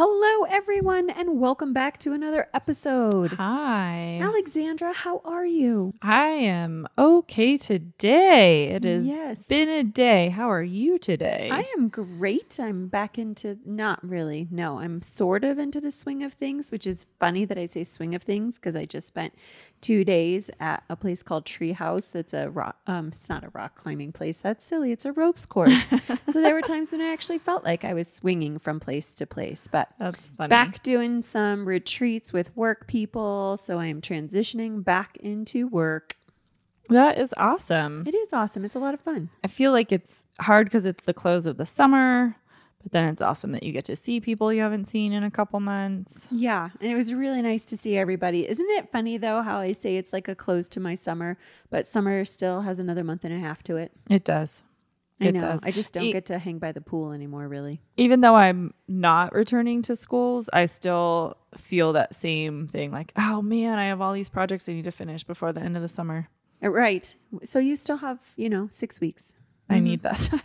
Hello, 0.00 0.44
everyone, 0.44 1.10
and 1.10 1.40
welcome 1.40 1.72
back 1.72 1.98
to 1.98 2.12
another 2.12 2.46
episode. 2.54 3.32
Hi. 3.32 4.20
Alexandra, 4.22 4.92
how 4.92 5.20
are 5.24 5.44
you? 5.44 5.92
I 6.00 6.26
am 6.26 6.86
okay 6.96 7.56
today. 7.56 8.68
It 8.68 8.84
has 8.84 9.04
Yes. 9.04 9.42
been 9.48 9.68
a 9.68 9.82
day. 9.82 10.28
How 10.28 10.48
are 10.52 10.62
you 10.62 11.00
today? 11.00 11.48
I 11.50 11.64
am 11.76 11.88
great. 11.88 12.60
I'm 12.60 12.86
back 12.86 13.18
into 13.18 13.58
not 13.66 13.98
really. 14.08 14.46
No, 14.52 14.78
I'm 14.78 15.02
sort 15.02 15.42
of 15.42 15.58
into 15.58 15.80
the 15.80 15.90
swing 15.90 16.22
of 16.22 16.32
things, 16.32 16.70
which 16.70 16.86
is 16.86 17.04
funny 17.18 17.44
that 17.46 17.58
I 17.58 17.66
say 17.66 17.82
swing 17.82 18.14
of 18.14 18.22
things 18.22 18.56
because 18.56 18.76
I 18.76 18.84
just 18.84 19.08
spent 19.08 19.34
two 19.80 20.04
days 20.04 20.50
at 20.60 20.82
a 20.88 20.96
place 20.96 21.22
called 21.22 21.44
Treehouse. 21.44 22.14
It's 22.14 22.34
a 22.34 22.50
rock. 22.50 22.76
Um, 22.86 23.08
it's 23.08 23.28
not 23.28 23.44
a 23.44 23.50
rock 23.50 23.76
climbing 23.76 24.12
place. 24.12 24.38
That's 24.38 24.64
silly. 24.64 24.92
It's 24.92 25.04
a 25.04 25.12
ropes 25.12 25.46
course. 25.46 25.88
so 26.30 26.42
there 26.42 26.54
were 26.54 26.62
times 26.62 26.92
when 26.92 27.00
I 27.00 27.12
actually 27.12 27.38
felt 27.38 27.64
like 27.64 27.84
I 27.84 27.94
was 27.94 28.12
swinging 28.12 28.58
from 28.58 28.80
place 28.80 29.14
to 29.16 29.26
place, 29.26 29.68
but. 29.68 29.88
That's 29.98 30.26
funny. 30.26 30.48
Back 30.48 30.82
doing 30.82 31.22
some 31.22 31.66
retreats 31.66 32.32
with 32.32 32.56
work 32.56 32.86
people. 32.86 33.56
So 33.56 33.78
I 33.78 33.86
am 33.86 34.00
transitioning 34.00 34.84
back 34.84 35.16
into 35.18 35.66
work. 35.68 36.16
That 36.88 37.18
is 37.18 37.34
awesome. 37.36 38.04
It 38.06 38.14
is 38.14 38.32
awesome. 38.32 38.64
It's 38.64 38.74
a 38.74 38.78
lot 38.78 38.94
of 38.94 39.00
fun. 39.00 39.28
I 39.44 39.48
feel 39.48 39.72
like 39.72 39.92
it's 39.92 40.24
hard 40.40 40.66
because 40.66 40.86
it's 40.86 41.04
the 41.04 41.12
close 41.14 41.46
of 41.46 41.58
the 41.58 41.66
summer, 41.66 42.36
but 42.88 42.92
then 42.92 43.08
it's 43.12 43.20
awesome 43.20 43.52
that 43.52 43.62
you 43.64 43.72
get 43.72 43.84
to 43.84 43.96
see 43.96 44.18
people 44.18 44.50
you 44.50 44.62
haven't 44.62 44.86
seen 44.86 45.12
in 45.12 45.22
a 45.22 45.30
couple 45.30 45.60
months. 45.60 46.26
Yeah, 46.30 46.70
and 46.80 46.90
it 46.90 46.94
was 46.94 47.12
really 47.12 47.42
nice 47.42 47.66
to 47.66 47.76
see 47.76 47.98
everybody. 47.98 48.48
Isn't 48.48 48.70
it 48.70 48.90
funny 48.90 49.18
though 49.18 49.42
how 49.42 49.58
I 49.58 49.72
say 49.72 49.96
it's 49.96 50.12
like 50.14 50.26
a 50.26 50.34
close 50.34 50.70
to 50.70 50.80
my 50.80 50.94
summer, 50.94 51.36
but 51.68 51.86
summer 51.86 52.24
still 52.24 52.62
has 52.62 52.78
another 52.80 53.04
month 53.04 53.24
and 53.24 53.34
a 53.34 53.38
half 53.38 53.62
to 53.64 53.76
it. 53.76 53.92
It 54.08 54.24
does. 54.24 54.62
I 55.20 55.26
It 55.26 55.32
know. 55.34 55.40
does. 55.40 55.64
I 55.64 55.70
just 55.70 55.92
don't 55.92 56.04
E- 56.04 56.12
get 56.12 56.24
to 56.26 56.38
hang 56.38 56.58
by 56.58 56.72
the 56.72 56.80
pool 56.80 57.12
anymore, 57.12 57.46
really. 57.46 57.82
Even 57.98 58.22
though 58.22 58.36
I'm 58.36 58.72
not 58.86 59.34
returning 59.34 59.82
to 59.82 59.94
schools, 59.96 60.48
I 60.52 60.64
still 60.64 61.36
feel 61.58 61.92
that 61.92 62.14
same 62.14 62.68
thing 62.68 62.90
like, 62.90 63.12
oh 63.18 63.42
man, 63.42 63.78
I 63.78 63.86
have 63.88 64.00
all 64.00 64.14
these 64.14 64.30
projects 64.30 64.66
I 64.68 64.72
need 64.72 64.84
to 64.84 64.92
finish 64.92 65.24
before 65.24 65.52
the 65.52 65.60
end 65.60 65.76
of 65.76 65.82
the 65.82 65.88
summer. 65.88 66.28
Uh, 66.64 66.70
Right. 66.70 67.14
So 67.44 67.58
you 67.58 67.76
still 67.76 67.98
have, 67.98 68.18
you 68.36 68.48
know, 68.48 68.68
six 68.70 68.98
weeks. 68.98 69.36
I 69.68 69.80
need 69.80 70.02
that 70.04 70.16
time. 70.30 70.40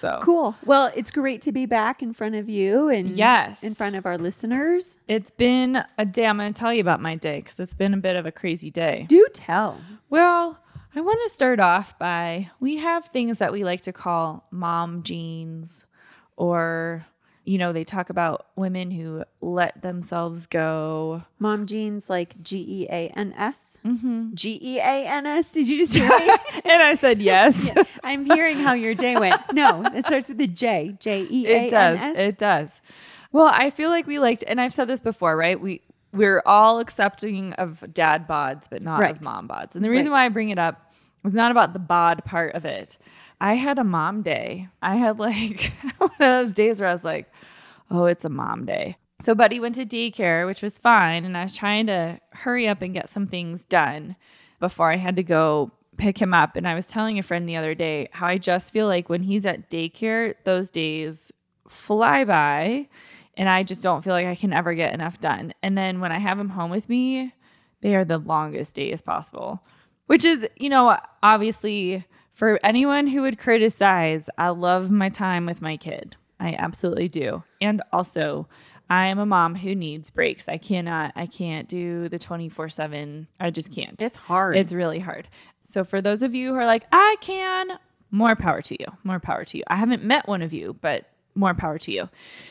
So 0.00 0.20
Cool. 0.22 0.56
Well, 0.64 0.90
it's 0.96 1.10
great 1.10 1.42
to 1.42 1.52
be 1.52 1.66
back 1.66 2.02
in 2.02 2.12
front 2.12 2.34
of 2.34 2.48
you 2.48 2.88
and 2.88 3.16
Yes. 3.16 3.62
in 3.62 3.74
front 3.74 3.96
of 3.96 4.06
our 4.06 4.18
listeners. 4.18 4.98
It's 5.08 5.30
been 5.30 5.82
a 5.96 6.04
day. 6.04 6.26
I'm 6.26 6.36
going 6.36 6.52
to 6.52 6.58
tell 6.58 6.72
you 6.72 6.80
about 6.80 7.00
my 7.00 7.14
day 7.16 7.40
because 7.40 7.58
it's 7.60 7.74
been 7.74 7.94
a 7.94 7.98
bit 7.98 8.16
of 8.16 8.26
a 8.26 8.32
crazy 8.32 8.70
day. 8.70 9.06
Do 9.08 9.26
tell. 9.32 9.80
Well, 10.10 10.58
I 10.94 11.00
want 11.00 11.20
to 11.24 11.28
start 11.28 11.60
off 11.60 11.98
by 11.98 12.50
we 12.60 12.78
have 12.78 13.06
things 13.06 13.38
that 13.38 13.52
we 13.52 13.62
like 13.64 13.82
to 13.82 13.92
call 13.92 14.46
mom 14.50 15.02
jeans, 15.02 15.84
or, 16.36 17.04
you 17.48 17.56
know, 17.56 17.72
they 17.72 17.82
talk 17.84 18.10
about 18.10 18.46
women 18.56 18.90
who 18.90 19.24
let 19.40 19.80
themselves 19.80 20.46
go. 20.46 21.22
Mom 21.38 21.64
jeans 21.64 22.10
like 22.10 22.40
G 22.42 22.58
E 22.82 22.86
A 22.90 23.08
N 23.16 23.32
S. 23.36 23.78
Mm-hmm. 23.86 24.34
G 24.34 24.58
E 24.62 24.78
A 24.78 25.06
N 25.06 25.24
S. 25.26 25.52
Did 25.52 25.66
you 25.66 25.78
just 25.78 25.96
hear 25.96 26.08
me? 26.08 26.28
and 26.66 26.82
I 26.82 26.92
said 26.92 27.20
yes. 27.20 27.72
I'm 28.04 28.26
hearing 28.26 28.58
how 28.58 28.74
your 28.74 28.94
day 28.94 29.16
went. 29.16 29.40
No, 29.54 29.82
it 29.82 30.06
starts 30.06 30.28
with 30.28 30.40
a 30.42 30.46
J. 30.46 30.94
J 31.00 31.26
E 31.30 31.46
A 31.46 31.56
N 31.56 31.64
S. 31.64 31.66
It 31.66 31.70
does. 31.70 32.18
It 32.18 32.38
does. 32.38 32.80
Well, 33.32 33.50
I 33.52 33.70
feel 33.70 33.88
like 33.90 34.06
we 34.06 34.18
liked, 34.18 34.44
and 34.46 34.60
I've 34.60 34.74
said 34.74 34.86
this 34.88 35.00
before, 35.00 35.34
right? 35.34 35.58
We 35.58 35.80
we're 36.12 36.42
all 36.46 36.80
accepting 36.80 37.52
of 37.54 37.84
dad 37.92 38.26
bods, 38.26 38.66
but 38.70 38.80
not 38.82 38.98
Right. 39.00 39.14
of 39.14 39.24
mom 39.24 39.46
bods. 39.48 39.74
And 39.76 39.84
the 39.84 39.90
reason 39.90 40.10
Right. 40.10 40.20
why 40.20 40.24
I 40.24 40.28
bring 40.30 40.48
it 40.48 40.58
up 40.58 40.87
is 41.24 41.34
not 41.34 41.50
about 41.50 41.72
the 41.72 41.78
bod 41.78 42.24
part 42.24 42.54
of 42.54 42.64
it. 42.64 42.98
I 43.40 43.54
had 43.54 43.78
a 43.78 43.84
mom 43.84 44.22
day. 44.22 44.68
I 44.82 44.96
had 44.96 45.18
like 45.18 45.72
one 45.98 46.10
of 46.10 46.18
those 46.18 46.54
days 46.54 46.80
where 46.80 46.88
I 46.88 46.92
was 46.92 47.04
like, 47.04 47.32
"Oh, 47.90 48.06
it's 48.06 48.24
a 48.24 48.30
mom 48.30 48.66
day." 48.66 48.96
So, 49.20 49.34
Buddy 49.34 49.58
went 49.58 49.74
to 49.76 49.86
daycare, 49.86 50.46
which 50.46 50.62
was 50.62 50.78
fine, 50.78 51.24
and 51.24 51.36
I 51.36 51.42
was 51.42 51.56
trying 51.56 51.86
to 51.88 52.20
hurry 52.32 52.68
up 52.68 52.82
and 52.82 52.94
get 52.94 53.08
some 53.08 53.26
things 53.26 53.64
done 53.64 54.16
before 54.60 54.90
I 54.92 54.96
had 54.96 55.16
to 55.16 55.22
go 55.22 55.72
pick 55.96 56.18
him 56.18 56.32
up. 56.32 56.56
And 56.56 56.66
I 56.66 56.74
was 56.74 56.86
telling 56.86 57.18
a 57.18 57.22
friend 57.22 57.48
the 57.48 57.56
other 57.56 57.74
day 57.74 58.08
how 58.12 58.26
I 58.26 58.38
just 58.38 58.72
feel 58.72 58.86
like 58.86 59.08
when 59.08 59.22
he's 59.22 59.44
at 59.44 59.68
daycare, 59.68 60.34
those 60.44 60.70
days 60.70 61.32
fly 61.68 62.24
by 62.24 62.88
and 63.38 63.48
I 63.48 63.62
just 63.62 63.82
don't 63.82 64.02
feel 64.02 64.12
like 64.12 64.26
I 64.26 64.34
can 64.34 64.52
ever 64.52 64.74
get 64.74 64.92
enough 64.92 65.20
done. 65.20 65.52
And 65.62 65.78
then 65.78 66.00
when 66.00 66.10
I 66.10 66.18
have 66.18 66.38
him 66.38 66.48
home 66.50 66.70
with 66.70 66.88
me, 66.88 67.32
they 67.80 67.94
are 67.94 68.04
the 68.04 68.18
longest 68.18 68.74
days 68.74 69.00
possible, 69.00 69.62
which 70.08 70.24
is, 70.24 70.48
you 70.56 70.68
know, 70.68 70.98
obviously 71.22 72.04
for 72.32 72.58
anyone 72.62 73.06
who 73.06 73.22
would 73.22 73.38
criticize, 73.38 74.28
I 74.36 74.48
love 74.50 74.90
my 74.90 75.08
time 75.08 75.46
with 75.46 75.62
my 75.62 75.76
kid. 75.76 76.16
I 76.40 76.54
absolutely 76.58 77.08
do. 77.08 77.44
And 77.60 77.82
also, 77.92 78.48
I 78.90 79.06
am 79.06 79.18
a 79.18 79.26
mom 79.26 79.54
who 79.54 79.74
needs 79.74 80.10
breaks. 80.10 80.48
I 80.48 80.56
cannot, 80.56 81.12
I 81.14 81.26
can't 81.26 81.68
do 81.68 82.08
the 82.08 82.18
24 82.18 82.68
7. 82.68 83.26
I 83.38 83.50
just 83.50 83.72
can't. 83.72 84.00
It's 84.00 84.16
hard. 84.16 84.56
It's 84.56 84.72
really 84.72 84.98
hard. 84.98 85.28
So 85.64 85.84
for 85.84 86.00
those 86.00 86.22
of 86.22 86.34
you 86.34 86.50
who 86.50 86.58
are 86.58 86.66
like, 86.66 86.86
I 86.90 87.16
can, 87.20 87.78
more 88.10 88.34
power 88.34 88.62
to 88.62 88.76
you. 88.80 88.86
More 89.04 89.20
power 89.20 89.44
to 89.44 89.58
you. 89.58 89.64
I 89.66 89.76
haven't 89.76 90.04
met 90.04 90.26
one 90.26 90.42
of 90.42 90.52
you, 90.52 90.76
but 90.80 91.04
more 91.34 91.54
power 91.54 91.78
to 91.78 91.92
you. 91.92 92.08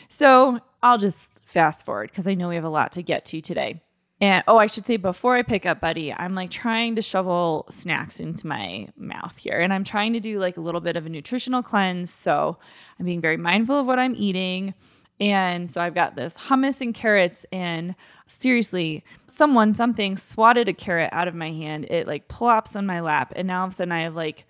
So 0.08 0.60
I'll 0.84 1.00
just 1.00 1.32
fast 1.46 1.86
forward 1.86 2.12
because 2.12 2.28
I 2.28 2.36
know 2.36 2.50
we 2.50 2.56
have 2.56 2.64
a 2.64 2.70
lot 2.70 2.92
to 2.94 3.04
get 3.04 3.26
to 3.26 3.42
today. 3.42 3.82
And 4.20 4.44
oh, 4.48 4.58
I 4.58 4.66
should 4.66 4.86
say 4.86 4.98
before 4.98 5.36
I 5.36 5.44
pick 5.44 5.66
up 5.66 5.80
Buddy, 5.80 6.12
I'm 6.12 6.34
like 6.34 6.50
trying 6.50 6.96
to 6.96 7.04
shovel 7.04 7.68
snacks 7.70 8.20
into 8.20 8.48
my 8.48 8.88
mouth 8.98 9.38
here. 9.38 9.60
And 9.60 9.72
I'm 9.72 9.84
trying 9.84 10.14
to 10.14 10.20
do 10.20 10.40
like 10.40 10.58
a 10.58 10.62
little 10.62 10.82
bit 10.82 10.96
of 10.96 11.06
a 11.06 11.10
nutritional 11.10 11.62
cleanse. 11.62 12.12
So 12.12 12.58
I'm 13.00 13.06
being 13.06 13.22
very 13.22 13.38
mindful 13.38 13.80
of 13.80 13.86
what 13.86 14.00
I'm 14.00 14.16
eating. 14.16 14.74
And 15.20 15.70
so 15.70 15.82
I've 15.82 15.94
got 15.94 16.16
this 16.16 16.36
hummus 16.36 16.82
and 16.82 16.94
carrots 16.94 17.46
and 17.52 17.96
seriously, 18.28 19.04
someone, 19.28 19.74
something 19.76 20.18
swatted 20.18 20.68
a 20.68 20.74
carrot 20.74 21.10
out 21.12 21.28
of 21.28 21.36
my 21.36 21.52
hand. 21.52 21.86
It 21.90 22.08
like 22.08 22.28
plops 22.28 22.76
on 22.76 22.86
my 22.86 23.02
lap. 23.02 23.34
And 23.36 23.48
now 23.48 23.62
all 23.62 23.68
of 23.68 23.74
a 23.74 23.76
sudden 23.76 23.92
I 23.92 24.02
have 24.02 24.16
like 24.16 24.46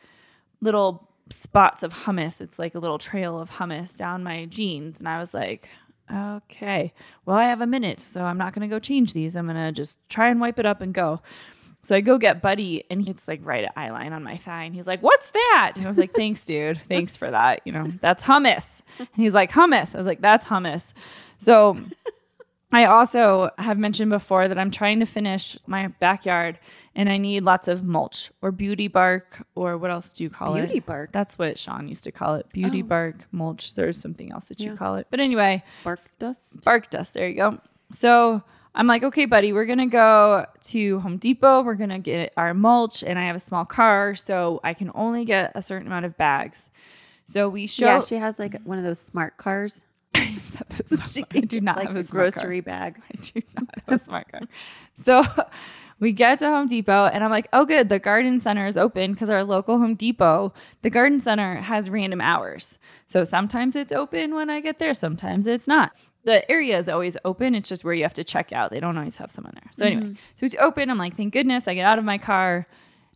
little 0.61 1.09
spots 1.29 1.83
of 1.83 1.93
hummus. 1.93 2.39
It's 2.39 2.57
like 2.57 2.75
a 2.75 2.79
little 2.79 2.97
trail 2.97 3.39
of 3.39 3.51
hummus 3.51 3.97
down 3.97 4.23
my 4.23 4.45
jeans. 4.45 4.99
And 4.99 5.09
I 5.09 5.19
was 5.19 5.33
like, 5.33 5.69
okay, 6.11 6.93
well, 7.25 7.37
I 7.37 7.45
have 7.45 7.61
a 7.61 7.67
minute. 7.67 7.99
So 7.99 8.23
I'm 8.23 8.37
not 8.37 8.53
going 8.53 8.67
to 8.67 8.73
go 8.73 8.79
change 8.79 9.13
these. 9.13 9.35
I'm 9.35 9.45
going 9.45 9.57
to 9.57 9.71
just 9.71 9.99
try 10.09 10.29
and 10.29 10.39
wipe 10.39 10.59
it 10.59 10.65
up 10.65 10.81
and 10.81 10.93
go. 10.93 11.21
So 11.83 11.95
I 11.95 12.01
go 12.01 12.17
get 12.17 12.41
Buddy, 12.41 12.83
and 12.89 13.07
it's 13.07 13.29
like 13.29 13.39
right 13.43 13.63
at 13.63 13.71
eye 13.77 13.91
line 13.91 14.11
on 14.11 14.21
my 14.23 14.35
thigh. 14.35 14.63
And 14.63 14.75
he's 14.75 14.87
like, 14.87 15.01
What's 15.01 15.31
that? 15.31 15.73
And 15.75 15.85
I 15.85 15.89
was 15.89 15.97
like, 15.97 16.11
Thanks, 16.11 16.45
dude. 16.45 16.81
Thanks 16.87 17.15
for 17.15 17.31
that. 17.31 17.61
You 17.63 17.71
know, 17.71 17.93
that's 18.01 18.25
hummus. 18.25 18.81
And 18.99 19.07
he's 19.15 19.33
like, 19.33 19.51
Hummus. 19.51 19.95
I 19.95 19.99
was 19.99 20.07
like, 20.07 20.19
That's 20.19 20.45
hummus. 20.45 20.93
So 21.37 21.77
I 22.71 22.85
also 22.85 23.49
have 23.57 23.77
mentioned 23.77 24.11
before 24.11 24.47
that 24.49 24.57
I'm 24.59 24.71
trying 24.71 24.99
to 24.99 25.05
finish 25.05 25.57
my 25.67 25.87
backyard 25.87 26.59
and 26.95 27.07
I 27.07 27.17
need 27.17 27.43
lots 27.43 27.67
of 27.69 27.83
mulch 27.83 28.29
or 28.41 28.51
beauty 28.51 28.87
bark 28.89 29.45
or 29.55 29.77
what 29.77 29.89
else 29.89 30.11
do 30.11 30.23
you 30.23 30.29
call 30.29 30.55
it? 30.55 30.65
Beauty 30.65 30.79
bark? 30.81 31.11
That's 31.13 31.39
what 31.39 31.57
Sean 31.57 31.87
used 31.87 32.03
to 32.03 32.11
call 32.11 32.35
it. 32.35 32.45
Beauty 32.51 32.83
Oh. 32.83 32.87
bark, 32.87 33.25
mulch. 33.31 33.73
There's 33.75 33.99
something 33.99 34.31
else 34.33 34.49
that 34.49 34.59
you 34.59 34.75
call 34.75 34.95
it. 34.95 35.07
But 35.09 35.21
anyway, 35.21 35.63
bark 35.83 35.99
dust. 36.19 36.63
bark 36.65 36.89
dust. 36.89 37.13
There 37.13 37.27
you 37.29 37.35
go. 37.35 37.57
So 37.93 38.43
I'm 38.75 38.85
like, 38.85 39.01
okay, 39.01 39.25
buddy, 39.25 39.53
we're 39.53 39.65
gonna 39.65 39.87
go 39.87 40.45
to 40.63 40.99
Home 40.99 41.17
Depot. 41.17 41.61
We're 41.63 41.73
gonna 41.75 41.99
get 41.99 42.33
our 42.37 42.53
mulch, 42.53 43.01
and 43.01 43.17
I 43.17 43.23
have 43.23 43.35
a 43.35 43.39
small 43.39 43.65
car, 43.65 44.13
so 44.13 44.59
I 44.63 44.73
can 44.75 44.91
only 44.93 45.25
get 45.25 45.53
a 45.55 45.61
certain 45.63 45.87
amount 45.87 46.05
of 46.05 46.15
bags. 46.17 46.69
So 47.25 47.49
we 47.49 47.65
show. 47.65 47.85
Yeah, 47.85 48.01
she 48.01 48.15
has 48.17 48.37
like 48.39 48.61
one 48.65 48.77
of 48.77 48.83
those 48.83 48.99
smart 48.99 49.37
cars. 49.37 49.83
I 51.33 51.39
do 51.41 51.61
not 51.61 51.77
like 51.77 51.87
have 51.87 51.97
a 51.97 52.03
car. 52.03 52.11
grocery 52.11 52.61
bag. 52.61 53.01
I 53.11 53.17
do 53.21 53.41
not 53.55 53.69
have 53.87 54.01
a 54.01 54.03
smart 54.03 54.31
car. 54.31 54.41
So 54.99 55.23
we 55.99 56.11
get 56.11 56.39
to 56.39 56.49
Home 56.49 56.67
Depot 56.67 57.05
and 57.05 57.23
I'm 57.23 57.29
like, 57.29 57.47
oh, 57.53 57.65
good. 57.65 57.89
The 57.89 57.99
garden 57.99 58.39
center 58.39 58.65
is 58.65 58.77
open 58.77 59.13
because 59.13 59.29
our 59.29 59.43
local 59.43 59.77
Home 59.77 59.95
Depot, 59.95 60.53
the 60.81 60.89
garden 60.89 61.19
center 61.19 61.55
has 61.55 61.89
random 61.89 62.19
hours. 62.19 62.79
So 63.07 63.23
sometimes 63.23 63.75
it's 63.75 63.91
open 63.91 64.35
when 64.35 64.49
I 64.49 64.59
get 64.59 64.79
there, 64.79 64.93
sometimes 64.93 65.45
it's 65.45 65.67
not. 65.67 65.95
The 66.23 66.49
area 66.51 66.77
is 66.77 66.89
always 66.89 67.15
open. 67.23 67.55
It's 67.55 67.69
just 67.69 67.83
where 67.83 67.93
you 67.93 68.03
have 68.03 68.13
to 68.15 68.23
check 68.23 68.51
out. 68.51 68.71
They 68.71 68.79
don't 68.79 68.97
always 68.97 69.17
have 69.17 69.31
someone 69.31 69.53
there. 69.53 69.71
So 69.73 69.85
anyway, 69.85 70.03
mm-hmm. 70.03 70.13
so 70.35 70.45
it's 70.45 70.55
open. 70.59 70.89
I'm 70.89 70.97
like, 70.97 71.15
thank 71.15 71.31
goodness 71.33 71.67
I 71.67 71.73
get 71.73 71.85
out 71.85 71.99
of 71.99 72.05
my 72.05 72.17
car. 72.17 72.67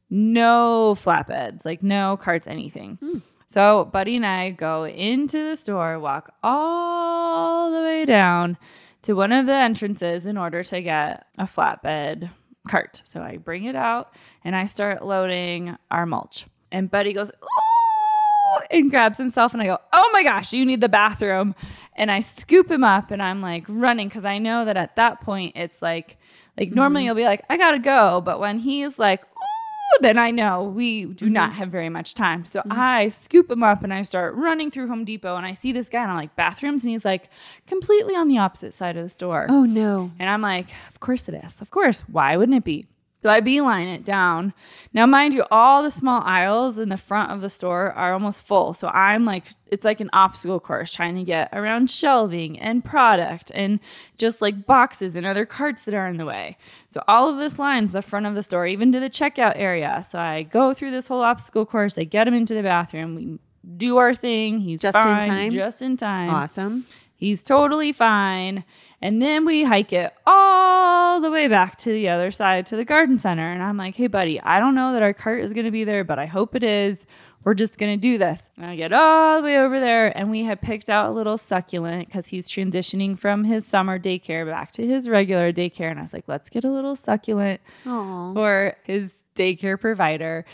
No 0.10 0.94
flatbeds, 0.96 1.66
like 1.66 1.84
no 1.84 2.18
carts, 2.18 2.48
anything. 2.48 2.98
Hmm. 3.02 3.18
So 3.52 3.84
Buddy 3.84 4.16
and 4.16 4.26
I 4.26 4.52
go 4.52 4.86
into 4.86 5.50
the 5.50 5.58
store, 5.58 6.00
walk 6.00 6.34
all 6.42 7.70
the 7.70 7.82
way 7.82 8.06
down 8.06 8.58
to 9.02 9.12
one 9.12 9.34
of 9.34 9.46
the 9.46 9.54
entrances 9.54 10.26
in 10.26 10.38
order 10.38 10.64
to 10.64 10.82
get 10.82 11.28
a 11.38 11.44
flatbed 11.44 12.30
cart. 12.70 13.02
So 13.04 13.20
I 13.20 13.36
bring 13.36 13.66
it 13.66 13.76
out 13.76 14.14
and 14.46 14.56
I 14.56 14.68
start 14.68 15.06
loading 15.06 15.76
our 15.92 16.06
mulch. 16.06 16.46
And 16.72 16.90
Buddy 16.90 17.12
goes, 17.12 17.30
Ooh, 17.30 18.60
and 18.72 18.90
grabs 18.90 19.18
himself. 19.18 19.52
And 19.52 19.62
I 19.62 19.66
go, 19.66 19.80
Oh 19.92 20.10
my 20.14 20.24
gosh, 20.24 20.54
you 20.54 20.66
need 20.66 20.80
the 20.80 20.88
bathroom. 20.88 21.54
And 21.98 22.10
I 22.10 22.22
scoop 22.22 22.72
him 22.72 22.86
up 22.86 23.12
and 23.12 23.22
I'm 23.22 23.42
like 23.42 23.66
running 23.68 24.08
because 24.08 24.24
I 24.24 24.38
know 24.38 24.64
that 24.64 24.78
at 24.78 24.96
that 24.96 25.20
point 25.20 25.58
it's 25.58 25.82
like, 25.82 26.16
like 26.58 26.72
normally 26.72 27.02
mm-hmm. 27.02 27.08
you'll 27.08 27.16
be 27.16 27.26
like, 27.26 27.44
I 27.50 27.58
gotta 27.58 27.80
go. 27.80 28.22
But 28.22 28.40
when 28.40 28.60
he's 28.60 28.98
like, 28.98 29.22
Ooh, 29.24 29.61
then 30.00 30.18
I 30.18 30.32
know 30.32 30.64
we 30.64 31.06
do 31.06 31.30
not 31.30 31.50
mm-hmm. 31.50 31.60
have 31.60 31.70
very 31.70 31.90
much 31.90 32.14
time. 32.14 32.46
So 32.46 32.62
mm-hmm. 32.62 32.72
I 32.72 33.08
scoop 33.10 33.50
him 33.50 33.64
up 33.64 33.84
and 33.84 33.94
I 33.94 34.04
start 34.04 34.36
running 34.36 34.72
through 34.72 34.88
Home 34.88 35.06
Depot 35.06 35.36
and 35.36 35.46
I 35.46 35.54
see 35.54 35.72
this 35.72 35.90
guy 35.90 36.02
and 36.02 36.12
I'm 36.12 36.18
like, 36.18 36.36
bathrooms. 36.36 36.84
And 36.84 36.92
he's 36.92 37.06
like, 37.06 37.30
completely 37.68 38.16
on 38.16 38.28
the 38.28 38.38
opposite 38.38 38.74
side 38.74 38.98
of 38.98 39.04
the 39.04 39.10
store. 39.10 39.48
Oh 39.50 39.66
no. 39.66 40.12
And 40.20 40.30
I'm 40.30 40.42
like, 40.42 40.68
of 40.90 41.00
course 41.00 41.28
it 41.28 41.36
is. 41.44 41.62
Of 41.62 41.72
course. 41.72 42.02
Why 42.02 42.38
wouldn't 42.38 42.58
it 42.58 42.64
be? 42.64 42.88
So 43.22 43.30
I 43.30 43.40
beeline 43.40 43.88
it 43.88 44.04
down. 44.04 44.54
Now, 44.94 45.06
mind 45.06 45.36
you, 45.36 45.44
all 45.52 45.84
the 45.84 45.92
small 45.92 46.22
aisles 46.24 46.80
in 46.80 46.90
the 46.90 46.98
front 46.98 47.32
of 47.32 47.42
the 47.42 47.50
store 47.50 47.92
are 47.92 48.14
almost 48.14 48.46
full. 48.46 48.74
So 48.74 48.88
I'm 48.88 49.26
like, 49.26 49.46
it's 49.68 49.86
like 49.86 50.00
an 50.00 50.10
obstacle 50.12 50.60
course 50.60 50.92
trying 50.92 51.16
to 51.16 51.24
get 51.24 51.50
around 51.54 51.92
shelving 51.92 52.60
and 52.60 52.84
product 52.84 53.52
and 53.54 53.80
just 54.18 54.42
like 54.42 54.66
boxes 54.66 55.16
and 55.16 55.26
other 55.26 55.46
carts 55.46 55.86
that 55.86 55.94
are 55.94 56.08
in 56.08 56.18
the 56.18 56.26
way. 56.26 56.58
So 56.88 57.04
all 57.08 57.30
of 57.30 57.38
this 57.38 57.60
lines 57.60 57.92
the 57.92 58.02
front 58.02 58.26
of 58.26 58.34
the 58.34 58.44
store, 58.44 58.66
even 58.66 58.92
to 58.92 59.00
the 59.00 59.10
checkout 59.10 59.54
area. 59.56 60.04
So 60.08 60.18
I 60.18 60.44
go 60.44 60.74
through 60.74 60.92
this 60.92 61.08
whole 61.08 61.22
obstacle 61.22 61.66
course. 61.66 62.00
I 62.00 62.06
get 62.06 62.28
him 62.28 62.34
into 62.34 62.56
the 62.56 62.64
bathroom. 62.64 63.16
We 63.16 63.40
do 63.78 63.98
our 63.98 64.16
thing. 64.16 64.60
He's 64.60 64.82
Just 64.82 64.98
in 64.98 65.04
time? 65.04 65.52
Just 65.52 65.82
in 65.84 65.96
time. 65.96 66.32
Awesome. 66.32 66.86
He's 67.16 67.44
totally 67.44 67.92
fine. 67.92 68.64
And 69.02 69.22
then 69.22 69.46
we 69.46 69.64
hike 69.64 69.94
it 69.94 70.14
all 70.28 71.20
the 71.22 71.32
way 71.32 71.48
back 71.48 71.76
to 71.78 71.92
the 71.92 72.10
other 72.10 72.30
side 72.32 72.66
to 72.68 72.76
the 72.76 72.86
garden 72.86 73.18
center. 73.18 73.52
And 73.52 73.64
I'm 73.64 73.78
like, 73.78 73.96
hey, 73.96 74.08
buddy, 74.08 74.40
I 74.42 74.60
don't 74.60 74.76
know 74.76 74.94
that 74.94 75.02
our 75.02 75.14
cart 75.14 75.42
is 75.42 75.54
going 75.54 75.66
to 75.66 75.72
be 75.72 75.84
there, 75.84 76.04
but 76.04 76.20
I 76.20 76.26
hope 76.28 76.56
it 76.56 76.64
is. 76.64 77.06
We're 77.44 77.56
just 77.56 77.80
going 77.80 77.98
to 77.98 78.00
do 78.00 78.20
this. 78.20 78.52
And 78.58 78.68
I 78.68 78.76
get 78.76 78.94
all 78.94 79.38
the 79.42 79.44
way 79.44 79.58
over 79.58 79.80
there, 79.80 80.16
and 80.16 80.30
we 80.30 80.44
have 80.44 80.62
picked 80.62 80.92
out 80.92 81.10
a 81.10 81.12
little 81.12 81.40
succulent 81.40 82.06
because 82.06 82.28
he's 82.28 82.48
transitioning 82.48 83.18
from 83.18 83.44
his 83.44 83.66
summer 83.66 83.98
daycare 83.98 84.46
back 84.46 84.72
to 84.74 84.86
his 84.86 85.10
regular 85.10 85.52
daycare. 85.52 85.90
And 85.90 85.98
I 85.98 86.04
was 86.04 86.14
like, 86.14 86.26
let's 86.28 86.52
get 86.52 86.64
a 86.66 86.70
little 86.72 86.96
succulent 86.96 87.60
Oh. 87.88 88.32
for 88.36 88.76
his 88.84 89.24
daycare 89.36 89.80
provider. 89.82 90.46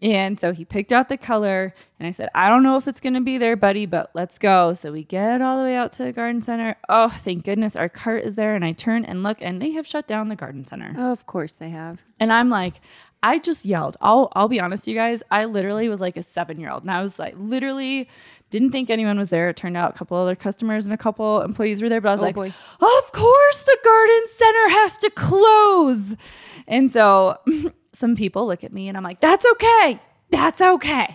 And 0.00 0.38
so 0.38 0.52
he 0.52 0.64
picked 0.64 0.92
out 0.92 1.08
the 1.08 1.16
color, 1.16 1.74
and 1.98 2.06
I 2.06 2.12
said, 2.12 2.28
I 2.34 2.48
don't 2.48 2.62
know 2.62 2.76
if 2.76 2.86
it's 2.86 3.00
going 3.00 3.14
to 3.14 3.20
be 3.20 3.36
there, 3.36 3.56
buddy, 3.56 3.84
but 3.84 4.10
let's 4.14 4.38
go. 4.38 4.72
So 4.72 4.92
we 4.92 5.02
get 5.02 5.42
all 5.42 5.58
the 5.58 5.64
way 5.64 5.74
out 5.74 5.90
to 5.92 6.04
the 6.04 6.12
garden 6.12 6.40
center. 6.40 6.76
Oh, 6.88 7.08
thank 7.08 7.44
goodness 7.44 7.74
our 7.74 7.88
cart 7.88 8.22
is 8.24 8.36
there. 8.36 8.54
And 8.54 8.64
I 8.64 8.70
turn 8.72 9.04
and 9.04 9.24
look, 9.24 9.38
and 9.40 9.60
they 9.60 9.72
have 9.72 9.86
shut 9.88 10.06
down 10.06 10.28
the 10.28 10.36
garden 10.36 10.62
center. 10.62 10.94
Oh, 10.96 11.10
of 11.10 11.26
course 11.26 11.54
they 11.54 11.70
have. 11.70 12.00
And 12.20 12.32
I'm 12.32 12.48
like, 12.48 12.80
I 13.24 13.40
just 13.40 13.64
yelled. 13.64 13.96
I'll 14.00 14.28
I'll 14.36 14.46
be 14.46 14.60
honest, 14.60 14.86
you 14.86 14.94
guys. 14.94 15.24
I 15.32 15.46
literally 15.46 15.88
was 15.88 15.98
like 16.00 16.16
a 16.16 16.22
seven 16.22 16.60
year 16.60 16.70
old, 16.70 16.82
and 16.82 16.90
I 16.92 17.02
was 17.02 17.18
like, 17.18 17.34
literally 17.36 18.08
didn't 18.50 18.70
think 18.70 18.90
anyone 18.90 19.18
was 19.18 19.30
there. 19.30 19.48
It 19.48 19.56
turned 19.56 19.76
out 19.76 19.96
a 19.96 19.98
couple 19.98 20.16
other 20.16 20.36
customers 20.36 20.86
and 20.86 20.94
a 20.94 20.96
couple 20.96 21.42
employees 21.42 21.82
were 21.82 21.88
there, 21.88 22.00
but 22.00 22.10
I 22.10 22.12
was 22.12 22.22
Oh, 22.22 22.26
like, 22.26 22.34
boy. 22.36 22.46
of 22.80 23.12
course 23.12 23.62
the 23.64 23.76
garden 23.84 24.22
center 24.36 24.68
has 24.70 24.98
to 24.98 25.10
close. 25.10 26.16
And 26.68 26.90
so 26.90 27.38
some 27.98 28.14
people 28.14 28.46
look 28.46 28.64
at 28.64 28.72
me, 28.72 28.88
and 28.88 28.96
I'm 28.96 29.02
like, 29.02 29.20
that's 29.20 29.44
okay. 29.52 30.00
That's 30.30 30.60
okay. 30.60 31.14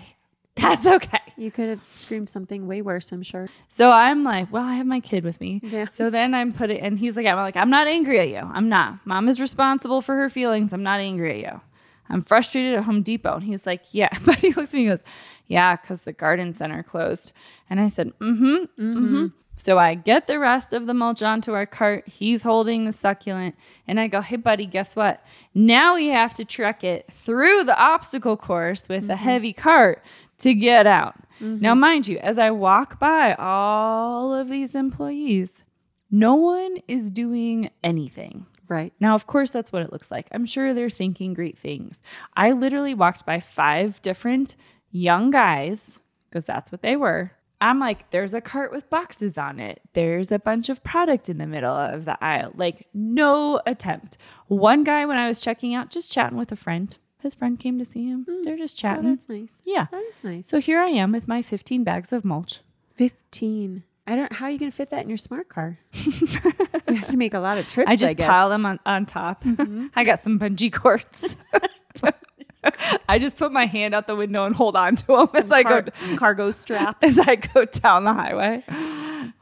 That's 0.56 0.86
okay. 0.86 1.20
You 1.36 1.50
could 1.50 1.70
have 1.70 1.84
screamed 1.96 2.30
something 2.30 2.68
way 2.68 2.82
worse, 2.82 3.12
I'm 3.12 3.24
sure. 3.24 3.50
So 3.70 3.90
I'm 3.90 4.24
like, 4.24 4.52
well, 4.52 4.64
I 4.64 4.76
have 4.76 4.86
my 4.86 5.00
kid 5.00 5.24
with 5.24 5.42
me. 5.42 5.62
Yeah. 5.64 5.88
So 5.92 6.10
then 6.10 6.36
I'm 6.36 6.52
put 6.52 6.70
it, 6.70 6.82
and 6.82 7.00
he's 7.00 7.18
like, 7.18 7.26
I'm 7.26 7.38
like, 7.38 7.58
I'm 7.58 7.70
not 7.70 7.88
angry 7.88 8.20
at 8.20 8.30
you. 8.30 8.42
I'm 8.42 8.70
not. 8.70 9.00
Mom 9.06 9.28
is 9.30 9.40
responsible 9.40 10.02
for 10.02 10.16
her 10.16 10.30
feelings. 10.30 10.74
I'm 10.74 10.84
not 10.84 11.00
angry 11.00 11.44
at 11.44 11.54
you. 11.54 11.62
I'm 12.10 12.22
frustrated 12.22 12.76
at 12.76 12.84
Home 12.84 13.02
Depot. 13.02 13.36
And 13.36 13.44
he's 13.44 13.66
like, 13.66 13.86
yeah. 13.94 14.10
But 14.26 14.36
he 14.36 14.50
looks 14.54 14.74
at 14.74 14.78
me 14.78 14.88
and 14.88 15.00
goes, 15.00 15.08
yeah, 15.48 15.76
because 15.76 16.04
the 16.04 16.14
garden 16.14 16.54
center 16.54 16.84
closed. 16.84 17.32
And 17.70 17.80
I 17.80 17.88
said, 17.88 18.12
mm-hmm, 18.20 18.56
mm-hmm. 18.80 19.28
So 19.56 19.78
I 19.78 19.96
get 19.96 20.28
the 20.28 20.40
rest 20.40 20.74
of 20.74 20.88
the 20.88 20.94
mulch 20.94 21.24
onto 21.24 21.54
our 21.54 21.66
cart. 21.66 22.08
He's 22.08 22.44
holding 22.44 22.84
the 22.84 22.92
succulent. 22.92 23.56
And 23.88 24.00
I 24.00 24.08
go, 24.08 24.20
hey, 24.20 24.36
buddy, 24.36 24.66
guess 24.66 24.96
what? 24.96 25.26
Now 25.54 25.96
we 25.96 26.08
have 26.08 26.34
to 26.34 26.46
trek 26.46 26.84
it 26.84 27.06
through 27.10 27.64
the 27.64 27.80
obstacle 27.80 28.36
course 28.36 28.90
with 28.90 29.06
a 29.06 29.14
mm-hmm. 29.14 29.24
heavy 29.24 29.54
cart 29.54 30.04
to 30.40 30.54
get 30.54 30.86
out. 30.86 31.16
Now, 31.40 31.72
mm-hmm. 31.72 31.80
mind 31.80 32.08
you, 32.08 32.18
as 32.20 32.38
I 32.38 32.52
walk 32.52 33.00
by 33.00 33.34
all 33.36 34.34
of 34.34 34.50
these 34.50 34.76
employees, 34.76 35.64
no 36.12 36.36
one 36.36 36.78
is 36.88 37.10
doing 37.10 37.70
anything. 37.84 38.46
Right. 38.68 38.94
Now, 39.00 39.14
of 39.14 39.28
course, 39.28 39.52
that's 39.52 39.72
what 39.72 39.84
it 39.84 39.92
looks 39.92 40.10
like. 40.10 40.28
I'm 40.32 40.46
sure 40.46 40.74
they're 40.74 40.90
thinking 40.90 41.34
great 41.34 41.58
things. 41.58 42.02
I 42.36 42.54
literally 42.54 42.94
walked 42.94 43.26
by 43.26 43.40
five 43.40 44.02
different 44.02 44.56
young 44.92 45.32
guys, 45.32 46.00
because 46.30 46.46
that's 46.46 46.72
what 46.72 46.82
they 46.82 46.96
were. 46.96 47.32
I'm 47.64 47.80
like, 47.80 48.10
there's 48.12 48.34
a 48.34 48.42
cart 48.42 48.72
with 48.72 48.90
boxes 48.90 49.38
on 49.38 49.60
it. 49.60 49.82
There's 49.94 50.32
a 50.32 50.38
bunch 50.38 50.68
of 50.70 50.84
product 50.84 51.30
in 51.30 51.38
the 51.38 51.48
middle 51.48 51.74
of 51.74 52.04
the 52.06 52.22
aisle. 52.24 52.52
Like, 52.56 52.88
no 52.94 53.62
attempt. 53.66 54.18
One 54.48 54.84
guy, 54.84 55.06
when 55.06 55.18
I 55.18 55.28
was 55.28 55.40
checking 55.40 55.74
out, 55.74 55.90
just 55.90 56.12
chatting 56.12 56.38
with 56.38 56.52
a 56.52 56.56
friend. 56.58 56.96
His 57.20 57.34
friend 57.36 57.58
came 57.58 57.80
to 57.80 57.86
see 57.86 58.06
him. 58.06 58.26
Hmm. 58.30 58.44
They're 58.44 58.58
just 58.58 58.78
Oh, 58.78 58.82
chatting. 58.82 59.06
that's 59.06 59.30
nice. 59.30 59.62
yeah. 59.66 59.86
That 59.92 60.04
is 60.10 60.24
nice. 60.26 60.48
So 60.48 60.60
here 60.60 60.80
I 60.80 60.90
am 60.90 61.14
with 61.14 61.28
my 61.28 61.42
15 61.42 61.86
bags 61.86 62.12
of 62.12 62.26
mulch. 62.26 62.60
15. 62.96 63.84
I 64.06 64.18
don't 64.18 64.34
how 64.34 64.48
are 64.48 64.52
you 64.52 64.60
going 64.60 64.70
to 64.70 64.76
fit 64.76 64.90
that 64.90 65.02
in 65.04 65.08
your 65.10 65.18
smart 65.18 65.48
car? 65.48 65.80
you 65.94 66.96
have 66.96 67.08
to 67.08 67.18
make 67.18 67.34
a 67.34 67.40
lot 67.40 67.58
of 67.58 67.68
trips, 67.70 67.90
I 67.90 67.96
just 67.96 68.18
guess. 68.18 68.28
pile 68.30 68.50
them 68.50 68.66
on, 68.66 68.78
on 68.86 69.06
top. 69.06 69.46
Mm-hmm. 69.46 69.88
I 69.96 70.04
got 70.04 70.20
some 70.20 70.38
bungee 70.38 70.74
cords. 70.74 71.38
I 73.10 73.20
just 73.20 73.38
put 73.38 73.52
my 73.52 73.66
hand 73.66 73.94
out 73.94 74.08
the 74.08 74.16
window 74.16 74.46
and 74.46 74.56
hold 74.56 74.76
on 74.76 74.96
to 74.98 75.06
them 75.08 75.28
as 75.34 75.52
I 75.52 75.64
go 75.64 75.84
cargo 76.18 76.52
straps. 76.52 77.06
as 77.06 77.20
I 77.20 77.36
go 77.36 77.66
down 77.66 78.04
the 78.06 78.14
highway. 78.14 78.64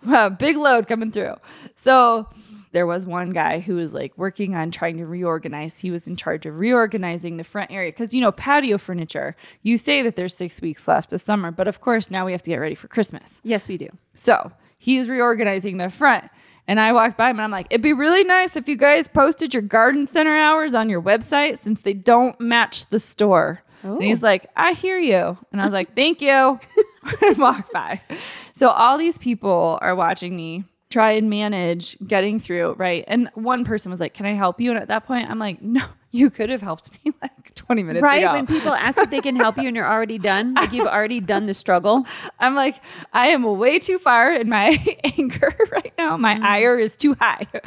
Wow, 0.05 0.29
big 0.29 0.57
load 0.57 0.87
coming 0.87 1.11
through. 1.11 1.35
So 1.75 2.27
there 2.71 2.87
was 2.87 3.05
one 3.05 3.31
guy 3.31 3.59
who 3.59 3.75
was 3.75 3.93
like 3.93 4.17
working 4.17 4.55
on 4.55 4.71
trying 4.71 4.97
to 4.97 5.05
reorganize. 5.05 5.79
He 5.79 5.91
was 5.91 6.07
in 6.07 6.15
charge 6.15 6.45
of 6.45 6.57
reorganizing 6.57 7.37
the 7.37 7.43
front 7.43 7.71
area 7.71 7.91
because 7.91 8.13
you 8.13 8.21
know 8.21 8.31
patio 8.31 8.77
furniture. 8.77 9.35
You 9.63 9.77
say 9.77 10.01
that 10.01 10.15
there's 10.15 10.35
six 10.35 10.61
weeks 10.61 10.87
left 10.87 11.13
of 11.13 11.21
summer, 11.21 11.51
but 11.51 11.67
of 11.67 11.81
course 11.81 12.09
now 12.09 12.25
we 12.25 12.31
have 12.31 12.41
to 12.43 12.49
get 12.49 12.57
ready 12.57 12.75
for 12.75 12.87
Christmas. 12.87 13.41
Yes, 13.43 13.67
we 13.67 13.77
do. 13.77 13.89
So 14.15 14.51
he's 14.77 15.09
reorganizing 15.09 15.77
the 15.77 15.89
front. 15.89 16.25
And 16.67 16.79
I 16.79 16.93
walked 16.93 17.17
by 17.17 17.29
him 17.29 17.37
and 17.37 17.43
I'm 17.43 17.51
like, 17.51 17.67
it'd 17.69 17.81
be 17.81 17.93
really 17.93 18.23
nice 18.23 18.55
if 18.55 18.67
you 18.67 18.77
guys 18.77 19.07
posted 19.07 19.53
your 19.53 19.63
garden 19.63 20.07
center 20.07 20.35
hours 20.35 20.73
on 20.73 20.89
your 20.89 21.01
website 21.01 21.59
since 21.59 21.81
they 21.81 21.93
don't 21.93 22.39
match 22.39 22.87
the 22.87 22.99
store. 22.99 23.61
And 23.83 24.03
he's 24.03 24.21
like, 24.21 24.45
I 24.55 24.73
hear 24.73 24.99
you. 24.99 25.37
And 25.51 25.59
I 25.59 25.65
was 25.65 25.73
like, 25.73 25.95
thank 25.95 26.21
you. 26.21 26.59
and 27.21 27.37
walked 27.37 27.71
by. 27.73 28.01
So 28.53 28.69
all 28.69 28.97
these 28.97 29.17
people 29.17 29.79
are 29.81 29.95
watching 29.95 30.35
me 30.35 30.65
try 30.89 31.11
and 31.11 31.29
manage 31.29 31.97
getting 32.05 32.39
through, 32.39 32.73
right? 32.73 33.03
And 33.07 33.29
one 33.33 33.63
person 33.63 33.91
was 33.91 33.99
like, 33.99 34.13
Can 34.13 34.25
I 34.25 34.33
help 34.33 34.59
you? 34.59 34.71
And 34.71 34.79
at 34.79 34.89
that 34.89 35.05
point, 35.05 35.29
I'm 35.29 35.39
like, 35.39 35.61
No, 35.61 35.85
you 36.11 36.29
could 36.29 36.49
have 36.49 36.61
helped 36.61 36.91
me 36.91 37.13
like 37.21 37.40
20 37.55 37.83
minutes 37.83 38.01
Right 38.01 38.23
ago. 38.23 38.33
when 38.33 38.47
people 38.47 38.73
ask 38.73 38.97
if 38.97 39.09
they 39.09 39.21
can 39.21 39.35
help 39.35 39.57
you 39.57 39.67
and 39.67 39.75
you're 39.75 39.89
already 39.89 40.17
done, 40.17 40.53
like 40.53 40.71
you've 40.71 40.87
already 40.87 41.19
done 41.19 41.45
the 41.45 41.53
struggle. 41.53 42.05
I'm 42.39 42.55
like, 42.55 42.81
I 43.13 43.27
am 43.27 43.43
way 43.43 43.79
too 43.79 43.99
far 43.99 44.33
in 44.33 44.49
my 44.49 44.77
anger 45.17 45.53
right 45.71 45.93
now. 45.97 46.17
My 46.17 46.35
mm. 46.35 46.43
ire 46.43 46.79
is 46.79 46.95
too 46.95 47.15
high. 47.19 47.47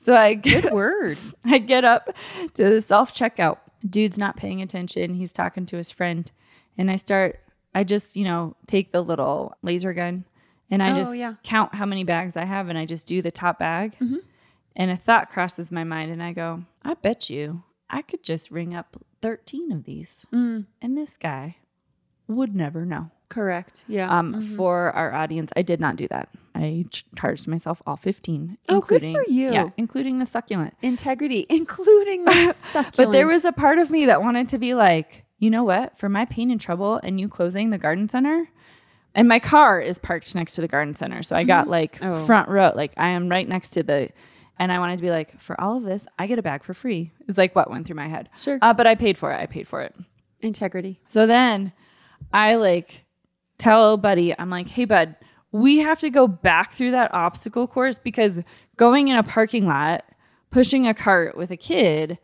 So 0.00 0.14
I 0.14 0.34
get, 0.34 0.72
Word. 0.72 1.18
I 1.44 1.58
get 1.58 1.84
up 1.84 2.14
to 2.54 2.70
the 2.70 2.80
self 2.80 3.12
checkout. 3.12 3.58
Dude's 3.86 4.16
not 4.16 4.36
paying 4.36 4.62
attention. 4.62 5.12
He's 5.14 5.32
talking 5.32 5.66
to 5.66 5.76
his 5.76 5.90
friend. 5.90 6.30
And 6.78 6.88
I 6.88 6.94
start, 6.96 7.40
I 7.74 7.82
just, 7.82 8.14
you 8.14 8.22
know, 8.24 8.54
take 8.68 8.92
the 8.92 9.02
little 9.02 9.56
laser 9.60 9.92
gun 9.92 10.24
and 10.70 10.84
I 10.84 10.92
Oh, 10.92 10.94
just 10.94 11.16
yeah. 11.16 11.34
count 11.42 11.74
how 11.74 11.84
many 11.84 12.04
bags 12.04 12.36
I 12.36 12.44
have 12.44 12.68
and 12.68 12.78
I 12.78 12.86
just 12.86 13.08
do 13.08 13.20
the 13.20 13.32
top 13.32 13.58
bag. 13.58 13.96
Mm-hmm. 14.00 14.18
And 14.76 14.90
a 14.92 14.96
thought 14.96 15.30
crosses 15.30 15.72
my 15.72 15.82
mind 15.82 16.12
and 16.12 16.22
I 16.22 16.32
go, 16.32 16.62
I 16.84 16.94
bet 16.94 17.28
you 17.28 17.64
I 17.90 18.02
could 18.02 18.22
just 18.22 18.50
ring 18.52 18.74
up 18.74 18.96
13 19.22 19.72
of 19.72 19.84
these. 19.84 20.26
Mm. 20.32 20.66
And 20.80 20.96
this 20.96 21.16
guy 21.16 21.56
would 22.26 22.54
never 22.54 22.84
know. 22.84 23.10
Correct. 23.28 23.84
Yeah. 23.88 24.16
Um, 24.16 24.34
mm-hmm. 24.34 24.56
For 24.56 24.90
our 24.92 25.12
audience, 25.12 25.52
I 25.54 25.62
did 25.62 25.80
not 25.80 25.96
do 25.96 26.08
that. 26.08 26.30
I 26.54 26.86
ch- 26.90 27.04
charged 27.16 27.46
myself 27.46 27.82
all 27.86 27.96
15. 27.96 28.56
Oh, 28.68 28.80
good 28.80 29.02
including, 29.02 29.14
for 29.14 29.30
you. 29.30 29.52
Yeah, 29.52 29.70
including 29.76 30.18
the 30.18 30.26
succulent. 30.26 30.74
Integrity, 30.80 31.46
including 31.50 32.24
the 32.24 32.52
succulent. 32.54 32.96
But 32.96 33.12
there 33.12 33.26
was 33.26 33.44
a 33.44 33.52
part 33.52 33.78
of 33.78 33.90
me 33.90 34.06
that 34.06 34.22
wanted 34.22 34.48
to 34.50 34.58
be 34.58 34.74
like, 34.74 35.24
you 35.38 35.50
know 35.50 35.62
what? 35.62 35.98
For 35.98 36.08
my 36.08 36.24
pain 36.24 36.50
and 36.50 36.60
trouble 36.60 36.98
and 37.02 37.20
you 37.20 37.28
closing 37.28 37.70
the 37.70 37.78
garden 37.78 38.08
center, 38.08 38.48
and 39.14 39.28
my 39.28 39.38
car 39.38 39.80
is 39.80 39.98
parked 39.98 40.34
next 40.34 40.54
to 40.54 40.60
the 40.60 40.68
garden 40.68 40.94
center. 40.94 41.22
So 41.22 41.36
I 41.36 41.44
got 41.44 41.62
mm-hmm. 41.62 41.70
like 41.70 41.98
Oh. 42.02 42.24
front 42.24 42.48
row, 42.48 42.72
like 42.74 42.92
I 42.96 43.08
am 43.10 43.28
right 43.28 43.48
next 43.48 43.70
to 43.70 43.82
the, 43.82 44.08
and 44.58 44.72
I 44.72 44.78
wanted 44.78 44.96
to 44.96 45.02
be 45.02 45.10
like, 45.10 45.40
for 45.40 45.60
all 45.60 45.76
of 45.76 45.82
this, 45.84 46.06
I 46.18 46.26
get 46.26 46.38
a 46.38 46.42
bag 46.42 46.62
for 46.64 46.74
free. 46.74 47.12
It's 47.28 47.38
like 47.38 47.54
what 47.54 47.70
went 47.70 47.86
through 47.86 47.96
my 47.96 48.08
head. 48.08 48.28
Sure. 48.38 48.58
Uh, 48.60 48.74
but 48.74 48.86
I 48.86 48.94
paid 48.94 49.16
for 49.18 49.32
it. 49.32 49.36
I 49.36 49.46
paid 49.46 49.68
for 49.68 49.82
it. 49.82 49.94
integrity. 50.40 51.00
So 51.08 51.26
then 51.26 51.72
I 52.32 52.56
like 52.56 53.04
tell 53.58 53.96
Buddy, 53.96 54.38
I'm 54.38 54.50
like, 54.50 54.68
hey, 54.68 54.84
bud, 54.84 55.16
we 55.52 55.78
have 55.78 56.00
to 56.00 56.10
go 56.10 56.28
back 56.28 56.72
through 56.72 56.92
that 56.92 57.12
obstacle 57.14 57.66
course 57.66 57.98
because 57.98 58.42
going 58.76 59.08
in 59.08 59.16
a 59.16 59.22
parking 59.22 59.66
lot, 59.66 60.04
pushing 60.50 60.86
a 60.86 60.94
cart 60.94 61.36
with 61.36 61.50
a 61.50 61.56
kid 61.56 62.18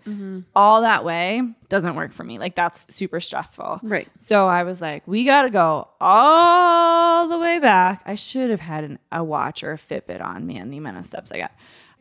all 0.56 0.80
that 0.80 1.04
way 1.04 1.42
doesn't 1.68 1.94
work 1.94 2.10
for 2.10 2.24
me. 2.24 2.38
Like 2.38 2.54
that's 2.54 2.86
super 2.94 3.20
stressful. 3.20 3.80
Right. 3.82 4.08
So 4.18 4.46
I 4.48 4.62
was 4.62 4.80
like, 4.80 5.06
we 5.06 5.24
got 5.24 5.42
to 5.42 5.50
go 5.50 5.88
all 6.00 7.28
the 7.28 7.38
way 7.38 7.58
back. 7.58 8.02
I 8.06 8.14
should 8.14 8.50
have 8.50 8.60
had 8.60 8.84
an, 8.84 8.98
a 9.12 9.22
watch 9.22 9.62
or 9.62 9.72
a 9.72 9.76
Fitbit 9.76 10.22
on, 10.22 10.46
man, 10.46 10.70
the 10.70 10.78
amount 10.78 10.96
of 10.98 11.04
steps 11.04 11.32
I 11.32 11.38
got. 11.38 11.52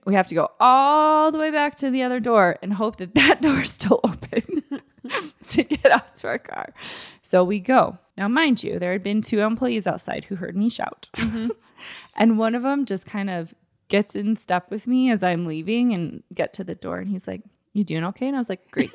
We 0.05 0.15
have 0.15 0.27
to 0.27 0.36
go 0.36 0.51
all 0.60 1.31
the 1.31 1.39
way 1.39 1.51
back 1.51 1.75
to 1.77 1.89
the 1.89 2.03
other 2.03 2.19
door 2.19 2.57
and 2.62 2.74
hope 2.74 2.98
that 2.98 3.15
that 3.15 3.41
door 3.41 3.62
is 3.62 3.72
still 3.72 4.00
open 4.03 4.63
to 5.48 5.63
get 5.63 5.91
out 5.91 6.15
to 6.15 6.27
our 6.27 6.39
car. 6.39 6.74
So 7.22 7.43
we 7.43 7.60
go. 7.60 7.98
Now, 8.17 8.27
mind 8.27 8.63
you, 8.63 8.79
there 8.79 8.91
had 8.91 9.03
been 9.03 9.22
two 9.22 9.41
employees 9.41 9.88
outside 9.88 10.25
who 10.25 10.36
heard 10.36 10.55
me 10.55 10.69
shout. 10.69 11.10
Mm-hmm. 11.15 11.50
and 12.15 12.38
one 12.38 12.55
of 12.55 12.63
them 12.63 12.86
just 12.86 13.05
kind 13.05 13.29
of 13.29 13.53
gets 13.88 14.15
in 14.15 14.36
step 14.36 14.69
with 14.69 14.88
me 14.88 15.12
as 15.12 15.24
I'm 15.24 15.45
leaving 15.45 15.93
and 15.93 16.24
get 16.33 16.53
to 16.53 16.63
the 16.63 16.75
door. 16.75 17.00
And 17.00 17.10
he's 17.10 17.27
like, 17.27 17.41
You 17.74 17.83
doing 17.83 18.03
okay? 18.05 18.27
And 18.27 18.36
I 18.36 18.39
was 18.39 18.50
like, 18.50 18.69
Great. 18.72 18.91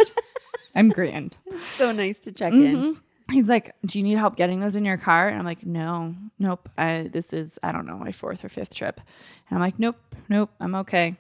I'm 0.74 0.90
grand. 0.90 1.36
So 1.70 1.90
nice 1.90 2.20
to 2.20 2.32
check 2.32 2.52
in. 2.52 2.76
Mm-hmm. 2.76 3.00
He's 3.30 3.49
like, 3.49 3.75
"Do 3.85 3.99
you 3.99 4.02
need 4.04 4.16
help 4.16 4.37
getting 4.37 4.61
those 4.61 4.76
in 4.76 4.85
your 4.85 4.97
car?" 4.97 5.28
And 5.28 5.38
I'm 5.38 5.44
like, 5.44 5.64
"No, 5.66 6.14
nope. 6.38 6.68
I, 6.78 7.08
this 7.12 7.32
is 7.32 7.58
I 7.62 7.73
don't 7.73 7.87
know 7.87 7.99
my 7.99 8.12
fourth 8.12 8.44
or 8.44 8.49
fifth 8.49 8.75
trip." 8.75 9.00
And 9.49 9.56
I'm 9.56 9.61
like, 9.61 9.78
"Nope, 9.78 9.97
nope. 10.28 10.50
I'm 10.61 10.75
okay." 10.76 11.16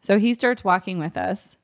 So 0.00 0.18
he 0.18 0.34
starts 0.34 0.64
walking 0.64 0.98
with 0.98 1.16
us, 1.16 1.56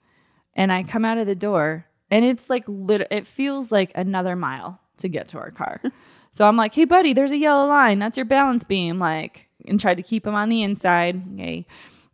and 0.55 0.71
I 0.73 0.85
come 0.85 1.05
out 1.05 1.19
of 1.19 1.27
the 1.27 1.35
door, 1.35 1.87
and 2.11 2.25
it's 2.25 2.49
like 2.49 2.65
lit- 2.69 3.09
It 3.11 3.27
feels 3.27 3.73
like 3.73 3.91
another 3.97 4.37
mile 4.37 4.81
to 4.99 5.09
get 5.09 5.29
to 5.29 5.39
our 5.39 5.51
car. 5.51 5.81
so 6.31 6.47
I'm 6.47 6.57
like, 6.57 6.75
"Hey, 6.75 6.85
buddy, 6.85 7.13
there's 7.13 7.33
a 7.33 7.39
yellow 7.39 7.67
line. 7.67 7.99
That's 7.99 8.17
your 8.17 8.27
balance 8.27 8.63
beam." 8.65 8.99
Like, 9.01 9.49
and 9.67 9.81
tried 9.81 9.97
to 9.97 10.03
keep 10.05 10.27
him 10.27 10.35
on 10.35 10.49
the 10.49 10.63
inside. 10.63 11.37
Yay. 11.37 11.67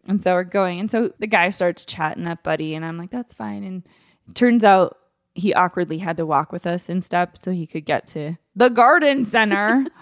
And 0.06 0.20
so 0.22 0.34
we're 0.34 0.44
going, 0.44 0.80
and 0.80 0.90
so 0.90 1.12
the 1.18 1.26
guy 1.26 1.48
starts 1.50 1.84
chatting 1.84 2.26
up, 2.26 2.42
buddy, 2.42 2.74
and 2.74 2.84
I'm 2.84 2.96
like, 2.96 3.10
"That's 3.10 3.34
fine." 3.34 3.62
And 3.62 3.82
turns 4.34 4.64
out 4.64 4.98
he 5.34 5.52
awkwardly 5.52 5.98
had 5.98 6.16
to 6.16 6.26
walk 6.26 6.52
with 6.52 6.66
us 6.66 6.88
in 6.88 7.00
step 7.00 7.38
so 7.38 7.50
he 7.50 7.66
could 7.66 7.84
get 7.84 8.06
to 8.08 8.36
the 8.54 8.70
garden 8.70 9.24
center. 9.24 9.86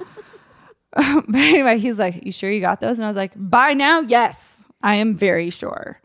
but 0.94 1.34
anyway, 1.34 1.78
he's 1.78 1.98
like, 1.98 2.24
You 2.24 2.32
sure 2.32 2.50
you 2.50 2.60
got 2.60 2.80
those? 2.80 2.98
And 2.98 3.06
I 3.06 3.08
was 3.08 3.16
like, 3.16 3.32
By 3.34 3.72
now, 3.72 4.00
yes, 4.00 4.64
I 4.82 4.96
am 4.96 5.14
very 5.14 5.48
sure. 5.48 6.00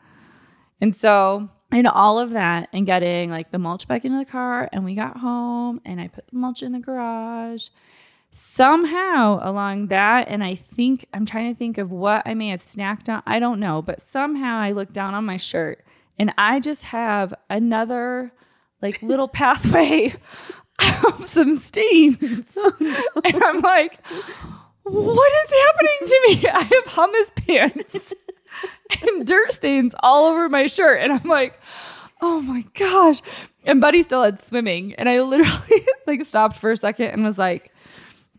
And 0.80 0.96
so, 0.96 1.50
in 1.74 1.86
all 1.86 2.20
of 2.20 2.32
that, 2.32 2.70
and 2.72 2.86
getting 2.86 3.30
like 3.30 3.52
the 3.52 3.60
mulch 3.60 3.88
back 3.88 4.06
into 4.06 4.18
the 4.18 4.26
car, 4.26 4.70
and 4.72 4.86
we 4.86 4.96
got 4.96 5.18
home, 5.18 5.82
and 5.84 6.00
I 6.00 6.08
put 6.08 6.28
the 6.28 6.38
mulch 6.38 6.64
in 6.64 6.72
the 6.72 6.80
garage. 6.80 7.68
Somehow 8.32 9.40
along 9.42 9.88
that, 9.88 10.30
and 10.30 10.42
I 10.42 10.56
think 10.56 11.06
I'm 11.14 11.26
trying 11.26 11.54
to 11.54 11.58
think 11.58 11.78
of 11.78 11.92
what 11.92 12.24
I 12.26 12.34
may 12.34 12.50
have 12.50 12.62
snacked 12.62 13.10
on. 13.10 13.24
I 13.26 13.40
don't 13.40 13.60
know, 13.60 13.82
but 13.82 14.00
somehow 14.00 14.60
I 14.60 14.72
look 14.72 14.94
down 14.94 15.16
on 15.16 15.26
my 15.26 15.38
shirt 15.38 15.84
and 16.20 16.34
I 16.38 16.60
just 16.60 16.84
have 16.86 17.34
another 17.50 18.32
like 18.82 19.02
little 19.02 19.28
pathway 19.28 20.14
of 21.06 21.28
some 21.28 21.58
stains. 21.58 22.58
And 22.80 23.44
I'm 23.44 23.62
like, 23.62 24.00
what 24.84 25.32
is 25.46 25.62
happening 25.66 25.98
to 26.06 26.22
me? 26.28 26.50
I 26.54 26.62
have 26.62 26.86
hummus 26.86 27.36
pants 27.36 28.14
and 29.02 29.28
dirt 29.28 29.52
stains 29.54 29.96
all 30.02 30.26
over 30.26 30.50
my 30.50 30.68
shirt. 30.68 31.02
And 31.02 31.12
I'm 31.14 31.28
like, 31.28 31.60
oh 32.22 32.42
my 32.42 32.64
gosh. 32.74 33.22
And 33.66 33.82
Buddy 33.82 34.02
still 34.02 34.24
had 34.24 34.40
swimming. 34.40 34.94
And 34.96 35.10
I 35.10 35.22
literally 35.22 35.86
like 36.06 36.26
stopped 36.26 36.58
for 36.58 36.72
a 36.72 36.78
second 36.78 37.08
and 37.08 37.24
was 37.24 37.38
like, 37.38 37.72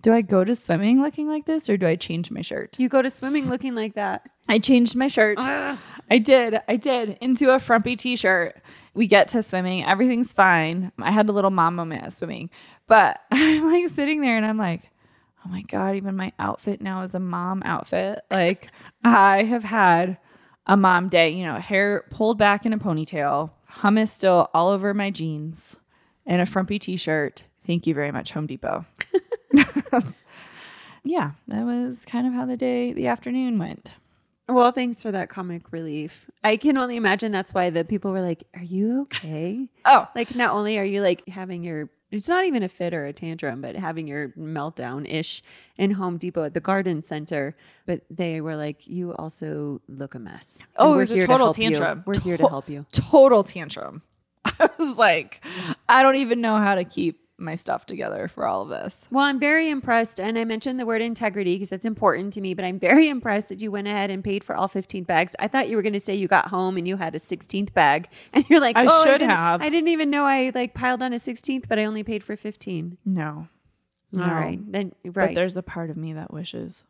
do 0.01 0.13
I 0.13 0.23
go 0.23 0.45
to 0.45 0.55
swimming 0.55 1.03
looking 1.03 1.29
like 1.29 1.45
this 1.45 1.69
or 1.69 1.77
do 1.77 1.87
I 1.87 1.97
change 1.97 2.31
my 2.31 2.41
shirt? 2.41 2.77
You 2.79 2.89
go 2.89 3.03
to 3.03 3.11
swimming 3.11 3.49
looking 3.49 3.75
like 3.75 3.95
that. 3.95 4.29
I 4.49 4.59
changed 4.59 4.97
my 4.97 5.09
shirt. 5.09 5.39
Ah. 5.41 5.79
I 6.11 6.19
did. 6.19 6.61
I 6.69 6.77
did 6.77 7.19
into 7.21 7.51
a 7.55 7.59
frumpy 7.59 7.97
t-shirt. 7.97 8.57
We 8.95 9.07
get 9.07 9.29
to 9.29 9.43
swimming. 9.43 9.85
Everything's 9.85 10.33
fine. 10.33 10.93
I 10.99 11.11
had 11.11 11.29
a 11.29 11.33
little 11.33 11.51
mom 11.51 11.77
moment 11.77 12.05
at 12.05 12.13
swimming, 12.13 12.51
but 12.87 13.21
I'm 13.31 13.71
like 13.71 13.91
sitting 13.91 14.21
there 14.21 14.37
and 14.37 14.47
I'm 14.47 14.59
like, 14.59 14.83
oh 15.45 15.51
my 15.51 15.63
God, 15.63 15.97
even 15.97 16.17
my 16.17 16.33
outfit 16.39 16.81
now 16.81 17.03
is 17.03 17.15
a 17.15 17.21
mom 17.21 17.63
outfit. 17.65 18.21
Like 18.31 18.71
I 19.05 19.45
have 19.45 19.65
had 19.65 20.19
a 20.67 20.77
mom 20.77 21.09
day, 21.09 21.31
you 21.31 21.47
know, 21.47 21.57
hair 21.57 22.05
pulled 22.11 22.39
back 22.39 22.67
in 22.67 22.73
a 22.73 22.79
ponytail, 22.79 23.51
hummus 23.73 24.09
still 24.09 24.51
all 24.53 24.69
over 24.69 24.93
my 24.93 25.11
jeans, 25.11 25.77
and 26.27 26.43
a 26.43 26.47
frumpy 26.47 26.79
t-shirt. 26.79 27.45
Thank 27.67 27.87
you 27.87 27.95
very 27.95 28.13
much, 28.13 28.33
Home 28.33 28.47
Depot. 28.47 28.85
yeah, 31.05 31.33
that 31.49 31.65
was 31.65 32.05
kind 32.05 32.27
of 32.27 32.33
how 32.33 32.47
the 32.47 32.57
day, 32.57 32.93
the 32.93 33.07
afternoon 33.07 33.59
went. 33.59 33.93
Well, 34.49 34.71
thanks 34.73 35.03
for 35.03 35.13
that 35.13 35.29
comic 35.29 35.73
relief. 35.73 36.31
I 36.43 36.57
can 36.57 36.79
only 36.79 36.97
imagine 36.97 37.33
that's 37.33 37.53
why 37.53 37.69
the 37.71 37.85
people 37.85 38.13
were 38.13 38.23
like, 38.23 38.45
Are 38.57 38.63
you 38.63 39.03
okay? 39.03 39.69
Oh, 39.85 40.09
like, 40.15 40.35
not 40.35 40.53
only 40.55 40.79
are 40.79 40.85
you 40.85 41.03
like 41.03 41.27
having 41.29 41.63
your, 41.65 41.91
it's 42.11 42.29
not 42.29 42.45
even 42.47 42.63
a 42.63 42.69
fit 42.69 42.95
or 42.95 43.05
a 43.05 43.13
tantrum, 43.13 43.61
but 43.61 43.77
having 43.77 44.07
your 44.07 44.31
meltdown 44.31 45.07
ish 45.11 45.43
in 45.77 45.91
Home 45.93 46.17
Depot 46.17 46.45
at 46.45 46.55
the 46.55 46.61
garden 46.61 47.03
center. 47.03 47.55
But 47.87 48.03
they 48.11 48.41
were 48.41 48.57
like, 48.57 48.87
You 48.87 49.13
also 49.15 49.83
look 49.89 50.15
a 50.15 50.19
mess. 50.19 50.59
Oh, 50.77 50.89
it 50.89 50.91
we're 50.93 50.99
was 51.01 51.11
a 51.11 51.15
here 51.15 51.23
to 51.23 51.27
total 51.29 51.47
help 51.49 51.59
you. 51.59 51.71
tantrum. 51.71 52.03
We're 52.07 52.21
here 52.21 52.37
to 52.39 52.43
To- 52.45 52.49
help 52.49 52.69
you. 52.71 52.87
total 52.93 53.45
tantrum. 53.45 54.03
I 54.47 54.71
was 54.79 54.97
like, 54.97 55.45
I 55.89 56.03
don't 56.03 56.17
even 56.17 56.41
know 56.41 56.57
how 56.57 56.75
to 56.75 56.85
keep 56.85 57.21
my 57.39 57.55
stuff 57.55 57.87
together 57.87 58.29
for 58.29 58.47
all 58.47 58.63
of 58.63 58.69
this. 58.69 59.07
Well, 59.11 59.25
I'm 59.25 59.39
very 59.39 59.71
impressed. 59.71 60.19
And 60.19 60.39
I 60.39 60.45
mentioned 60.45 60.79
the 60.79 60.87
word 60.87 61.01
integrity 61.01 61.55
because 61.55 61.71
that's 61.71 61.85
important 61.85 62.33
to 62.35 62.41
me, 62.41 62.55
but 62.55 62.65
I'm 62.65 62.79
very 62.79 63.09
impressed 63.09 63.49
that 63.51 63.61
you 63.61 63.71
went 63.71 63.87
ahead 63.89 64.11
and 64.11 64.25
paid 64.25 64.43
for 64.45 64.57
all 64.57 64.69
15 64.69 65.05
bags. 65.05 65.37
I 65.39 65.49
thought 65.49 65.69
you 65.69 65.77
were 65.77 65.83
going 65.83 65.93
to 65.93 66.01
say 66.01 66.15
you 66.15 66.29
got 66.29 66.49
home 66.49 66.77
and 66.77 66.87
you 66.89 66.97
had 66.97 67.15
a 67.15 67.19
16th 67.19 67.73
bag. 67.73 68.09
And 68.33 68.45
you're 68.49 68.61
like, 68.61 68.77
I 68.77 68.87
oh, 68.89 69.05
should 69.05 69.19
didn't- 69.19 69.31
have. 69.31 69.63
I 69.63 69.69
didn't 69.69 69.89
even 69.89 70.11
know 70.11 70.25
I 70.25 70.53
like 70.55 70.75
piled 70.75 71.03
on 71.03 71.13
a 71.13 71.17
16th, 71.17 71.69
but 71.69 71.79
I 71.79 71.85
only 71.85 72.03
paid 72.05 72.23
for 72.23 72.37
15. 72.37 72.99
No. 73.05 73.49
All 74.17 74.21
right. 74.25 74.61
Then, 74.71 74.93
right. 75.05 75.35
But 75.35 75.35
there's 75.35 75.57
a 75.57 75.63
part 75.63 75.91
of 75.91 75.97
me 75.97 76.15
that 76.15 76.33
wishes. 76.33 76.87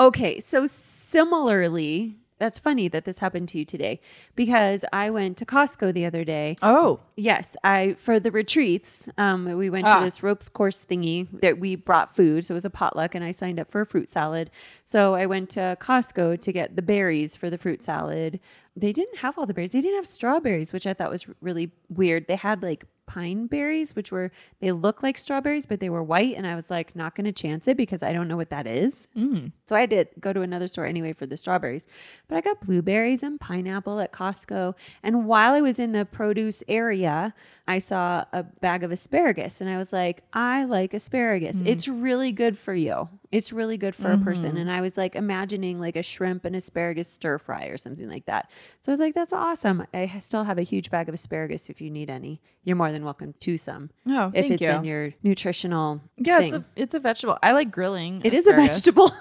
Okay, 0.00 0.38
so 0.40 0.66
similarly, 0.66 2.16
that's 2.38 2.58
funny 2.58 2.88
that 2.88 3.04
this 3.04 3.18
happened 3.18 3.48
to 3.50 3.58
you 3.58 3.64
today 3.64 4.00
because 4.36 4.84
I 4.92 5.10
went 5.10 5.36
to 5.38 5.44
Costco 5.46 5.92
the 5.92 6.04
other 6.06 6.24
day. 6.24 6.56
Oh. 6.62 7.00
Yes, 7.16 7.56
I 7.64 7.94
for 7.94 8.18
the 8.20 8.30
retreats, 8.30 9.08
um, 9.18 9.44
we 9.56 9.70
went 9.70 9.86
Ah. 9.86 9.98
to 9.98 10.04
this 10.04 10.22
ropes 10.22 10.48
course 10.48 10.84
thingy 10.84 11.26
that 11.40 11.58
we 11.58 11.74
brought 11.76 12.14
food, 12.14 12.44
so 12.44 12.54
it 12.54 12.56
was 12.56 12.64
a 12.64 12.70
potluck, 12.70 13.14
and 13.14 13.24
I 13.24 13.30
signed 13.32 13.58
up 13.60 13.70
for 13.70 13.80
a 13.80 13.86
fruit 13.86 14.08
salad. 14.08 14.50
So 14.84 15.14
I 15.14 15.26
went 15.26 15.50
to 15.50 15.76
Costco 15.80 16.40
to 16.40 16.52
get 16.52 16.76
the 16.76 16.82
berries 16.82 17.36
for 17.36 17.50
the 17.50 17.58
fruit 17.58 17.82
salad. 17.82 18.40
They 18.76 18.92
didn't 18.92 19.18
have 19.18 19.36
all 19.36 19.46
the 19.46 19.54
berries; 19.54 19.70
they 19.72 19.80
didn't 19.80 19.96
have 19.96 20.06
strawberries, 20.06 20.72
which 20.72 20.86
I 20.86 20.94
thought 20.94 21.10
was 21.10 21.26
really 21.40 21.72
weird. 21.88 22.28
They 22.28 22.36
had 22.36 22.62
like 22.62 22.84
pine 23.08 23.46
berries, 23.46 23.96
which 23.96 24.12
were 24.12 24.30
they 24.60 24.70
look 24.70 25.02
like 25.02 25.18
strawberries, 25.18 25.66
but 25.66 25.80
they 25.80 25.90
were 25.90 26.02
white, 26.02 26.36
and 26.36 26.46
I 26.46 26.54
was 26.54 26.70
like, 26.70 26.94
not 26.94 27.16
going 27.16 27.24
to 27.24 27.32
chance 27.32 27.66
it 27.66 27.76
because 27.76 28.02
I 28.04 28.12
don't 28.12 28.28
know 28.28 28.36
what 28.36 28.50
that 28.50 28.68
is. 28.68 29.08
Mm. 29.16 29.50
So 29.64 29.74
I 29.74 29.86
did 29.86 30.08
go 30.20 30.32
to 30.32 30.42
another 30.42 30.68
store 30.68 30.86
anyway 30.86 31.12
for 31.12 31.26
the 31.26 31.36
strawberries. 31.36 31.88
But 32.28 32.36
I 32.36 32.40
got 32.42 32.60
blueberries 32.60 33.24
and 33.24 33.40
pineapple 33.40 33.98
at 33.98 34.12
Costco. 34.12 34.74
And 35.02 35.26
while 35.26 35.54
I 35.54 35.60
was 35.60 35.78
in 35.78 35.92
the 35.92 36.04
produce 36.04 36.62
area, 36.68 37.34
I 37.66 37.78
saw 37.78 38.24
a 38.32 38.44
bag 38.44 38.82
of 38.82 38.90
asparagus 38.90 39.60
and 39.60 39.68
I 39.68 39.76
was 39.76 39.92
like, 39.92 40.22
I 40.32 40.64
like 40.64 40.94
asparagus. 40.94 41.62
Mm. 41.62 41.66
It's 41.66 41.88
really 41.88 42.32
good 42.32 42.56
for 42.56 42.74
you. 42.74 43.08
It's 43.30 43.52
really 43.52 43.76
good 43.76 43.94
for 43.94 44.10
a 44.10 44.16
person. 44.18 44.52
Mm-hmm. 44.52 44.60
And 44.60 44.70
I 44.70 44.80
was 44.80 44.96
like 44.96 45.14
imagining 45.14 45.78
like 45.78 45.96
a 45.96 46.02
shrimp 46.02 46.44
and 46.46 46.56
asparagus 46.56 47.08
stir 47.08 47.38
fry 47.38 47.66
or 47.66 47.76
something 47.76 48.08
like 48.08 48.24
that. 48.26 48.50
So 48.80 48.90
I 48.90 48.94
was 48.94 49.00
like, 49.00 49.14
that's 49.14 49.34
awesome. 49.34 49.86
I 49.92 50.18
still 50.20 50.44
have 50.44 50.56
a 50.56 50.62
huge 50.62 50.90
bag 50.90 51.08
of 51.08 51.14
asparagus 51.14 51.68
if 51.68 51.80
you 51.80 51.90
need 51.90 52.08
any. 52.08 52.40
You're 52.64 52.76
more 52.76 52.90
than 52.90 53.04
welcome 53.04 53.34
to 53.40 53.58
some. 53.58 53.90
Oh, 54.06 54.28
if 54.34 54.46
thank 54.46 54.52
it's 54.52 54.62
you. 54.62 54.70
in 54.70 54.84
your 54.84 55.12
nutritional 55.22 56.00
Yeah, 56.16 56.38
thing. 56.38 56.46
it's 56.46 56.54
a 56.54 56.64
it's 56.76 56.94
a 56.94 57.00
vegetable. 57.00 57.38
I 57.42 57.52
like 57.52 57.70
grilling. 57.70 58.22
It 58.24 58.32
is 58.32 58.46
a 58.46 58.52
vegetable. 58.52 59.10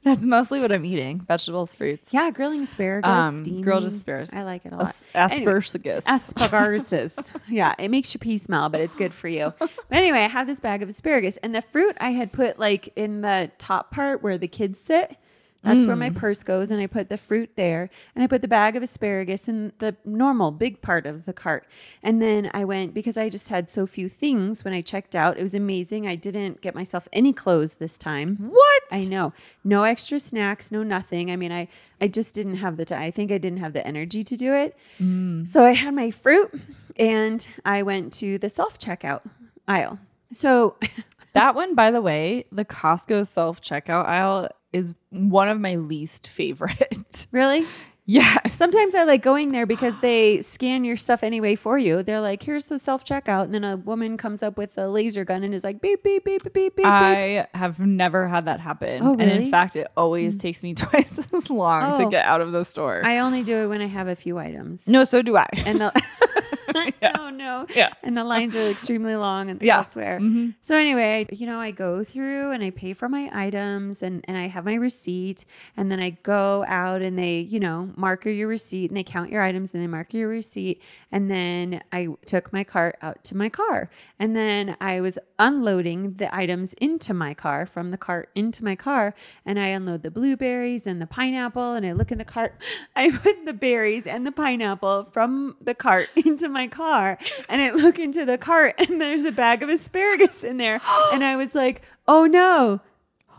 That's 0.04 0.24
mostly 0.24 0.60
what 0.60 0.72
I'm 0.72 0.84
eating. 0.84 1.20
Vegetables, 1.20 1.74
fruits. 1.74 2.12
Yeah, 2.14 2.30
grilling 2.30 2.62
asparagus, 2.62 3.10
Um, 3.10 3.42
grilled 3.60 3.84
asparagus. 3.84 4.32
I 4.34 4.44
like 4.44 4.64
it 4.64 4.72
a 4.72 4.76
lot. 4.76 4.88
As- 5.14 5.32
Anyway, 5.32 5.52
asparagus. 5.52 6.04
asparagus. 6.08 7.32
yeah, 7.48 7.74
it 7.78 7.90
makes 7.90 8.14
your 8.14 8.18
pee 8.20 8.38
smell, 8.38 8.68
but 8.70 8.80
it's 8.80 8.94
good 8.94 9.12
for 9.12 9.28
you. 9.28 9.52
But 9.60 9.70
anyway, 9.98 10.20
I 10.20 10.28
have 10.28 10.46
this 10.46 10.60
bag 10.60 10.82
of 10.82 10.88
asparagus, 10.88 11.36
and 11.38 11.54
the 11.54 11.62
fruit 11.62 11.96
I 12.00 12.10
had 12.10 12.32
put 12.32 12.58
like 12.58 12.88
in 12.96 13.20
the 13.22 13.50
top 13.58 13.90
part 13.90 14.22
where 14.22 14.38
the 14.38 14.48
kids 14.48 14.80
sit. 14.80 15.16
That's 15.62 15.84
where 15.86 15.96
my 15.96 16.08
hmm. 16.08 16.16
purse 16.16 16.42
goes, 16.42 16.70
and 16.70 16.80
I 16.80 16.86
put 16.86 17.10
the 17.10 17.18
fruit 17.18 17.50
there, 17.54 17.90
and 18.14 18.24
I 18.24 18.26
put 18.26 18.40
the 18.40 18.48
bag 18.48 18.76
of 18.76 18.82
asparagus 18.82 19.46
in 19.46 19.72
the 19.78 19.94
normal 20.06 20.52
big 20.52 20.80
part 20.80 21.04
of 21.04 21.26
the 21.26 21.34
cart. 21.34 21.66
And 22.02 22.22
then 22.22 22.50
I 22.54 22.64
went 22.64 22.94
because 22.94 23.18
I 23.18 23.28
just 23.28 23.50
had 23.50 23.68
so 23.68 23.86
few 23.86 24.08
things 24.08 24.64
when 24.64 24.72
I 24.72 24.80
checked 24.80 25.14
out. 25.14 25.36
It 25.36 25.42
was 25.42 25.54
amazing. 25.54 26.06
I 26.06 26.14
didn't 26.14 26.62
get 26.62 26.74
myself 26.74 27.08
any 27.12 27.34
clothes 27.34 27.74
this 27.74 27.98
time. 27.98 28.36
what? 28.36 28.82
I 28.90 29.04
know. 29.04 29.34
No 29.62 29.82
extra 29.82 30.18
snacks, 30.18 30.72
no 30.72 30.82
nothing. 30.82 31.30
I 31.30 31.36
mean, 31.36 31.52
I 31.52 31.68
I 32.00 32.08
just 32.08 32.34
didn't 32.34 32.56
have 32.56 32.76
the 32.76 32.84
time. 32.86 33.02
I 33.02 33.10
think 33.10 33.30
I 33.30 33.38
didn't 33.38 33.58
have 33.58 33.74
the 33.74 33.86
energy 33.86 34.24
to 34.24 34.36
do 34.36 34.54
it. 34.54 34.76
Mm. 35.00 35.46
So 35.46 35.64
I 35.64 35.72
had 35.72 35.94
my 35.94 36.10
fruit 36.10 36.50
and 36.96 37.46
I 37.64 37.82
went 37.82 38.12
to 38.14 38.38
the 38.38 38.48
self 38.48 38.78
checkout 38.78 39.22
aisle. 39.68 39.98
So 40.32 40.76
That 41.34 41.54
one, 41.54 41.74
by 41.74 41.90
the 41.90 42.02
way, 42.02 42.44
the 42.52 42.64
Costco 42.64 43.26
self 43.26 43.60
checkout 43.60 44.06
aisle 44.06 44.48
is 44.72 44.94
one 45.10 45.48
of 45.48 45.60
my 45.60 45.76
least 45.76 46.28
favorite. 46.28 47.26
Really? 47.32 47.66
yes. 48.06 48.54
Sometimes 48.56 48.92
I 48.96 49.04
like 49.04 49.22
going 49.22 49.52
there 49.52 49.66
because 49.66 49.94
they 50.00 50.40
scan 50.42 50.84
your 50.84 50.96
stuff 50.96 51.22
anyway 51.22 51.54
for 51.54 51.78
you. 51.78 52.02
They're 52.02 52.20
like, 52.20 52.42
here's 52.42 52.64
the 52.66 52.78
self 52.78 53.04
checkout. 53.04 53.44
And 53.44 53.54
then 53.54 53.62
a 53.62 53.76
woman 53.76 54.16
comes 54.16 54.42
up 54.42 54.58
with 54.58 54.76
a 54.78 54.88
laser 54.88 55.24
gun 55.24 55.44
and 55.44 55.54
is 55.54 55.62
like, 55.62 55.80
beep, 55.80 56.02
beep, 56.02 56.24
beep, 56.24 56.42
beep, 56.42 56.52
beep, 56.52 56.76
beep. 56.76 56.86
I 56.86 57.46
have 57.54 57.78
never 57.78 58.26
had 58.26 58.46
that 58.46 58.58
happen. 58.58 59.00
Oh, 59.02 59.14
really? 59.14 59.30
Mm. 59.30 59.40
in 59.42 59.50
fact, 59.50 59.76
it 59.76 59.86
always 59.96 60.38
takes 60.38 60.62
me 60.64 60.74
twice 60.74 61.18
as 61.32 61.50
long 61.50 61.96
to 61.98 62.04
Oh. 62.04 62.08
get 62.10 62.24
out 62.26 62.40
of 62.40 62.50
the 62.50 62.64
store. 62.64 63.02
I 63.04 63.18
only 63.18 63.42
do 63.44 63.58
it 63.58 63.66
when 63.68 63.80
I 63.80 63.86
have 63.86 64.08
a 64.08 64.16
few 64.16 64.38
items. 64.38 64.88
no, 64.88 65.04
so 65.04 65.22
do 65.22 65.36
I. 65.36 65.46
And 65.64 65.80
the 65.80 65.92
oh 67.18 67.30
no. 67.30 67.66
Yeah. 67.74 67.90
And 68.02 68.16
the 68.16 68.24
lines 68.24 68.54
are 68.56 68.68
extremely 68.68 69.16
long 69.16 69.50
and 69.50 69.60
Yeah. 69.62 69.78
elsewhere. 69.78 70.18
Mhm. 70.20 70.54
So 70.62 70.74
anyway, 70.76 71.26
you 71.30 71.46
know, 71.46 71.58
I 71.60 71.70
go 71.70 72.04
through 72.04 72.50
and 72.52 72.62
I 72.62 72.70
pay 72.70 72.92
for 72.94 73.08
my 73.08 73.28
items 73.32 74.02
and, 74.02 74.24
and 74.28 74.36
I 74.36 74.48
have 74.48 74.64
my 74.64 74.74
receipt 74.74 75.44
and 75.76 75.90
then 75.90 76.00
I 76.00 76.10
go 76.10 76.64
out 76.68 77.02
and 77.02 77.18
they, 77.18 77.40
you 77.40 77.60
know, 77.60 77.90
marker 77.96 78.30
your 78.30 78.48
receipt 78.48 78.90
and 78.90 78.96
they 78.96 79.04
count 79.04 79.30
your 79.30 79.42
items 79.42 79.74
and 79.74 79.82
they 79.82 79.86
mark 79.86 80.12
your 80.14 80.28
receipt. 80.28 80.82
And 81.12 81.30
then 81.30 81.82
I 81.92 82.08
took 82.26 82.52
my 82.52 82.64
cart 82.64 82.96
out 83.02 83.22
to 83.24 83.36
my 83.36 83.48
car. 83.48 83.90
And 84.18 84.36
then 84.36 84.76
I 84.80 85.00
was 85.00 85.18
unloading 85.38 86.14
the 86.14 86.34
items 86.34 86.74
into 86.74 87.12
my 87.14 87.34
car 87.34 87.66
from 87.66 87.90
the 87.90 87.96
cart 87.98 88.28
into 88.34 88.62
my 88.64 88.76
car. 88.76 89.14
And 89.44 89.58
I 89.58 89.66
unload 89.68 90.02
the 90.02 90.10
blueberries 90.10 90.86
and 90.86 91.00
the 91.02 91.06
pineapple 91.06 91.72
and 91.72 91.84
I 91.84 91.92
look 91.92 92.12
in 92.12 92.18
the 92.18 92.24
cart. 92.24 92.54
I 92.96 93.10
put 93.10 93.44
the 93.44 93.52
berries 93.52 94.06
and 94.06 94.26
the 94.26 94.32
pineapple 94.32 95.08
from 95.12 95.56
the 95.60 95.74
cart 95.74 96.08
into 96.16 96.48
my 96.48 96.59
car. 96.66 97.18
And 97.48 97.60
I 97.60 97.70
look 97.70 97.98
into 97.98 98.24
the 98.24 98.38
cart 98.38 98.74
and 98.78 99.00
there's 99.00 99.24
a 99.24 99.32
bag 99.32 99.62
of 99.62 99.68
asparagus 99.68 100.44
in 100.44 100.56
there. 100.56 100.80
And 101.12 101.24
I 101.24 101.36
was 101.36 101.54
like, 101.54 101.82
oh 102.06 102.26
no, 102.26 102.80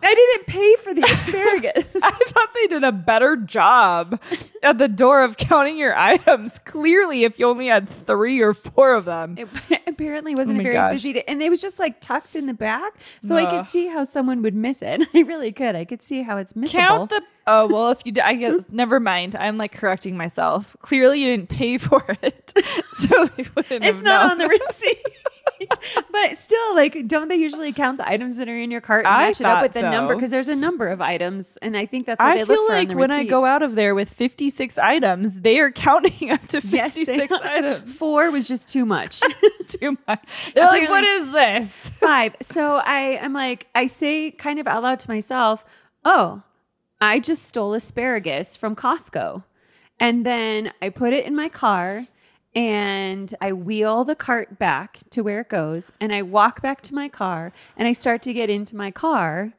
I 0.03 0.13
didn't 0.15 0.48
pay 0.48 0.75
for 0.77 0.93
the 0.93 1.01
asparagus. 1.05 1.96
I 2.01 2.12
thought 2.12 2.50
they 2.55 2.67
did 2.67 2.84
a 2.84 2.91
better 2.91 3.36
job 3.36 4.20
at 4.63 4.77
the 4.77 4.88
door 4.88 5.22
of 5.24 5.38
counting 5.38 5.77
your 5.77 5.96
items. 5.98 6.60
Clearly, 6.60 7.24
if 7.24 7.38
you 7.39 7.46
only 7.48 7.67
had 7.67 7.88
three 7.88 8.41
or 8.41 8.53
four 8.53 8.93
of 8.93 9.05
them. 9.05 9.38
It 9.38 9.48
apparently 9.88 10.36
wasn't 10.36 10.58
Oh 10.58 10.62
a 10.62 10.63
very 10.63 10.74
gosh. 10.75 10.93
busy 10.93 11.13
day. 11.13 11.24
And 11.27 11.41
it 11.41 11.50
was 11.50 11.62
just 11.62 11.79
like 11.79 12.01
tucked 12.01 12.36
in 12.36 12.48
the 12.48 12.53
back. 12.53 12.93
So 13.22 13.38
I 13.38 13.46
could 13.46 13.67
see 13.67 13.88
how 13.88 14.03
someone 14.05 14.41
would 14.41 14.55
miss 14.55 14.81
it. 14.81 15.01
I 15.13 15.20
really 15.20 15.51
could. 15.51 15.75
I 15.75 15.86
could 15.86 16.01
see 16.01 16.24
how 16.24 16.38
it's 16.38 16.53
missable. 16.53 16.72
Count 16.72 17.10
the. 17.10 17.22
Oh 17.48 17.67
well, 17.67 17.89
if 17.91 18.00
you, 18.05 18.13
I 18.24 18.36
guess 18.36 18.72
never 18.72 19.00
mind. 19.00 19.36
I'm 19.36 19.58
like 19.58 19.72
correcting 19.72 20.15
myself. 20.15 20.75
Clearly, 20.79 21.22
you 21.24 21.27
didn't 21.29 21.50
pay 21.50 21.77
for 21.79 22.03
it, 22.22 22.53
so 22.93 23.25
they 23.25 23.46
wouldn't. 23.55 23.84
it's 23.84 24.03
not 24.03 24.22
known. 24.24 24.31
on 24.31 24.38
the 24.38 24.48
receipt. 24.48 24.98
but 26.12 26.38
still, 26.38 26.75
like, 26.75 27.08
don't 27.08 27.27
they 27.27 27.36
usually 27.36 27.74
count 27.74 27.98
the 27.98 28.08
items 28.08 28.38
that 28.38 28.48
are 28.50 28.58
in 28.58 28.72
your 28.72 28.82
cart 28.82 29.06
and 29.06 29.13
I 29.13 29.27
match 29.27 29.41
it 29.41 29.48
up 29.48 29.62
with 29.62 29.74
the 29.74 29.82
number? 29.82 30.15
Because 30.15 30.32
there's 30.32 30.48
a 30.48 30.56
number 30.56 30.88
of 30.88 31.01
items, 31.01 31.58
and 31.58 31.75
I 31.75 31.86
think 31.86 32.06
that's 32.06 32.20
what 32.20 32.27
I 32.27 32.38
they 32.38 32.46
feel 32.46 32.56
look 32.56 32.68
for 32.68 32.74
like 32.74 32.91
when 32.91 33.12
I 33.12 33.24
go 33.24 33.46
out 33.46 33.63
of 33.63 33.75
there 33.75 33.96
with 33.96 34.12
56 34.12 34.77
items, 34.77 35.39
they 35.41 35.60
are 35.60 35.72
counting 35.82 36.32
up 36.32 36.41
to 36.48 36.62
56 36.62 37.06
they- 37.06 37.27
items. 37.41 37.96
Four 37.98 38.32
was 38.32 38.48
just 38.48 38.68
too 38.68 38.86
much. 38.86 39.22
Too 39.68 39.98
much. 40.08 40.53
They're 40.53 40.65
like, 40.65 40.89
"What 40.89 41.03
is 41.03 41.32
this?" 41.32 41.89
Five. 41.91 42.36
So 42.41 42.82
I 42.84 43.20
am 43.22 43.32
like, 43.32 43.68
I 43.74 43.88
say 43.88 44.32
kind 44.32 44.60
of 44.60 44.68
out 44.68 44.84
loud 44.84 45.00
to 45.00 45.10
myself, 45.10 45.63
oh, 46.03 46.44
I 47.00 47.20
just 47.20 47.44
stole 47.44 47.74
asparagus 47.74 48.58
from 48.58 48.75
Costco. 48.75 49.44
And 50.00 50.25
then 50.25 50.72
I 50.82 50.89
put 50.89 51.13
it 51.13 51.25
in 51.25 51.36
my 51.36 51.48
car 51.48 52.06
and 52.53 53.34
I 53.39 53.53
wheel 53.53 54.03
the 54.03 54.15
cart 54.15 54.60
back 54.60 55.00
to 55.12 55.22
where 55.22 55.41
it 55.41 55.50
goes 55.50 55.91
and 56.01 56.13
I 56.13 56.22
walk 56.22 56.62
back 56.62 56.81
to 56.84 56.96
my 56.96 57.08
car 57.08 57.53
and 57.77 57.88
I 57.88 57.93
start 57.93 58.22
to 58.24 58.34
get 58.34 58.50
into 58.50 58.75
my 58.75 58.91
car. 58.91 59.53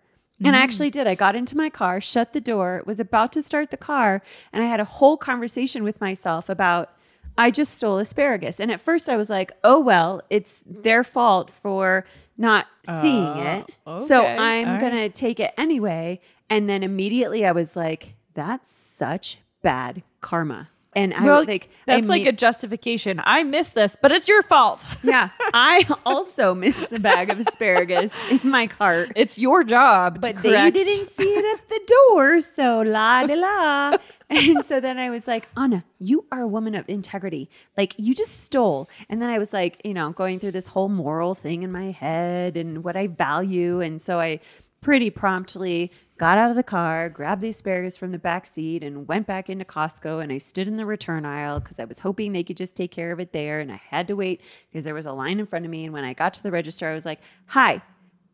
And 0.44 0.56
I 0.56 0.58
mm. 0.58 0.62
actually 0.64 0.90
did. 0.90 1.06
I 1.06 1.14
got 1.14 1.36
into 1.36 1.56
my 1.56 1.70
car, 1.70 2.00
shut 2.00 2.32
the 2.32 2.40
door, 2.40 2.82
was 2.84 2.98
about 2.98 3.30
to 3.32 3.42
start 3.42 3.70
the 3.70 3.76
car, 3.76 4.22
and 4.52 4.60
I 4.60 4.66
had 4.66 4.80
a 4.80 4.84
whole 4.84 5.16
conversation 5.16 5.84
with 5.84 6.00
myself 6.00 6.48
about 6.48 6.90
I 7.38 7.50
just 7.50 7.74
stole 7.74 7.98
asparagus. 7.98 8.58
And 8.58 8.70
at 8.70 8.80
first 8.80 9.08
I 9.08 9.16
was 9.16 9.30
like, 9.30 9.52
oh, 9.62 9.78
well, 9.78 10.20
it's 10.30 10.62
their 10.66 11.04
fault 11.04 11.48
for 11.48 12.04
not 12.36 12.66
seeing 12.84 13.24
Oh, 13.24 13.64
it. 13.94 14.00
So. 14.00 14.26
I'm 14.26 14.68
All 14.68 14.80
going 14.80 14.92
to 14.92 15.08
take 15.08 15.38
it 15.40 15.52
anyway. 15.56 16.20
And 16.50 16.68
then 16.68 16.82
immediately 16.82 17.46
I 17.46 17.52
was 17.52 17.76
like, 17.76 18.16
that's 18.34 18.70
such 18.70 19.38
bad 19.62 20.02
karma. 20.20 20.68
And 20.94 21.14
I 21.14 21.24
Well, 21.24 21.38
was 21.38 21.48
like, 21.48 21.70
that's 21.86 22.06
I 22.06 22.08
like 22.08 22.24
ma- 22.24 22.28
a 22.28 22.32
justification. 22.32 23.20
I 23.24 23.44
missed 23.44 23.74
this, 23.74 23.96
but 24.00 24.12
it's 24.12 24.28
your 24.28 24.42
fault. 24.42 24.88
yeah. 25.02 25.30
I 25.54 25.86
also 26.04 26.54
missed 26.54 26.90
the 26.90 27.00
bag 27.00 27.30
of 27.30 27.40
asparagus 27.40 28.14
in 28.30 28.50
my 28.50 28.66
cart. 28.66 29.12
It's 29.16 29.38
your 29.38 29.64
job 29.64 30.20
to 30.22 30.32
but 30.32 30.42
they 30.42 30.70
didn't 30.70 31.08
see 31.08 31.24
it 31.24 31.58
at 31.60 31.68
the 31.68 31.80
door. 32.10 32.40
So 32.40 32.82
la 32.82 33.26
de 33.26 33.36
la. 33.36 33.96
and 34.30 34.64
so 34.64 34.80
then 34.80 34.98
I 34.98 35.08
was 35.10 35.26
like, 35.26 35.48
Anna, 35.56 35.84
you 35.98 36.26
are 36.30 36.40
a 36.40 36.48
woman 36.48 36.74
of 36.74 36.86
integrity. 36.88 37.48
Like 37.76 37.94
you 37.96 38.14
just 38.14 38.44
stole. 38.44 38.88
And 39.08 39.20
then 39.22 39.30
I 39.30 39.38
was 39.38 39.52
like, 39.52 39.80
you 39.84 39.94
know, 39.94 40.10
going 40.12 40.40
through 40.40 40.52
this 40.52 40.66
whole 40.66 40.88
moral 40.90 41.34
thing 41.34 41.62
in 41.62 41.72
my 41.72 41.90
head 41.90 42.56
and 42.56 42.84
what 42.84 42.96
I 42.96 43.06
value. 43.06 43.80
And 43.80 44.00
so 44.00 44.20
I 44.20 44.40
pretty 44.82 45.10
promptly 45.10 45.90
got 46.18 46.38
out 46.38 46.50
of 46.50 46.56
the 46.56 46.62
car, 46.62 47.08
grabbed 47.08 47.40
the 47.42 47.48
asparagus 47.48 47.96
from 47.96 48.12
the 48.12 48.18
back 48.18 48.46
seat, 48.46 48.82
and 48.84 49.08
went 49.08 49.26
back 49.26 49.50
into 49.50 49.64
Costco. 49.64 50.22
And 50.22 50.30
I 50.32 50.38
stood 50.38 50.68
in 50.68 50.76
the 50.76 50.86
return 50.86 51.24
aisle 51.24 51.60
because 51.60 51.80
I 51.80 51.84
was 51.84 51.98
hoping 52.00 52.32
they 52.32 52.44
could 52.44 52.56
just 52.56 52.76
take 52.76 52.90
care 52.90 53.12
of 53.12 53.20
it 53.20 53.32
there. 53.32 53.60
And 53.60 53.72
I 53.72 53.80
had 53.88 54.06
to 54.08 54.16
wait 54.16 54.40
because 54.70 54.84
there 54.84 54.94
was 54.94 55.06
a 55.06 55.12
line 55.12 55.40
in 55.40 55.46
front 55.46 55.64
of 55.64 55.70
me. 55.70 55.84
And 55.84 55.92
when 55.92 56.04
I 56.04 56.12
got 56.12 56.34
to 56.34 56.42
the 56.42 56.50
register, 56.50 56.88
I 56.88 56.94
was 56.94 57.04
like, 57.06 57.20
hi, 57.46 57.82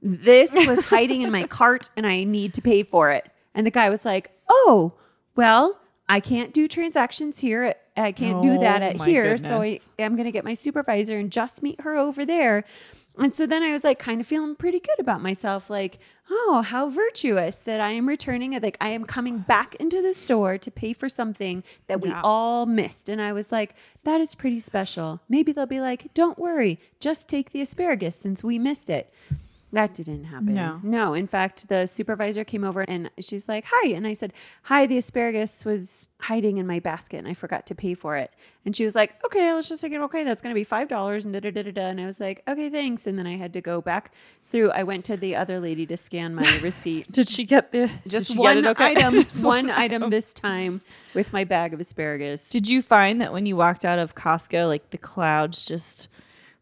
this 0.02 0.52
was 0.66 0.84
hiding 0.86 1.22
in 1.22 1.32
my 1.32 1.42
cart 1.48 1.90
and 1.96 2.06
I 2.06 2.24
need 2.24 2.54
to 2.54 2.62
pay 2.62 2.82
for 2.82 3.10
it. 3.10 3.28
And 3.54 3.66
the 3.66 3.70
guy 3.70 3.90
was 3.90 4.04
like, 4.04 4.30
oh, 4.48 4.94
well, 5.34 5.80
I 6.08 6.20
can't 6.20 6.52
do 6.54 6.68
transactions 6.68 7.38
here. 7.38 7.74
I 7.96 8.12
can't 8.12 8.42
do 8.42 8.58
that 8.58 8.82
Oh, 8.82 8.86
at 8.86 9.00
here. 9.00 9.36
So 9.36 9.60
I 9.60 9.64
goodness. 9.72 9.88
am 9.98 10.14
going 10.16 10.26
to 10.26 10.32
get 10.32 10.44
my 10.44 10.54
supervisor 10.54 11.16
and 11.18 11.30
just 11.32 11.62
meet 11.62 11.80
her 11.80 11.96
over 11.96 12.24
there. 12.24 12.64
And 13.18 13.34
so 13.34 13.46
then 13.46 13.64
I 13.64 13.72
was 13.72 13.82
like 13.82 13.98
kind 13.98 14.20
of 14.20 14.26
feeling 14.26 14.54
pretty 14.54 14.78
good 14.78 15.00
about 15.00 15.20
myself 15.20 15.68
like, 15.68 15.98
oh, 16.30 16.62
how 16.66 16.90
virtuous 16.90 17.58
that 17.60 17.80
I 17.80 17.90
am 17.90 18.06
returning 18.08 18.52
it. 18.52 18.62
Like 18.62 18.76
I 18.80 18.88
am 18.88 19.04
coming 19.04 19.38
back 19.38 19.74
into 19.76 20.02
the 20.02 20.12
store 20.14 20.58
to 20.58 20.70
pay 20.70 20.92
for 20.92 21.08
something 21.08 21.62
that 21.86 22.00
we 22.00 22.10
Yeah. 22.10 22.20
all 22.22 22.66
missed. 22.66 23.08
And 23.08 23.20
I 23.20 23.32
was 23.32 23.50
like, 23.52 23.74
that 24.04 24.20
is 24.20 24.34
pretty 24.34 24.60
special. 24.60 25.20
Maybe 25.28 25.52
they'll 25.52 25.66
be 25.66 25.80
like, 25.80 26.12
don't 26.14 26.38
worry, 26.38 26.78
just 27.00 27.28
take 27.28 27.52
the 27.52 27.60
asparagus 27.60 28.16
since 28.16 28.44
we 28.44 28.58
missed 28.58 28.90
it. 28.90 29.12
That 29.72 29.92
didn't 29.92 30.24
happen. 30.24 30.54
No. 30.54 30.80
No. 30.82 31.12
In 31.12 31.26
fact, 31.26 31.68
the 31.68 31.86
supervisor 31.86 32.42
came 32.42 32.64
over 32.64 32.82
and 32.88 33.10
she's 33.20 33.48
like, 33.48 33.64
Hi. 33.68 33.90
And 33.90 34.06
I 34.06 34.14
said, 34.14 34.32
Hi, 34.62 34.86
the 34.86 34.96
asparagus 34.96 35.64
was 35.64 36.06
hiding 36.20 36.56
in 36.56 36.66
my 36.66 36.78
basket 36.80 37.18
and 37.18 37.28
I 37.28 37.34
forgot 37.34 37.66
to 37.66 37.74
pay 37.74 37.92
for 37.94 38.16
it. 38.16 38.32
And 38.64 38.74
she 38.74 38.84
was 38.86 38.94
like, 38.94 39.22
Okay, 39.26 39.52
let's 39.52 39.68
just 39.68 39.82
take 39.82 39.92
it. 39.92 40.00
Okay, 40.00 40.24
that's 40.24 40.40
going 40.40 40.54
to 40.54 40.58
be 40.58 40.64
$5 40.64 41.24
and 41.24 41.34
da 41.34 41.40
da 41.40 41.50
da 41.50 41.70
da. 41.70 41.82
And 41.82 42.00
I 42.00 42.06
was 42.06 42.18
like, 42.18 42.42
Okay, 42.48 42.70
thanks. 42.70 43.06
And 43.06 43.18
then 43.18 43.26
I 43.26 43.36
had 43.36 43.52
to 43.52 43.60
go 43.60 43.82
back 43.82 44.12
through. 44.46 44.70
I 44.70 44.84
went 44.84 45.04
to 45.06 45.18
the 45.18 45.36
other 45.36 45.60
lady 45.60 45.84
to 45.86 45.98
scan 45.98 46.34
my 46.34 46.58
receipt. 46.62 47.12
Did 47.12 47.28
she 47.28 47.44
get 47.44 47.70
the 47.70 47.90
Just 48.06 48.38
one 48.38 48.66
okay? 48.66 48.92
item, 48.92 49.12
Just 49.14 49.44
one 49.44 49.68
item 49.68 50.08
this 50.08 50.32
time 50.32 50.80
with 51.12 51.30
my 51.34 51.44
bag 51.44 51.74
of 51.74 51.80
asparagus. 51.80 52.48
Did 52.48 52.66
you 52.66 52.80
find 52.80 53.20
that 53.20 53.34
when 53.34 53.44
you 53.44 53.54
walked 53.56 53.84
out 53.84 53.98
of 53.98 54.14
Costco, 54.14 54.66
like 54.66 54.88
the 54.90 54.98
clouds 54.98 55.66
just 55.66 56.08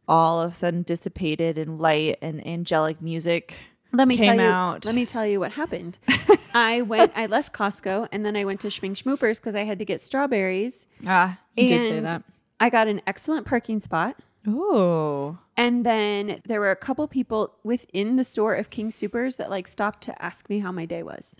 all 0.08 0.40
of 0.40 0.52
a 0.52 0.54
sudden 0.54 0.82
dissipated 0.82 1.58
and 1.58 1.80
light 1.80 2.18
and 2.22 2.46
angelic 2.46 3.00
music 3.02 3.56
Let 3.92 4.08
me 4.08 4.16
came 4.16 4.36
tell 4.36 4.44
you. 4.46 4.50
out? 4.52 4.84
Let 4.84 4.94
me 4.94 5.06
tell 5.06 5.26
you 5.26 5.40
what 5.40 5.52
happened. 5.52 5.98
I 6.54 6.82
went. 6.82 7.12
I 7.16 7.26
left 7.26 7.52
Costco 7.52 8.08
and 8.12 8.24
then 8.24 8.36
I 8.36 8.44
went 8.44 8.60
to 8.60 8.68
Schmink 8.68 9.02
Schmoopers 9.02 9.40
because 9.40 9.54
I 9.54 9.64
had 9.64 9.78
to 9.80 9.84
get 9.84 10.00
strawberries. 10.00 10.86
ah, 11.06 11.38
you 11.56 11.68
did 11.68 11.86
say 11.86 12.00
that. 12.00 12.22
I 12.60 12.70
got 12.70 12.88
an 12.88 13.02
excellent 13.06 13.46
parking 13.46 13.80
spot. 13.80 14.16
Oh, 14.48 15.36
And 15.56 15.84
then 15.84 16.40
there 16.46 16.60
were 16.60 16.70
a 16.70 16.76
couple 16.76 17.06
people 17.08 17.52
within 17.64 18.14
the 18.16 18.22
store 18.24 18.54
of 18.54 18.70
King 18.70 18.90
Soopers 18.90 19.36
that 19.38 19.50
like 19.50 19.66
stopped 19.66 20.02
to 20.04 20.22
ask 20.22 20.48
me 20.48 20.60
how 20.60 20.70
my 20.72 20.86
day 20.86 21.02
was. 21.02 21.34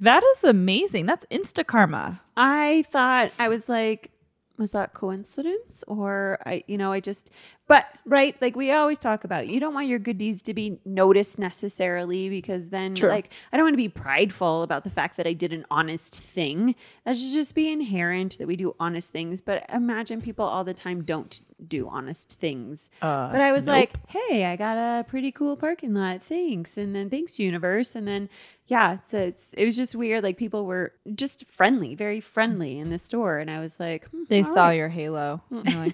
that 0.00 0.22
is 0.34 0.42
amazing. 0.44 1.04
That's 1.06 1.24
insta 1.30 1.66
karma. 1.66 2.22
I 2.36 2.84
thought 2.88 3.30
I 3.38 3.48
was 3.48 3.68
like, 3.68 4.10
was 4.58 4.72
that 4.72 4.94
coincidence 4.94 5.84
or 5.86 6.38
I, 6.46 6.64
you 6.66 6.78
know, 6.78 6.92
I 6.92 7.00
just, 7.00 7.30
but 7.68 7.86
right, 8.04 8.40
like 8.40 8.54
we 8.54 8.70
always 8.70 8.98
talk 8.98 9.24
about, 9.24 9.48
you 9.48 9.58
don't 9.58 9.74
want 9.74 9.88
your 9.88 9.98
good 9.98 10.18
deeds 10.18 10.40
to 10.42 10.54
be 10.54 10.78
noticed 10.84 11.36
necessarily 11.38 12.28
because 12.28 12.70
then, 12.70 12.94
True. 12.94 13.08
like, 13.08 13.32
I 13.52 13.56
don't 13.56 13.64
want 13.64 13.74
to 13.74 13.78
be 13.78 13.88
prideful 13.88 14.62
about 14.62 14.84
the 14.84 14.90
fact 14.90 15.16
that 15.16 15.26
I 15.26 15.32
did 15.32 15.52
an 15.52 15.66
honest 15.68 16.22
thing. 16.22 16.76
That 17.04 17.16
should 17.16 17.32
just 17.32 17.56
be 17.56 17.72
inherent 17.72 18.38
that 18.38 18.46
we 18.46 18.54
do 18.54 18.76
honest 18.78 19.10
things. 19.10 19.40
But 19.40 19.64
imagine 19.72 20.22
people 20.22 20.44
all 20.44 20.62
the 20.62 20.74
time 20.74 21.02
don't 21.02 21.40
do 21.66 21.88
honest 21.88 22.38
things. 22.38 22.88
Uh, 23.02 23.32
But 23.32 23.40
I 23.40 23.50
was 23.50 23.66
nope. 23.66 23.74
like, 23.74 24.10
hey, 24.10 24.44
I 24.44 24.54
got 24.54 24.76
a 24.78 25.02
pretty 25.04 25.32
cool 25.32 25.56
parking 25.56 25.94
lot. 25.94 26.22
Thanks. 26.22 26.76
And 26.76 26.94
then 26.94 27.10
thanks, 27.10 27.40
universe. 27.40 27.96
And 27.96 28.06
then, 28.06 28.28
yeah, 28.68 28.98
so 29.10 29.18
it's, 29.18 29.52
it 29.54 29.64
was 29.64 29.76
just 29.76 29.96
weird. 29.96 30.22
Like 30.22 30.36
people 30.36 30.66
were 30.66 30.92
just 31.16 31.46
friendly, 31.48 31.96
very 31.96 32.20
friendly 32.20 32.78
in 32.78 32.90
the 32.90 32.98
store. 32.98 33.38
And 33.38 33.50
I 33.50 33.58
was 33.58 33.80
like, 33.80 34.08
hmm, 34.10 34.22
they 34.28 34.44
saw 34.44 34.66
right. 34.66 34.74
your 34.74 34.88
halo. 34.88 35.42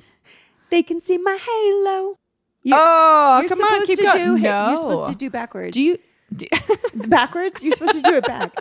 You're 0.73 0.79
They 0.79 0.83
can 0.83 1.01
see 1.01 1.19
my 1.19 1.37
halo. 1.41 2.19
You- 2.63 2.75
oh, 2.79 3.39
you're 3.41 3.49
come 3.49 3.61
on, 3.61 3.85
keep 3.87 3.99
to 3.99 4.05
going. 4.05 4.17
do 4.37 4.39
no. 4.39 4.69
you're 4.69 4.77
supposed 4.77 5.07
to 5.07 5.15
do 5.15 5.31
backwards. 5.31 5.75
Do 5.75 5.83
you? 5.83 5.99
Do, 6.35 6.47
backwards? 6.95 7.63
You're 7.63 7.75
supposed 7.75 8.03
to 8.03 8.11
do 8.11 8.15
it 8.17 8.25
back. 8.25 8.53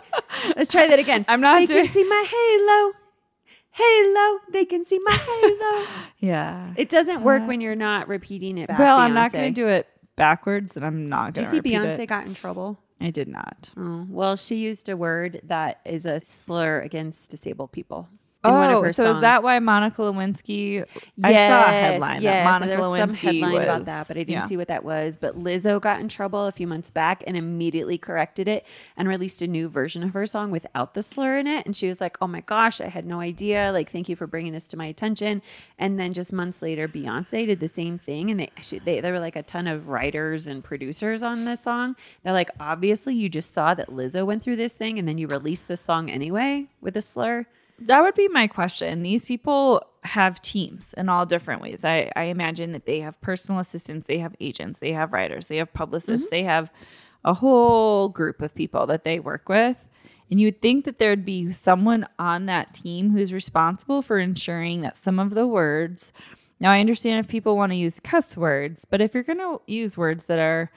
Let's 0.56 0.70
try 0.70 0.88
that 0.88 0.98
again. 0.98 1.24
I'm 1.28 1.40
not 1.40 1.58
They 1.60 1.66
doing- 1.66 1.84
can 1.86 1.92
see 1.94 2.04
my 2.04 2.24
halo. 2.28 2.92
Halo. 3.70 4.40
They 4.50 4.64
can 4.66 4.84
see 4.84 4.98
my 5.02 5.12
halo. 5.12 5.86
yeah. 6.18 6.74
It 6.76 6.90
doesn't 6.90 7.22
work 7.22 7.42
uh, 7.42 7.46
when 7.46 7.60
you're 7.62 7.74
not 7.76 8.08
repeating 8.08 8.58
it 8.58 8.68
back. 8.68 8.78
well, 8.78 8.98
I'm 8.98 9.14
not 9.14 9.32
going 9.32 9.54
to 9.54 9.60
do 9.60 9.66
it 9.68 9.86
backwards, 10.16 10.76
and 10.76 10.84
I'm 10.84 11.06
not 11.08 11.32
going 11.32 11.44
Did 11.44 11.44
going 11.44 11.56
you 11.56 11.62
see 11.62 11.88
Beyonce 11.88 11.98
it. 12.00 12.06
got 12.08 12.26
in 12.26 12.34
trouble? 12.34 12.78
I 13.00 13.10
did 13.10 13.28
not. 13.28 13.70
Oh, 13.76 14.06
well, 14.10 14.36
she 14.36 14.56
used 14.56 14.88
a 14.90 14.96
word 14.96 15.40
that 15.44 15.80
is 15.86 16.04
a 16.04 16.20
slur 16.20 16.80
against 16.80 17.30
disabled 17.30 17.72
people. 17.72 18.08
In 18.44 18.50
one 18.52 18.70
of 18.70 18.82
Oh, 18.84 18.88
so 18.90 19.14
is 19.14 19.20
that 19.20 19.42
why 19.44 19.58
Monica 19.60 20.02
Lewinsky? 20.02 20.84
I 21.22 21.32
saw 21.32 21.64
a 21.64 21.72
headline 21.72 22.22
Yes, 22.22 22.32
that 22.32 22.44
Monica 22.44 22.66
there 22.66 22.78
was 22.78 22.98
some 22.98 23.14
headline 23.14 23.52
was, 23.52 23.62
about 23.62 23.84
that, 23.84 24.08
but 24.08 24.16
I 24.16 24.20
didn't 24.20 24.30
yeah. 24.30 24.42
see 24.42 24.56
what 24.56 24.68
that 24.68 24.82
was. 24.82 25.16
But 25.16 25.38
Lizzo 25.38 25.80
got 25.80 26.00
in 26.00 26.08
trouble 26.08 26.46
a 26.46 26.50
few 26.50 26.66
months 26.66 26.90
back 26.90 27.22
and 27.26 27.36
immediately 27.36 27.98
corrected 27.98 28.48
it 28.48 28.66
and 28.96 29.06
released 29.08 29.42
a 29.42 29.46
new 29.46 29.68
version 29.68 30.02
of 30.02 30.12
her 30.14 30.26
song 30.26 30.50
without 30.50 30.94
the 30.94 31.02
slur 31.02 31.38
in 31.38 31.46
it. 31.46 31.66
And 31.66 31.76
she 31.76 31.88
was 31.88 32.00
like, 32.00 32.16
"Oh 32.20 32.26
my 32.26 32.40
gosh, 32.40 32.80
I 32.80 32.88
had 32.88 33.06
no 33.06 33.20
idea! 33.20 33.70
Like, 33.72 33.90
thank 33.90 34.08
you 34.08 34.16
for 34.16 34.26
bringing 34.26 34.52
this 34.52 34.66
to 34.68 34.76
my 34.76 34.86
attention." 34.86 35.40
And 35.78 36.00
then 36.00 36.12
just 36.12 36.32
months 36.32 36.62
later, 36.62 36.88
Beyonce 36.88 37.46
did 37.46 37.60
the 37.60 37.68
same 37.68 37.98
thing, 37.98 38.30
and 38.30 38.40
they 38.40 38.50
she, 38.60 38.80
they 38.80 39.00
there 39.00 39.12
were 39.12 39.20
like 39.20 39.36
a 39.36 39.42
ton 39.42 39.68
of 39.68 39.88
writers 39.88 40.48
and 40.48 40.64
producers 40.64 41.22
on 41.22 41.44
this 41.44 41.62
song. 41.62 41.94
They're 42.24 42.32
like, 42.32 42.50
"Obviously, 42.58 43.14
you 43.14 43.28
just 43.28 43.54
saw 43.54 43.74
that 43.74 43.88
Lizzo 43.88 44.26
went 44.26 44.42
through 44.42 44.56
this 44.56 44.74
thing, 44.74 44.98
and 44.98 45.06
then 45.06 45.18
you 45.18 45.28
released 45.28 45.68
this 45.68 45.80
song 45.80 46.10
anyway 46.10 46.66
with 46.80 46.96
a 46.96 47.02
slur." 47.02 47.46
That 47.86 48.02
would 48.02 48.14
be 48.14 48.28
my 48.28 48.46
question. 48.46 49.02
These 49.02 49.26
people 49.26 49.84
have 50.04 50.40
teams 50.42 50.94
in 50.94 51.08
all 51.08 51.26
different 51.26 51.62
ways. 51.62 51.84
I, 51.84 52.10
I 52.16 52.24
imagine 52.24 52.72
that 52.72 52.86
they 52.86 53.00
have 53.00 53.20
personal 53.20 53.60
assistants, 53.60 54.06
they 54.06 54.18
have 54.18 54.34
agents, 54.40 54.78
they 54.80 54.92
have 54.92 55.12
writers, 55.12 55.46
they 55.46 55.58
have 55.58 55.72
publicists, 55.72 56.26
mm-hmm. 56.26 56.34
they 56.34 56.42
have 56.42 56.70
a 57.24 57.34
whole 57.34 58.08
group 58.08 58.42
of 58.42 58.54
people 58.54 58.86
that 58.86 59.04
they 59.04 59.20
work 59.20 59.48
with. 59.48 59.84
And 60.30 60.40
you 60.40 60.46
would 60.46 60.62
think 60.62 60.86
that 60.86 60.98
there'd 60.98 61.24
be 61.24 61.52
someone 61.52 62.06
on 62.18 62.46
that 62.46 62.74
team 62.74 63.10
who's 63.10 63.32
responsible 63.32 64.02
for 64.02 64.18
ensuring 64.18 64.80
that 64.80 64.96
some 64.96 65.18
of 65.18 65.30
the 65.30 65.46
words. 65.46 66.12
Now, 66.58 66.72
I 66.72 66.80
understand 66.80 67.20
if 67.20 67.28
people 67.28 67.56
want 67.56 67.70
to 67.72 67.76
use 67.76 68.00
cuss 68.00 68.36
words, 68.36 68.84
but 68.84 69.00
if 69.00 69.14
you're 69.14 69.24
going 69.24 69.38
to 69.38 69.60
use 69.66 69.96
words 69.96 70.26
that 70.26 70.38
are 70.38 70.70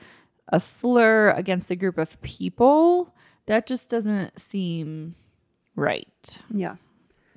a 0.49 0.59
slur 0.59 1.29
against 1.31 1.71
a 1.71 1.75
group 1.75 1.97
of 1.97 2.21
people, 2.21 3.13
that 3.45 3.65
just 3.65 3.89
doesn't 3.89 4.39
seem 4.39 5.15
right. 5.75 6.41
Yeah. 6.53 6.75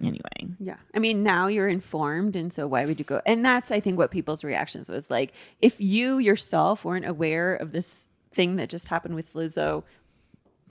Anyway, 0.03 0.55
Yeah. 0.61 0.77
I 0.95 0.99
mean, 1.01 1.23
now 1.25 1.49
you're 1.49 1.69
informed. 1.69 2.37
And 2.37 2.53
so 2.53 2.67
why 2.69 2.85
would 2.85 2.99
you 2.99 3.05
go? 3.05 3.21
And 3.27 3.45
that's, 3.45 3.71
I 3.71 3.81
think, 3.81 3.99
what 3.99 4.11
people's 4.11 4.45
reactions 4.45 4.89
was 4.89 5.11
like, 5.11 5.33
if 5.61 5.81
you 5.81 6.19
yourself 6.19 6.85
weren't 6.85 7.07
aware 7.07 7.55
of 7.57 7.73
this 7.73 8.07
thing 8.33 8.57
that 8.57 8.69
just 8.69 8.89
happened 8.89 9.15
with 9.17 9.33
Lizzo 9.35 9.83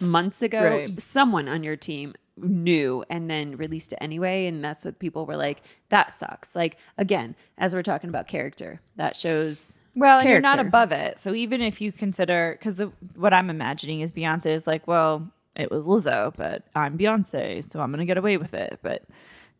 months 0.01 0.41
ago, 0.41 0.61
Right. 0.61 1.01
someone 1.01 1.47
on 1.47 1.63
your 1.63 1.75
team 1.75 2.13
knew 2.37 3.03
and 3.09 3.29
then 3.29 3.57
released 3.57 3.93
it 3.93 3.97
anyway. 3.99 4.45
And 4.45 4.63
that's 4.63 4.85
what 4.85 4.99
people 4.99 5.25
were 5.25 5.35
like, 5.35 5.61
that 5.89 6.11
sucks. 6.11 6.55
Like, 6.55 6.77
again, 6.97 7.35
as 7.57 7.73
we're 7.73 7.81
talking 7.83 8.09
about 8.09 8.27
character, 8.27 8.79
that 8.95 9.17
shows. 9.17 9.79
Well, 9.95 10.19
and 10.19 10.29
you're 10.29 10.39
not 10.39 10.59
above 10.59 10.91
it. 10.91 11.17
So 11.19 11.33
even 11.33 11.61
if 11.61 11.81
you 11.81 11.91
consider, 11.91 12.55
because 12.59 12.79
what 13.15 13.33
I'm 13.33 13.49
imagining 13.49 14.01
is 14.01 14.11
Beyonce 14.11 14.51
is 14.51 14.67
like, 14.67 14.87
well, 14.87 15.31
it 15.57 15.71
was 15.71 15.85
Lizzo, 15.85 16.33
but 16.35 16.63
I'm 16.75 16.97
Beyonce, 16.97 17.63
so 17.63 17.81
I'm 17.81 17.91
going 17.91 17.99
to 17.99 18.05
get 18.05 18.17
away 18.17 18.37
with 18.37 18.53
it. 18.53 18.79
But 18.81 19.03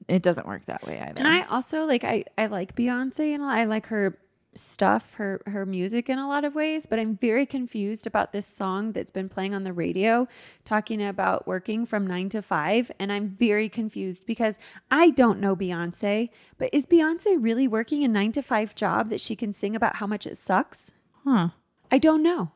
it 0.07 0.21
doesn't 0.21 0.47
work 0.47 0.65
that 0.65 0.85
way 0.85 0.99
either. 0.99 1.17
And 1.17 1.27
I 1.27 1.43
also 1.47 1.85
like 1.85 2.03
I 2.03 2.23
I 2.37 2.45
like 2.45 2.75
Beyonce 2.75 3.33
and 3.33 3.43
I 3.43 3.65
like 3.65 3.87
her 3.87 4.17
stuff, 4.53 5.15
her 5.15 5.41
her 5.47 5.65
music 5.65 6.09
in 6.09 6.19
a 6.19 6.27
lot 6.27 6.43
of 6.43 6.55
ways, 6.55 6.85
but 6.85 6.99
I'm 6.99 7.17
very 7.17 7.45
confused 7.45 8.07
about 8.07 8.31
this 8.31 8.45
song 8.45 8.91
that's 8.91 9.11
been 9.11 9.29
playing 9.29 9.53
on 9.53 9.63
the 9.63 9.73
radio 9.73 10.27
talking 10.65 11.03
about 11.05 11.47
working 11.47 11.85
from 11.85 12.07
9 12.07 12.29
to 12.29 12.41
5 12.41 12.91
and 12.99 13.11
I'm 13.11 13.29
very 13.29 13.69
confused 13.69 14.25
because 14.25 14.57
I 14.89 15.11
don't 15.11 15.39
know 15.39 15.55
Beyonce, 15.55 16.29
but 16.57 16.69
is 16.73 16.85
Beyonce 16.85 17.37
really 17.39 17.67
working 17.67 18.03
a 18.03 18.07
9 18.07 18.31
to 18.33 18.41
5 18.41 18.75
job 18.75 19.09
that 19.09 19.21
she 19.21 19.35
can 19.35 19.53
sing 19.53 19.75
about 19.75 19.97
how 19.97 20.07
much 20.07 20.25
it 20.25 20.37
sucks? 20.37 20.91
huh. 21.23 21.49
I 21.89 21.99
don't 21.99 22.21
know. 22.23 22.51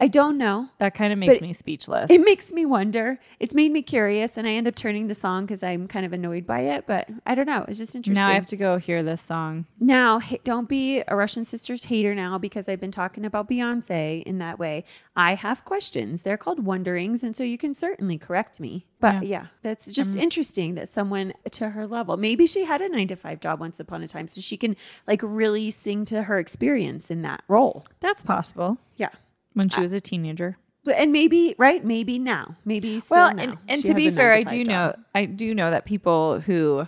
I 0.00 0.08
don't 0.08 0.38
know. 0.38 0.68
That 0.78 0.94
kind 0.94 1.12
of 1.12 1.18
makes 1.18 1.40
me 1.40 1.52
speechless. 1.52 2.10
It 2.10 2.24
makes 2.24 2.52
me 2.52 2.66
wonder. 2.66 3.18
It's 3.40 3.54
made 3.54 3.72
me 3.72 3.82
curious, 3.82 4.36
and 4.36 4.46
I 4.46 4.52
end 4.52 4.68
up 4.68 4.74
turning 4.74 5.06
the 5.06 5.14
song 5.14 5.46
because 5.46 5.62
I'm 5.62 5.86
kind 5.88 6.04
of 6.04 6.12
annoyed 6.12 6.46
by 6.46 6.60
it. 6.60 6.86
But 6.86 7.08
I 7.26 7.34
don't 7.34 7.46
know. 7.46 7.64
It's 7.68 7.78
just 7.78 7.94
interesting. 7.94 8.22
now 8.22 8.30
I 8.30 8.34
have 8.34 8.46
to 8.46 8.56
go 8.56 8.78
hear 8.78 9.02
this 9.02 9.20
song. 9.20 9.66
Now, 9.80 10.20
don't 10.44 10.68
be 10.68 11.02
a 11.06 11.16
Russian 11.16 11.44
Sisters 11.44 11.84
hater 11.84 12.14
now 12.14 12.38
because 12.38 12.68
I've 12.68 12.80
been 12.80 12.90
talking 12.90 13.24
about 13.24 13.48
Beyonce 13.48 14.22
in 14.22 14.38
that 14.38 14.58
way. 14.58 14.84
I 15.16 15.34
have 15.34 15.64
questions. 15.64 16.22
They're 16.22 16.36
called 16.36 16.64
wonderings, 16.64 17.22
and 17.22 17.36
so 17.36 17.44
you 17.44 17.58
can 17.58 17.74
certainly 17.74 18.18
correct 18.18 18.60
me. 18.60 18.86
But 19.00 19.26
yeah, 19.26 19.48
that's 19.60 19.92
just 19.92 20.16
um, 20.16 20.22
interesting 20.22 20.76
that 20.76 20.88
someone 20.88 21.34
to 21.50 21.70
her 21.70 21.86
level, 21.86 22.16
maybe 22.16 22.46
she 22.46 22.64
had 22.64 22.80
a 22.80 22.88
nine 22.88 23.08
to 23.08 23.16
five 23.16 23.38
job 23.38 23.60
once 23.60 23.78
upon 23.78 24.02
a 24.02 24.08
time, 24.08 24.28
so 24.28 24.40
she 24.40 24.56
can 24.56 24.76
like 25.06 25.20
really 25.22 25.70
sing 25.70 26.06
to 26.06 26.22
her 26.22 26.38
experience 26.38 27.10
in 27.10 27.20
that 27.22 27.42
role. 27.46 27.84
That's 28.00 28.22
possible 28.22 28.78
Yeah. 28.96 29.10
When 29.54 29.68
she 29.68 29.78
uh, 29.78 29.82
was 29.82 29.92
a 29.92 30.00
teenager. 30.00 30.56
And 30.94 31.12
maybe, 31.12 31.54
right? 31.56 31.82
Maybe 31.82 32.18
now. 32.18 32.56
Maybe 32.66 33.00
still 33.00 33.16
well 33.16 33.34
now. 33.34 33.42
and, 33.42 33.58
and 33.68 33.80
She 33.80 33.88
to 33.88 33.94
be 33.94 34.10
fair 34.10 34.32
i 34.34 34.42
do 34.42 34.58
five 34.58 34.66
know 34.66 34.94
i 35.14 35.24
do 35.24 35.54
know 35.54 35.70
that 35.70 35.86
people 35.86 36.40
who 36.40 36.86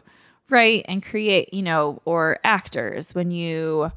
write 0.50 0.85
and 0.87 1.02
create 1.02 1.55
you 1.55 1.62
know 1.62 2.00
or 2.05 2.38
actors 2.44 3.14
when 3.14 3.31
you 3.31 3.90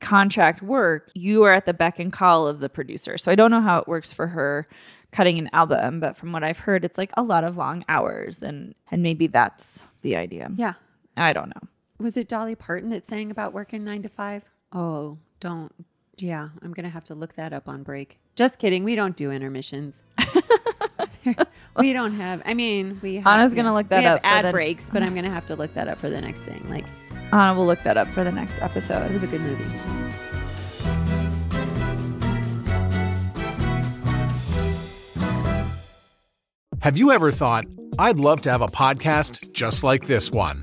contract 0.00 0.62
work 0.62 1.10
you 1.14 1.42
are 1.44 1.52
at 1.52 1.64
the 1.64 1.72
beck 1.72 1.98
and 1.98 2.12
call 2.12 2.46
of 2.46 2.60
the 2.60 2.68
producer 2.68 3.16
so 3.16 3.32
i 3.32 3.34
don't 3.34 3.50
know 3.50 3.60
how 3.62 3.78
it 3.78 3.88
works 3.88 4.12
for 4.12 4.26
her 4.26 4.68
cutting 5.10 5.38
an 5.38 5.48
album 5.54 5.98
but 6.00 6.16
from 6.16 6.32
what 6.32 6.44
i've 6.44 6.58
heard 6.58 6.84
it's 6.84 6.98
like 6.98 7.10
a 7.16 7.22
lot 7.22 7.44
of 7.44 7.56
long 7.56 7.82
hours 7.88 8.42
and 8.42 8.74
and 8.90 9.02
maybe 9.02 9.26
that's 9.26 9.84
the 10.02 10.14
idea 10.14 10.50
Yeah. 10.54 10.74
i 11.16 11.32
don't 11.32 11.48
know 11.48 11.68
Was 11.98 12.16
it 12.18 12.28
Dolly 12.28 12.54
Parton 12.54 12.90
that 12.90 13.06
sang 13.06 13.30
about 13.30 13.54
working 13.54 13.82
nine 13.84 14.02
to 14.02 14.10
five? 14.10 14.42
Oh, 14.70 15.16
don't. 15.40 15.72
Yeah, 16.18 16.48
I'm 16.62 16.72
going 16.72 16.84
to 16.84 16.90
have 16.90 17.04
to 17.04 17.14
look 17.14 17.34
that 17.34 17.52
up 17.52 17.68
on 17.68 17.82
break. 17.82 18.18
Just 18.36 18.58
kidding. 18.58 18.84
We 18.84 18.94
don't 18.94 19.16
do 19.16 19.30
intermissions. 19.30 20.02
we 21.76 21.92
don't 21.92 22.12
have, 22.14 22.42
I 22.46 22.54
mean, 22.54 22.98
we 23.02 23.16
have. 23.16 23.26
Anna's 23.26 23.54
gonna 23.54 23.74
look 23.74 23.88
that 23.88 23.98
we 23.98 24.04
have 24.04 24.16
up 24.16 24.22
for 24.22 24.26
ad 24.26 24.44
the- 24.46 24.52
breaks, 24.52 24.90
but 24.90 25.02
I'm 25.02 25.12
going 25.12 25.24
to 25.24 25.30
have 25.30 25.44
to 25.46 25.56
look 25.56 25.74
that 25.74 25.88
up 25.88 25.98
for 25.98 26.08
the 26.08 26.20
next 26.20 26.44
thing. 26.44 26.64
Like, 26.70 26.86
anna 27.32 27.54
will 27.54 27.66
look 27.66 27.82
that 27.82 27.96
up 27.96 28.08
for 28.08 28.24
the 28.24 28.32
next 28.32 28.62
episode 28.62 29.04
it 29.04 29.12
was 29.12 29.22
a 29.22 29.26
good 29.26 29.40
movie. 29.40 29.64
Have 36.80 36.96
you 36.96 37.10
ever 37.10 37.32
thought, 37.32 37.64
I'd 37.98 38.18
love 38.20 38.42
to 38.42 38.50
have 38.50 38.62
a 38.62 38.68
podcast 38.68 39.52
just 39.52 39.82
like 39.82 40.06
this 40.06 40.30
one? 40.30 40.62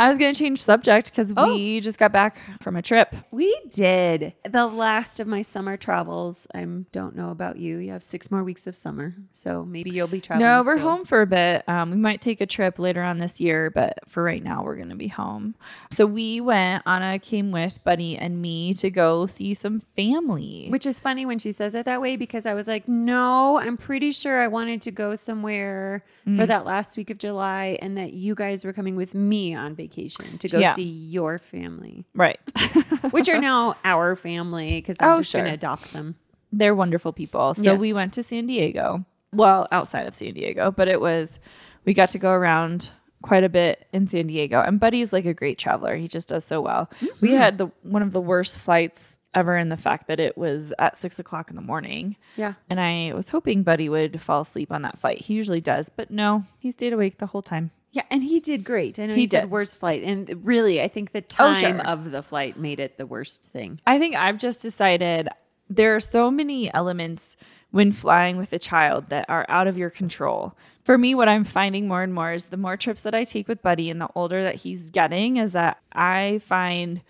i 0.00 0.08
was 0.08 0.18
going 0.18 0.32
to 0.32 0.38
change 0.38 0.60
subject 0.60 1.10
because 1.10 1.32
Oh. 1.36 1.54
we 1.54 1.80
just 1.80 1.98
got 1.98 2.10
back 2.12 2.38
from 2.60 2.74
a 2.76 2.82
trip 2.82 3.14
We 3.30 3.48
did 3.72 4.34
the 4.48 4.66
last 4.66 5.20
of 5.20 5.26
my 5.28 5.42
summer 5.42 5.76
travels. 5.76 6.48
I 6.54 6.64
don't 6.92 7.14
know 7.14 7.30
about 7.30 7.56
you. 7.58 7.76
You 7.78 7.92
have 7.92 8.02
six 8.02 8.30
more 8.30 8.42
weeks 8.42 8.66
of 8.66 8.74
summer, 8.74 9.14
so 9.32 9.64
maybe 9.64 9.90
you'll 9.90 10.08
be 10.08 10.20
traveling. 10.20 10.48
No, 10.48 10.62
we're 10.64 10.76
still. 10.78 10.88
home 10.90 11.04
for 11.04 11.20
a 11.22 11.26
bit. 11.26 11.68
Um, 11.68 11.90
we 11.90 11.96
might 11.96 12.20
take 12.20 12.40
a 12.40 12.46
trip 12.46 12.78
later 12.78 13.02
on 13.02 13.18
this 13.18 13.40
year, 13.40 13.70
but 13.70 13.98
for 14.08 14.22
right 14.22 14.42
now, 14.42 14.62
we're 14.64 14.76
going 14.76 14.88
to 14.90 14.96
be 14.96 15.08
home. 15.08 15.54
So 15.90 16.06
we 16.06 16.40
went, 16.40 16.82
Anna 16.86 17.18
came 17.18 17.50
with 17.52 17.78
Buddy 17.84 18.16
and 18.16 18.40
me 18.42 18.74
to 18.74 18.90
go 18.90 19.26
see 19.26 19.54
some 19.54 19.80
family. 19.96 20.66
Which 20.70 20.86
is 20.86 20.98
funny 21.00 21.24
when 21.26 21.38
she 21.38 21.52
says 21.52 21.74
it 21.74 21.84
that 21.86 22.00
way 22.00 22.16
because 22.16 22.46
I 22.46 22.54
was 22.54 22.66
like, 22.68 22.88
no, 22.88 23.58
I'm 23.58 23.76
pretty 23.76 24.10
sure 24.12 24.40
I 24.40 24.48
wanted 24.48 24.80
to 24.82 24.90
go 24.90 25.14
somewhere 25.14 26.04
Mm. 26.26 26.36
for 26.36 26.44
that 26.44 26.66
last 26.66 26.98
week 26.98 27.08
of 27.08 27.16
July 27.16 27.78
and 27.80 27.96
that 27.96 28.12
you 28.12 28.34
guys 28.34 28.62
were 28.66 28.74
coming 28.74 28.94
with 28.94 29.14
me 29.14 29.54
on 29.54 29.74
vacation 29.74 29.89
to 29.90 30.48
go 30.48 30.58
Yeah. 30.58 30.74
see 30.74 30.82
your 30.82 31.38
family, 31.38 32.04
right. 32.14 32.40
which 33.10 33.28
are 33.28 33.40
now 33.40 33.76
our 33.84 34.16
family 34.16 34.80
because 34.80 34.96
I'm 35.00 35.12
Oh, 35.12 35.18
just 35.18 35.32
going 35.32 35.44
to 35.46 35.52
adopt 35.52 35.92
them. 35.92 36.16
They're 36.52 36.74
wonderful 36.74 37.12
people. 37.12 37.54
So 37.54 37.72
Yes. 37.72 37.80
we 37.80 37.92
went 37.92 38.12
to 38.14 38.22
San 38.22 38.46
Diego. 38.46 39.04
Well, 39.32 39.68
outside 39.70 40.06
of 40.06 40.14
San 40.14 40.34
Diego, 40.34 40.70
but 40.70 40.88
it 40.88 41.00
was, 41.00 41.38
we 41.84 41.94
got 41.94 42.08
to 42.10 42.18
go 42.18 42.32
around 42.32 42.90
quite 43.22 43.44
a 43.44 43.48
bit 43.48 43.86
in 43.92 44.06
San 44.06 44.26
Diego. 44.26 44.60
And 44.60 44.80
Buddy's 44.80 45.12
like 45.12 45.26
a 45.26 45.34
great 45.34 45.58
traveler. 45.58 45.94
He 45.96 46.08
just 46.08 46.28
does 46.28 46.44
so 46.44 46.60
well. 46.60 46.90
We 47.20 47.28
mm-hmm. 47.28 47.36
had 47.36 47.58
the 47.58 47.70
one 47.82 48.02
of 48.02 48.12
the 48.12 48.20
worst 48.20 48.58
flights 48.58 49.18
ever 49.34 49.56
in 49.56 49.68
the 49.68 49.76
fact 49.76 50.08
that 50.08 50.18
it 50.20 50.36
was 50.36 50.72
at 50.78 50.96
six 50.96 51.18
o'clock 51.18 51.50
in 51.50 51.56
the 51.56 51.62
morning. 51.62 52.16
Yeah. 52.36 52.54
And 52.68 52.80
I 52.80 53.12
was 53.14 53.28
hoping 53.28 53.62
Buddy 53.62 53.88
would 53.88 54.20
fall 54.20 54.40
asleep 54.42 54.72
on 54.72 54.82
that 54.82 54.98
flight. 54.98 55.20
He 55.20 55.34
usually 55.34 55.60
does, 55.60 55.88
but 55.88 56.10
no, 56.10 56.44
he 56.58 56.70
stayed 56.70 56.92
awake 56.92 57.18
the 57.18 57.26
whole 57.26 57.42
time. 57.42 57.70
Yeah, 57.92 58.02
and 58.10 58.22
he 58.22 58.38
did 58.38 58.62
great. 58.64 58.98
I 59.00 59.06
know 59.06 59.14
He 59.14 59.22
he, 59.22 59.26
said 59.26 59.40
did. 59.42 59.50
worst 59.50 59.80
flight, 59.80 60.04
and 60.04 60.44
really, 60.44 60.80
I 60.80 60.86
think 60.88 61.10
the 61.12 61.24
Oh, 61.40 61.54
time 61.54 61.78
sure. 61.78 61.86
of 61.88 62.12
the 62.12 62.22
flight 62.22 62.56
made 62.56 62.78
it 62.78 62.98
the 62.98 63.06
worst 63.06 63.44
thing. 63.50 63.80
I 63.86 63.98
think 63.98 64.14
I've 64.14 64.38
just 64.38 64.62
decided 64.62 65.28
there 65.68 65.96
are 65.96 66.00
so 66.00 66.30
many 66.30 66.72
elements 66.72 67.36
when 67.72 67.90
flying 67.92 68.36
with 68.36 68.52
a 68.52 68.58
child 68.60 69.08
that 69.08 69.26
are 69.28 69.44
out 69.48 69.66
of 69.68 69.76
your 69.78 69.90
control. 69.90 70.56
For 70.84 70.98
me, 70.98 71.14
what 71.16 71.28
I'm 71.28 71.44
finding 71.44 71.86
more 71.88 72.02
and 72.02 72.12
more 72.14 72.32
is 72.32 72.48
the 72.48 72.56
more 72.56 72.76
trips 72.76 73.02
that 73.02 73.14
I 73.14 73.24
take 73.24 73.46
with 73.48 73.62
Buddy 73.62 73.90
and 73.90 74.00
the 74.00 74.08
older 74.14 74.42
that 74.42 74.56
he's 74.56 74.90
getting, 74.90 75.36
is 75.36 75.52
that 75.54 75.78
I 75.92 76.40
find 76.44 77.00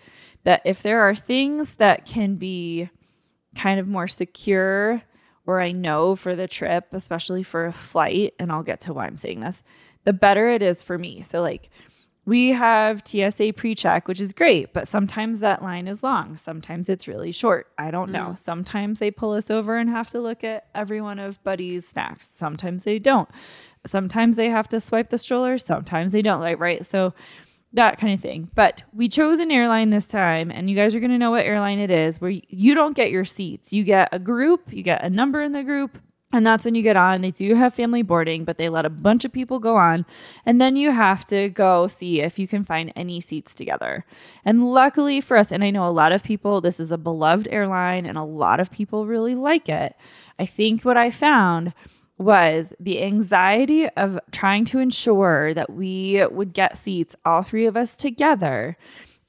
that 0.43 0.61
if 0.65 0.81
there 0.83 1.01
are 1.01 1.15
things 1.15 1.75
that 1.75 2.05
can 2.05 2.35
be 2.35 2.89
kind 3.55 3.79
of 3.79 3.87
more 3.87 4.07
secure 4.07 5.01
or 5.45 5.59
I 5.59 5.71
know 5.71 6.15
for 6.15 6.35
the 6.35 6.47
trip, 6.47 6.87
especially 6.91 7.43
for 7.43 7.65
a 7.65 7.73
flight, 7.73 8.33
and 8.39 8.51
I'll 8.51 8.63
get 8.63 8.81
to 8.81 8.93
why 8.93 9.05
I'm 9.05 9.17
saying 9.17 9.41
this, 9.41 9.63
the 10.03 10.13
better 10.13 10.49
it 10.49 10.61
is 10.61 10.83
for 10.83 10.97
me. 10.97 11.21
So, 11.21 11.41
like, 11.41 11.69
we 12.25 12.49
have 12.49 13.01
TSA 13.05 13.53
pre 13.53 13.73
check, 13.73 14.07
which 14.07 14.19
is 14.19 14.33
great, 14.33 14.73
but 14.73 14.87
sometimes 14.87 15.39
that 15.39 15.63
line 15.63 15.87
is 15.87 16.03
long. 16.03 16.37
Sometimes 16.37 16.87
it's 16.87 17.07
really 17.07 17.31
short. 17.31 17.67
I 17.77 17.89
don't 17.89 18.11
know. 18.11 18.29
Mm. 18.29 18.37
Sometimes 18.37 18.99
they 18.99 19.09
pull 19.09 19.33
us 19.33 19.49
over 19.49 19.77
and 19.77 19.89
have 19.89 20.11
to 20.11 20.21
look 20.21 20.43
at 20.43 20.67
every 20.75 21.01
one 21.01 21.17
of 21.17 21.43
Buddy's 21.43 21.87
snacks. 21.87 22.29
Sometimes 22.29 22.83
they 22.83 22.99
don't. 22.99 23.29
Sometimes 23.85 24.35
they 24.35 24.49
have 24.49 24.67
to 24.69 24.79
swipe 24.79 25.09
the 25.09 25.17
stroller. 25.17 25.57
Sometimes 25.57 26.11
they 26.11 26.21
don't. 26.21 26.41
Like, 26.41 26.59
right. 26.59 26.85
So, 26.85 27.15
that 27.73 27.97
kind 27.97 28.13
of 28.13 28.19
thing. 28.19 28.49
But 28.53 28.83
we 28.93 29.07
chose 29.09 29.39
an 29.39 29.51
airline 29.51 29.89
this 29.89 30.07
time, 30.07 30.51
and 30.51 30.69
you 30.69 30.75
guys 30.75 30.93
are 30.93 30.99
going 30.99 31.11
to 31.11 31.17
know 31.17 31.31
what 31.31 31.45
airline 31.45 31.79
it 31.79 31.91
is, 31.91 32.19
where 32.19 32.31
you 32.31 32.75
don't 32.75 32.95
get 32.95 33.11
your 33.11 33.25
seats. 33.25 33.71
You 33.71 33.83
get 33.83 34.09
a 34.11 34.19
group, 34.19 34.73
you 34.73 34.83
get 34.83 35.03
a 35.03 35.09
number 35.09 35.41
in 35.41 35.53
the 35.53 35.63
group, 35.63 35.97
and 36.33 36.45
that's 36.45 36.63
when 36.63 36.75
you 36.75 36.81
get 36.81 36.95
on. 36.95 37.21
They 37.21 37.31
do 37.31 37.55
have 37.55 37.73
family 37.73 38.03
boarding, 38.03 38.45
but 38.45 38.57
they 38.57 38.69
let 38.69 38.85
a 38.85 38.89
bunch 38.89 39.25
of 39.25 39.33
people 39.33 39.59
go 39.59 39.75
on. 39.75 40.05
And 40.45 40.61
then 40.61 40.75
you 40.75 40.91
have 40.91 41.25
to 41.25 41.49
go 41.49 41.87
see 41.87 42.21
if 42.21 42.39
you 42.39 42.47
can 42.47 42.63
find 42.63 42.93
any 42.95 43.19
seats 43.19 43.53
together. 43.53 44.05
And 44.45 44.71
luckily 44.71 45.19
for 45.19 45.35
us, 45.35 45.51
and 45.51 45.63
I 45.63 45.71
know 45.71 45.87
a 45.87 45.91
lot 45.91 46.13
of 46.13 46.23
people, 46.23 46.61
this 46.61 46.79
is 46.79 46.91
a 46.91 46.97
beloved 46.97 47.47
airline, 47.51 48.05
and 48.05 48.17
a 48.17 48.23
lot 48.23 48.59
of 48.59 48.71
people 48.71 49.05
really 49.05 49.35
like 49.35 49.67
it. 49.67 49.95
I 50.39 50.45
think 50.45 50.83
what 50.83 50.97
I 50.97 51.11
found 51.11 51.73
was 52.21 52.73
the 52.79 53.03
anxiety 53.03 53.87
of 53.89 54.19
trying 54.31 54.65
to 54.65 54.79
ensure 54.79 55.53
that 55.53 55.71
we 55.71 56.25
would 56.31 56.53
get 56.53 56.77
seats, 56.77 57.15
all 57.25 57.43
three 57.43 57.65
of 57.65 57.75
us 57.75 57.95
together, 57.95 58.77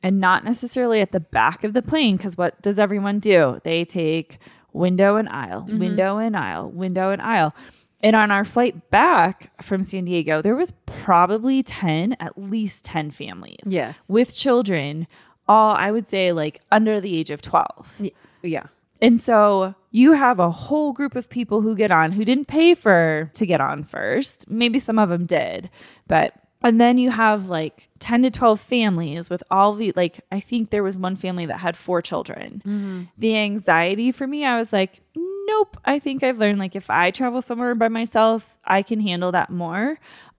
and 0.03 0.21
not 0.21 0.45
necessarily 0.45 1.01
at 1.01 1.13
the 1.13 1.21
back 1.21 1.65
of 1.65 1.73
the 1.73 1.83
plane. 1.83 2.17
Because 2.17 2.37
what 2.37 2.61
does 2.63 2.79
everyone 2.79 3.19
do? 3.19 3.61
They 3.65 3.85
take 3.85 4.39
window 4.73 5.17
and 5.17 5.29
aisle, 5.29 5.63
mm-hmm. 5.63 5.79
window 5.79 6.19
and 6.19 6.37
aisle, 6.37 6.71
window 6.71 7.11
and 7.11 7.23
aisle. 7.23 7.55
And 8.01 8.17
on 8.17 8.31
our 8.31 8.45
flight 8.45 8.91
back 8.91 9.53
from 9.63 9.85
San 9.85 10.07
Diego, 10.07 10.43
there 10.43 10.57
was 10.57 10.73
probably 10.87 11.63
10, 11.63 12.17
at 12.19 12.37
least 12.37 12.85
10 12.85 13.13
families. 13.13 13.61
Yes. 13.65 14.09
With 14.09 14.35
children, 14.35 15.07
all 15.47 15.75
I 15.75 15.91
would 15.93 16.07
say 16.07 16.33
like 16.33 16.61
under 16.73 17.01
the 17.01 17.17
age 17.17 17.31
of 17.31 17.43
12. 17.43 18.03
Yeah. 18.43 18.67
And 19.01 19.21
so 19.21 19.77
you 19.93 20.15
have 20.15 20.41
a 20.41 20.51
whole 20.51 20.93
group 20.93 21.15
of 21.15 21.29
people 21.29 21.61
who 21.61 21.77
get 21.77 21.93
on 21.93 22.13
who 22.13 22.25
didn't 22.25 22.49
pay 22.49 22.75
for 22.75 23.31
to 23.35 23.47
get 23.47 23.61
on 23.61 23.85
first. 23.85 24.51
Maybe 24.51 24.79
some 24.79 24.99
of 24.99 25.11
them 25.11 25.27
did, 25.27 25.71
but 26.09 26.35
and 26.65 26.81
then 26.81 26.97
you 26.97 27.11
have 27.11 27.49
like 27.49 27.89
10 27.99 28.23
to 28.23 28.31
12 28.31 28.61
families 28.61 29.29
with 29.29 29.43
all 29.51 29.75
the 29.75 29.93
like 29.95 30.21
I 30.33 30.41
think 30.41 30.71
there 30.71 30.83
was 30.83 30.97
one 30.97 31.17
family 31.17 31.47
that 31.47 31.59
had 31.59 31.77
four 31.77 32.03
children. 32.03 32.63
Mm-hmm. 32.65 33.03
The 33.19 33.37
anxiety 33.37 34.13
for 34.13 34.27
me, 34.27 34.45
I 34.45 34.57
was 34.57 34.73
like, 34.73 35.03
nope, 35.15 35.77
I 35.85 35.99
think 35.99 36.23
I've 36.23 36.39
learned 36.39 36.59
like 36.59 36.75
if 36.75 36.89
I 36.89 37.11
travel 37.11 37.43
somewhere 37.43 37.75
by 37.75 37.89
myself, 37.89 38.57
I 38.65 38.83
can 38.83 39.01
handle 39.01 39.33
that 39.33 39.51
more. 39.51 39.99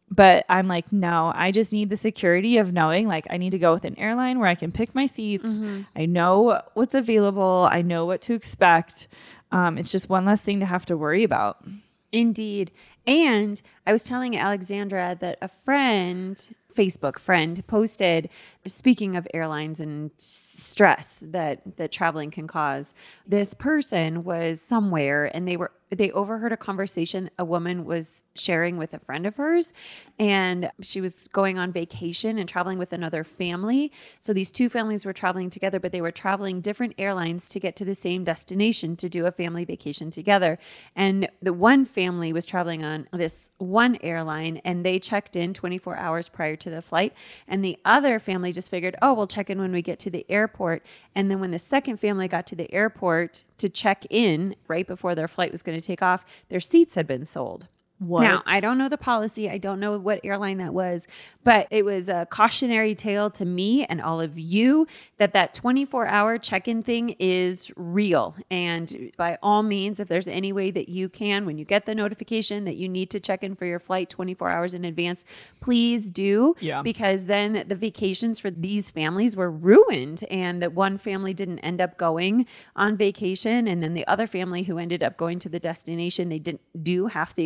But 0.09 0.45
I'm 0.47 0.67
like, 0.67 0.91
no, 0.91 1.31
I 1.33 1.51
just 1.51 1.73
need 1.73 1.89
the 1.89 1.97
security 1.97 2.57
of 2.57 2.71
knowing 2.71 3.07
like 3.07 3.25
I 3.31 3.37
need 3.37 3.51
to 3.51 3.59
go 3.59 3.73
with 3.73 3.83
an 3.83 3.97
airline 3.97 4.37
where 4.39 4.47
I 4.47 4.55
can 4.55 4.71
pick 4.71 4.93
my 4.93 5.07
seats. 5.07 5.59
I 5.95 6.05
know 6.05 6.61
what's 6.75 6.93
available. 6.93 7.67
I 7.71 7.81
know 7.81 8.05
what 8.05 8.21
to 8.23 8.35
expect. 8.35 9.07
Um, 9.51 9.77
it's 9.77 9.91
just 9.91 10.09
one 10.09 10.25
less 10.25 10.41
thing 10.41 10.59
to 10.59 10.65
have 10.65 10.85
to 10.87 10.97
worry 10.97 11.23
about. 11.23 11.65
Indeed. 12.11 12.71
And 13.07 13.59
I 13.87 13.91
was 13.91 14.03
telling 14.03 14.37
Alexandra 14.37 15.17
that 15.19 15.39
a 15.41 15.47
friend, 15.47 16.37
Facebook 16.73 17.17
friend, 17.17 17.65
posted 17.65 18.29
speaking 18.65 19.15
of 19.15 19.27
airlines 19.33 19.79
and 19.79 20.11
stress 20.17 21.23
that 21.27 21.77
that 21.77 21.91
traveling 21.91 22.31
can 22.31 22.47
cause. 22.47 22.93
This 23.27 23.53
person 23.53 24.23
was 24.23 24.61
somewhere 24.61 25.29
and 25.35 25.47
they 25.47 25.57
were 25.57 25.71
they 25.89 26.09
overheard 26.11 26.51
a 26.51 26.57
conversation 26.57 27.29
a 27.37 27.45
woman 27.45 27.85
was 27.85 28.23
sharing 28.35 28.77
with 28.77 28.95
a 28.95 28.99
friend 28.99 29.27
of 29.27 29.35
hers 29.35 29.73
and 30.17 30.71
she 30.81 31.01
was 31.01 31.27
going 31.27 31.59
on 31.59 31.71
vacation 31.71 32.39
and 32.39 32.49
traveling 32.49 32.79
with 32.79 32.93
another 32.93 33.23
family. 33.23 33.91
So 34.19 34.33
these 34.33 34.51
two 34.51 34.69
families 34.69 35.05
were 35.05 35.13
traveling 35.13 35.49
together 35.49 35.79
but 35.79 35.91
they 35.91 36.01
were 36.01 36.11
traveling 36.11 36.61
different 36.61 36.95
airlines 36.97 37.47
to 37.49 37.59
get 37.59 37.75
to 37.75 37.85
the 37.85 37.95
same 37.95 38.23
destination 38.23 38.95
to 38.97 39.09
do 39.09 39.25
a 39.25 39.31
family 39.31 39.65
vacation 39.65 40.09
together. 40.09 40.57
And 40.95 41.29
the 41.41 41.53
one 41.53 41.85
family 41.85 42.33
was 42.33 42.45
traveling 42.45 42.83
on 42.83 43.07
this 43.11 43.51
one 43.57 43.97
airline 44.01 44.61
and 44.63 44.85
they 44.85 44.99
checked 44.99 45.35
in 45.35 45.53
24 45.53 45.97
hours 45.97 46.29
prior 46.29 46.55
to 46.55 46.69
the 46.69 46.81
flight 46.81 47.13
and 47.47 47.63
the 47.63 47.77
other 47.85 48.17
family 48.19 48.52
just 48.53 48.71
figured, 48.71 48.95
"Oh, 49.01 49.13
we'll 49.13 49.27
check 49.27 49.49
in 49.49 49.59
when 49.59 49.71
we 49.71 49.81
get 49.81 49.99
to 49.99 50.09
the 50.09 50.25
airport." 50.29 50.85
And 51.13 51.29
then 51.29 51.39
when 51.39 51.51
the 51.51 51.59
second 51.59 51.97
family 51.97 52.27
got 52.27 52.47
to 52.47 52.55
the 52.55 52.71
airport 52.73 53.43
to 53.57 53.67
check 53.69 54.05
in 54.09 54.55
right 54.67 54.87
before 54.87 55.15
their 55.15 55.27
flight 55.27 55.51
was 55.51 55.63
going 55.63 55.79
to 55.79 55.85
take 55.85 56.01
off, 56.01 56.25
their 56.49 56.59
seats 56.59 56.95
had 56.95 57.07
been 57.07 57.25
sold. 57.25 57.67
What? 58.07 58.23
Now, 58.23 58.43
I 58.45 58.59
don't 58.59 58.77
know 58.77 58.89
the 58.89 58.97
policy. 58.97 59.49
I 59.49 59.57
don't 59.57 59.79
know 59.79 59.97
what 59.97 60.21
airline 60.23 60.57
that 60.57 60.73
was, 60.73 61.07
but 61.43 61.67
it 61.71 61.85
was 61.85 62.09
a 62.09 62.25
cautionary 62.29 62.95
tale 62.95 63.29
to 63.31 63.45
me 63.45 63.85
and 63.85 64.01
all 64.01 64.21
of 64.21 64.37
you 64.37 64.87
that 65.17 65.33
that 65.33 65.53
24 65.53 66.07
hour 66.07 66.37
check 66.37 66.67
in 66.67 66.83
thing 66.83 67.15
is 67.19 67.71
real. 67.75 68.35
And 68.49 69.11
by 69.17 69.37
all 69.41 69.63
means, 69.63 69.99
if 69.99 70.07
there's 70.07 70.27
any 70.27 70.51
way 70.51 70.71
that 70.71 70.89
you 70.89 71.09
can, 71.09 71.45
when 71.45 71.57
you 71.57 71.65
get 71.65 71.85
the 71.85 71.95
notification 71.95 72.65
that 72.65 72.75
you 72.75 72.89
need 72.89 73.09
to 73.11 73.19
check 73.19 73.43
in 73.43 73.55
for 73.55 73.65
your 73.65 73.79
flight 73.79 74.09
24 74.09 74.49
hours 74.49 74.73
in 74.73 74.85
advance, 74.85 75.25
please 75.61 76.11
do. 76.11 76.55
Yeah. 76.59 76.81
Because 76.81 77.25
then 77.25 77.63
the 77.67 77.75
vacations 77.75 78.39
for 78.39 78.51
these 78.51 78.91
families 78.91 79.35
were 79.35 79.51
ruined. 79.51 80.23
And 80.29 80.61
that 80.61 80.73
one 80.73 80.97
family 80.97 81.33
didn't 81.33 81.59
end 81.59 81.81
up 81.81 81.97
going 81.97 82.45
on 82.75 82.97
vacation. 82.97 83.67
And 83.67 83.81
then 83.81 83.93
the 83.93 84.05
other 84.07 84.27
family 84.27 84.63
who 84.63 84.77
ended 84.77 85.03
up 85.03 85.17
going 85.17 85.39
to 85.39 85.49
the 85.49 85.59
destination, 85.59 86.29
they 86.29 86.39
didn't 86.39 86.61
do 86.83 87.07
half 87.07 87.33
the 87.33 87.45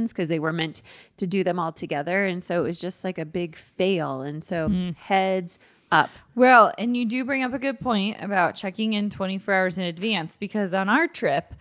because 0.00 0.28
they 0.28 0.38
were 0.38 0.52
meant 0.52 0.82
to 1.18 1.26
do 1.26 1.44
them 1.44 1.58
all 1.58 1.72
together. 1.72 2.24
And 2.24 2.42
so 2.42 2.60
it 2.60 2.64
was 2.64 2.78
just 2.78 3.04
like 3.04 3.18
a 3.18 3.24
big 3.24 3.56
fail. 3.56 4.22
And 4.22 4.42
so 4.42 4.68
mm-hmm. 4.68 4.90
heads 4.92 5.58
up. 5.90 6.10
Well, 6.34 6.72
and 6.78 6.96
you 6.96 7.04
do 7.04 7.24
bring 7.24 7.42
up 7.42 7.52
a 7.52 7.58
good 7.58 7.78
point 7.78 8.16
about 8.20 8.54
checking 8.54 8.94
in 8.94 9.10
24 9.10 9.54
hours 9.54 9.78
in 9.78 9.84
advance 9.84 10.36
because 10.36 10.74
on 10.74 10.88
our 10.88 11.06
trip, 11.06 11.54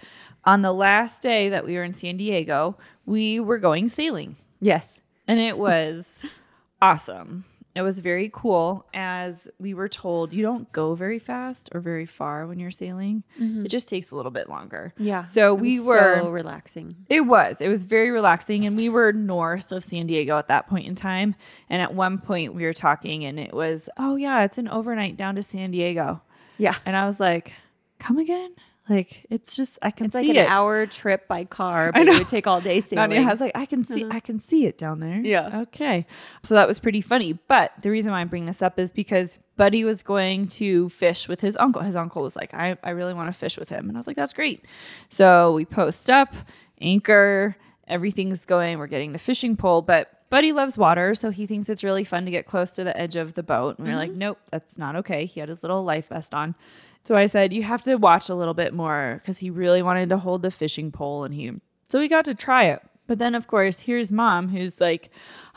on 0.46 0.62
the 0.62 0.72
last 0.72 1.22
day 1.22 1.50
that 1.50 1.66
we 1.66 1.76
were 1.76 1.84
in 1.84 1.94
San 1.94 2.18
Diego, 2.18 2.78
we 3.06 3.40
were 3.40 3.60
going 3.60 3.90
sailing 3.90 4.38
Yes. 4.60 5.02
and 5.28 5.40
it 5.40 5.58
was 5.58 6.26
awesome. 6.82 7.46
It 7.74 7.84
was 7.84 8.00
very 8.00 8.30
cool 8.34 8.86
as 8.94 9.50
we 9.58 9.74
were 9.74 9.88
told 9.88 10.34
you 10.34 10.44
don't 10.44 10.70
go 10.74 10.94
very 10.94 11.20
fast 11.20 11.70
or 11.74 11.80
very 11.80 12.06
far 12.06 12.46
when 12.46 12.60
you're 12.60 12.70
sailing. 12.70 13.24
Mm-hmm. 13.40 13.66
It 13.66 13.70
just 13.70 13.88
takes 13.88 14.12
a 14.12 14.16
little 14.16 14.32
bit 14.32 14.50
longer. 14.50 14.94
Yeah. 14.98 15.24
So 15.24 15.56
It 15.56 15.62
we 15.62 15.80
was 15.80 15.88
were 15.88 16.20
so 16.22 16.30
relaxing. 16.30 16.96
It 17.08 17.22
was. 17.22 17.62
It 17.62 17.70
was 17.70 17.86
very 17.86 18.12
relaxing. 18.12 18.66
And 18.66 18.76
we 18.76 18.90
were 18.90 19.14
north 19.14 19.72
of 19.72 19.86
San 19.86 20.08
Diego 20.08 20.38
at 20.38 20.50
that 20.50 20.68
point 20.68 20.88
in 20.88 20.96
time. 20.96 21.36
And 21.70 21.82
at 21.82 21.94
one 21.94 22.18
point 22.18 22.54
we 22.56 22.64
were 22.64 22.74
talking 22.74 23.24
and 23.24 23.40
it 23.40 23.54
was, 23.54 23.90
oh, 23.98 24.18
yeah, 24.18 24.44
it's 24.44 24.58
an 24.58 24.68
overnight 24.68 25.16
down 25.16 25.36
to 25.36 25.44
San 25.44 25.72
Diego. 25.72 26.22
Yeah. 26.58 26.76
And 26.86 26.98
I 26.98 27.06
was 27.06 27.20
like, 27.22 27.54
come 28.00 28.18
again? 28.18 28.52
Like, 28.92 29.26
it's 29.30 29.56
just, 29.56 29.80
I 29.82 29.92
can 29.92 30.08
It's 30.08 30.14
see 30.14 30.28
like 30.28 30.30
an 30.30 30.36
it. 30.36 30.50
hour 30.50 30.86
trip 30.86 31.28
by 31.28 31.46
car, 31.46 31.92
but 31.92 32.08
it 32.08 32.18
would 32.18 32.28
take 32.28 32.46
all 32.46 32.60
day 32.60 32.80
sailing. 32.82 33.10
Nadia 33.10 33.22
has 33.22 33.40
like, 33.40 33.54
I 33.56 33.66
can 33.66 33.84
see, 33.84 34.04
uh-huh. 34.04 34.18
I 34.18 34.20
can 34.20 34.38
see 34.38 34.66
it 34.66 34.78
down 34.78 35.00
there. 35.00 35.22
Yeah. 35.22 35.62
Okay. 35.62 36.06
So 36.44 36.56
that 36.56 36.68
was 36.68 36.80
pretty 36.80 37.02
funny. 37.02 37.34
But 37.34 37.72
the 37.82 37.90
reason 37.90 38.12
why 38.12 38.22
I 38.22 38.26
bring 38.26 38.46
this 38.46 38.62
up 38.62 38.78
is 38.78 38.92
because 38.92 39.40
Buddy 39.56 39.84
was 39.84 40.04
going 40.04 40.48
to 40.50 40.90
fish 40.90 41.30
with 41.30 41.40
his 41.40 41.56
uncle. 41.58 41.82
His 41.82 41.96
uncle 41.96 42.22
was 42.22 42.36
like, 42.36 42.54
I, 42.54 42.78
I 42.84 42.90
really 42.90 43.14
want 43.14 43.34
to 43.34 43.40
fish 43.40 43.58
with 43.58 43.70
him. 43.70 43.88
And 43.88 43.98
I 43.98 44.00
was 44.00 44.08
like, 44.08 44.18
that's 44.18 44.34
great. 44.34 44.66
So 45.10 45.54
we 45.54 45.66
post 45.66 46.10
up, 46.10 46.36
anchor, 46.82 47.56
everything's 47.88 48.46
going. 48.46 48.78
We're 48.78 48.88
getting 48.88 49.14
the 49.14 49.20
fishing 49.20 49.56
pole, 49.56 49.82
but 49.82 50.22
Buddy 50.32 50.54
loves 50.54 50.78
water, 50.78 51.14
so 51.14 51.30
he 51.30 51.46
thinks 51.46 51.68
it's 51.68 51.84
really 51.84 52.06
fun 52.06 52.24
to 52.24 52.32
get 52.32 52.46
close 52.46 52.72
to 52.76 52.86
the 52.86 52.98
edge 52.98 53.18
of 53.18 53.34
the 53.34 53.44
boat. 53.44 53.78
And 53.78 53.86
we 53.86 53.94
are 53.94 53.98
like, 53.98 54.12
mm-hmm. 54.12 54.20
nope, 54.20 54.40
that's 54.50 54.78
not 54.78 54.96
okay. 54.96 55.26
He 55.26 55.42
had 55.42 55.50
his 55.50 55.62
little 55.62 55.84
life 55.84 56.08
vest 56.08 56.34
on. 56.34 56.56
So 57.04 57.16
I 57.16 57.26
said, 57.26 57.52
you 57.52 57.64
have 57.64 57.82
to 57.84 57.96
watch 57.96 58.30
a 58.30 58.36
little 58.36 58.54
bit 58.54 58.74
more 58.74 59.20
because 59.22 59.40
he 59.40 59.50
really 59.50 59.82
wanted 59.82 60.10
to 60.10 60.18
hold 60.18 60.42
the 60.42 60.52
fishing 60.52 60.92
pole 60.92 61.24
and 61.24 61.34
he 61.34 61.52
so 61.88 62.00
we 62.00 62.08
got 62.08 62.24
to 62.26 62.34
try 62.34 62.66
it. 62.66 62.82
But 63.06 63.20
then, 63.20 63.36
of 63.36 63.48
course, 63.48 63.82
here's 63.82 64.14
mom 64.14 64.48
who's 64.48 64.80
like, 64.80 65.10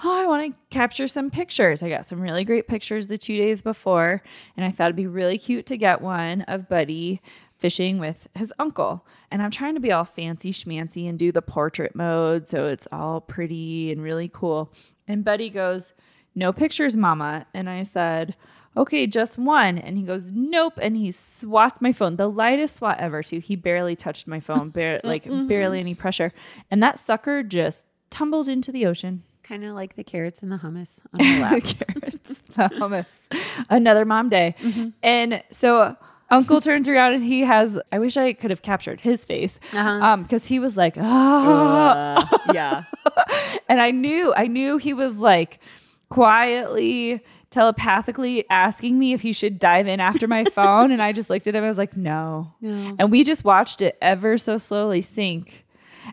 Oh, 0.02 0.20
I 0.20 0.26
want 0.26 0.52
to 0.52 0.60
capture 0.70 1.06
some 1.06 1.30
pictures. 1.30 1.80
I 1.80 1.88
got 1.88 2.06
some 2.06 2.20
really 2.20 2.44
great 2.44 2.66
pictures 2.66 3.06
the 3.06 3.16
two 3.16 3.36
days 3.36 3.62
before, 3.62 4.20
and 4.56 4.66
I 4.66 4.70
thought 4.70 4.86
it'd 4.86 4.96
be 4.96 5.06
really 5.06 5.38
cute 5.38 5.66
to 5.66 5.76
get 5.76 6.00
one 6.00 6.40
of 6.42 6.68
Buddy 6.68 7.22
fishing 7.56 7.98
with 7.98 8.28
his 8.34 8.52
uncle. 8.58 9.06
And 9.30 9.40
I'm 9.40 9.52
trying 9.52 9.74
to 9.74 9.80
be 9.80 9.92
all 9.92 10.04
fancy 10.04 10.52
schmancy 10.52 11.08
and 11.08 11.16
do 11.16 11.30
the 11.30 11.42
portrait 11.42 11.94
mode 11.94 12.48
so 12.48 12.66
it's 12.66 12.88
all 12.90 13.20
pretty 13.20 13.92
and 13.92 14.02
really 14.02 14.28
cool. 14.28 14.72
And 15.06 15.24
Buddy 15.24 15.50
goes, 15.50 15.94
No 16.34 16.52
pictures, 16.52 16.96
mama. 16.96 17.46
And 17.54 17.70
I 17.70 17.84
said, 17.84 18.34
Okay, 18.76 19.06
just 19.06 19.38
one. 19.38 19.78
And 19.78 19.96
he 19.96 20.02
goes, 20.02 20.32
Nope. 20.32 20.74
And 20.80 20.96
he 20.96 21.10
swats 21.12 21.80
my 21.80 21.92
phone, 21.92 22.16
the 22.16 22.28
lightest 22.28 22.76
swat 22.76 22.98
ever, 22.98 23.22
too. 23.22 23.38
He 23.38 23.56
barely 23.56 23.96
touched 23.96 24.26
my 24.26 24.40
phone, 24.40 24.70
bare, 24.70 25.00
like 25.04 25.24
barely 25.24 25.80
any 25.80 25.94
pressure. 25.94 26.32
And 26.70 26.82
that 26.82 26.98
sucker 26.98 27.42
just 27.42 27.86
tumbled 28.10 28.48
into 28.48 28.72
the 28.72 28.86
ocean. 28.86 29.22
Kind 29.42 29.64
of 29.64 29.74
like 29.74 29.94
the 29.96 30.04
carrots 30.04 30.42
and 30.42 30.50
the 30.50 30.56
hummus 30.56 31.00
on 31.12 31.18
my 31.18 31.40
lap. 31.40 31.62
carrots, 31.62 32.40
the 32.48 32.68
hummus. 32.80 33.64
Another 33.68 34.04
mom 34.04 34.30
day. 34.30 34.54
And 35.02 35.42
so 35.50 35.96
Uncle 36.30 36.60
turns 36.62 36.88
around 36.88 37.12
and 37.12 37.22
he 37.22 37.42
has, 37.42 37.78
I 37.92 37.98
wish 37.98 38.16
I 38.16 38.32
could 38.32 38.50
have 38.50 38.62
captured 38.62 39.00
his 39.00 39.24
face. 39.24 39.60
Um, 39.74 40.22
because 40.22 40.46
he 40.46 40.58
was 40.58 40.76
like, 40.76 40.94
ah. 40.98 42.26
Uh, 42.32 42.52
yeah. 42.54 42.82
and 43.68 43.80
I 43.80 43.90
knew, 43.90 44.32
I 44.34 44.46
knew 44.46 44.78
he 44.78 44.94
was 44.94 45.18
like 45.18 45.60
quietly, 46.08 47.20
telepathically 47.50 48.44
asking 48.50 48.98
me 48.98 49.12
if 49.12 49.20
he 49.20 49.32
should 49.32 49.58
dive 49.58 49.86
in 49.86 50.00
after 50.00 50.26
my 50.26 50.44
phone. 50.54 50.90
and 50.90 51.02
I 51.02 51.12
just 51.12 51.30
looked 51.30 51.46
at 51.46 51.54
him. 51.54 51.64
I 51.64 51.68
was 51.68 51.78
like, 51.78 51.96
no. 51.96 52.52
No. 52.60 52.96
And 52.98 53.10
we 53.10 53.24
just 53.24 53.44
watched 53.44 53.82
it 53.82 53.96
ever 54.02 54.38
so 54.38 54.58
slowly 54.58 55.00
sink. 55.00 55.64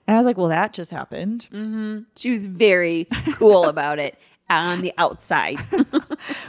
And 0.07 0.15
I 0.15 0.19
was 0.19 0.25
like, 0.25 0.37
well, 0.37 0.47
that 0.49 0.73
just 0.73 0.91
happened. 0.91 1.47
Mm-hmm. 1.51 1.99
She 2.15 2.31
was 2.31 2.45
very 2.45 3.07
cool 3.33 3.65
about 3.65 3.99
it 3.99 4.17
on 4.49 4.81
the 4.81 4.93
outside. 4.97 5.57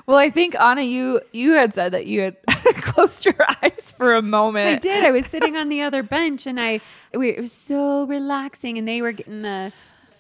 Well, 0.05 0.19
I 0.19 0.29
think 0.29 0.55
Anna, 0.61 0.83
you 0.83 1.23
you 1.33 1.53
had 1.53 1.73
said 1.73 1.93
that 1.93 2.05
you 2.07 2.21
had 2.21 2.37
closed 2.83 3.25
your 3.25 3.37
eyes 3.63 3.95
for 3.97 4.15
a 4.15 4.21
moment. 4.21 4.67
I 4.69 4.79
did. 4.79 5.03
I 5.03 5.11
was 5.13 5.25
sitting 5.25 5.57
on 5.57 5.71
the 5.71 5.81
other 5.81 6.03
bench 6.03 6.47
and 6.47 6.61
I 6.61 6.81
it 7.13 7.39
was 7.39 7.53
so 7.53 8.05
relaxing 8.05 8.77
and 8.77 8.87
they 8.87 9.01
were 9.01 9.13
getting 9.13 9.41
the 9.41 9.73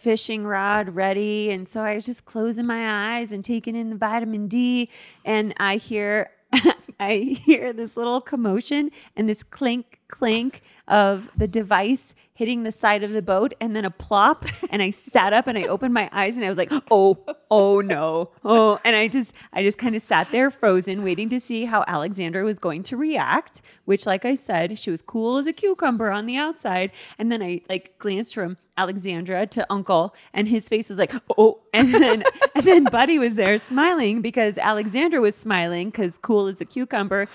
fishing 0.02 0.44
rod 0.44 0.96
ready 0.96 1.48
and 1.52 1.68
so 1.68 1.80
I 1.82 1.94
was 1.94 2.04
just 2.04 2.24
closing 2.24 2.66
my 2.66 3.14
eyes 3.14 3.30
and 3.30 3.44
taking 3.44 3.76
in 3.76 3.90
the 3.90 3.96
vitamin 3.96 4.48
D 4.48 4.90
and 5.24 5.54
I 5.58 5.76
hear 5.76 6.30
I 7.00 7.36
hear 7.44 7.72
this 7.72 7.96
little 7.96 8.20
commotion 8.20 8.90
and 9.16 9.28
this 9.28 9.44
clink 9.44 10.00
clink 10.12 10.62
of 10.86 11.30
the 11.36 11.48
device 11.48 12.14
hitting 12.34 12.64
the 12.64 12.72
side 12.72 13.02
of 13.02 13.12
the 13.12 13.22
boat 13.22 13.54
and 13.60 13.74
then 13.74 13.84
a 13.84 13.90
plop 13.90 14.44
and 14.70 14.82
I 14.82 14.90
sat 14.90 15.32
up 15.32 15.46
and 15.46 15.56
I 15.56 15.62
opened 15.64 15.94
my 15.94 16.08
eyes 16.12 16.36
and 16.36 16.44
I 16.44 16.48
was 16.48 16.58
like, 16.58 16.72
"Oh, 16.90 17.24
oh 17.50 17.80
no. 17.80 18.30
Oh." 18.44 18.78
And 18.84 18.94
I 18.94 19.08
just 19.08 19.34
I 19.52 19.62
just 19.62 19.78
kind 19.78 19.96
of 19.96 20.02
sat 20.02 20.30
there 20.30 20.50
frozen 20.50 21.02
waiting 21.02 21.28
to 21.30 21.40
see 21.40 21.64
how 21.64 21.84
Alexandra 21.88 22.44
was 22.44 22.58
going 22.58 22.82
to 22.84 22.96
react, 22.96 23.62
which 23.86 24.06
like 24.06 24.24
I 24.24 24.34
said, 24.34 24.78
she 24.78 24.90
was 24.90 25.02
cool 25.02 25.38
as 25.38 25.46
a 25.46 25.52
cucumber 25.52 26.10
on 26.10 26.26
the 26.26 26.36
outside 26.36 26.90
and 27.18 27.32
then 27.32 27.42
I 27.42 27.62
like 27.68 27.98
glanced 27.98 28.34
from 28.34 28.58
Alexandra 28.76 29.46
to 29.46 29.66
Uncle, 29.70 30.14
and 30.32 30.48
his 30.48 30.68
face 30.68 30.88
was 30.88 30.98
like, 30.98 31.12
"Oh!" 31.36 31.60
And 31.74 31.92
then, 31.92 32.22
and 32.54 32.64
then 32.64 32.84
Buddy 32.84 33.18
was 33.18 33.34
there 33.34 33.58
smiling 33.58 34.22
because 34.22 34.56
Alexandra 34.56 35.20
was 35.20 35.34
smiling 35.34 35.90
because 35.90 36.18
cool 36.18 36.46
as 36.46 36.60
a 36.60 36.64
cucumber, 36.64 37.28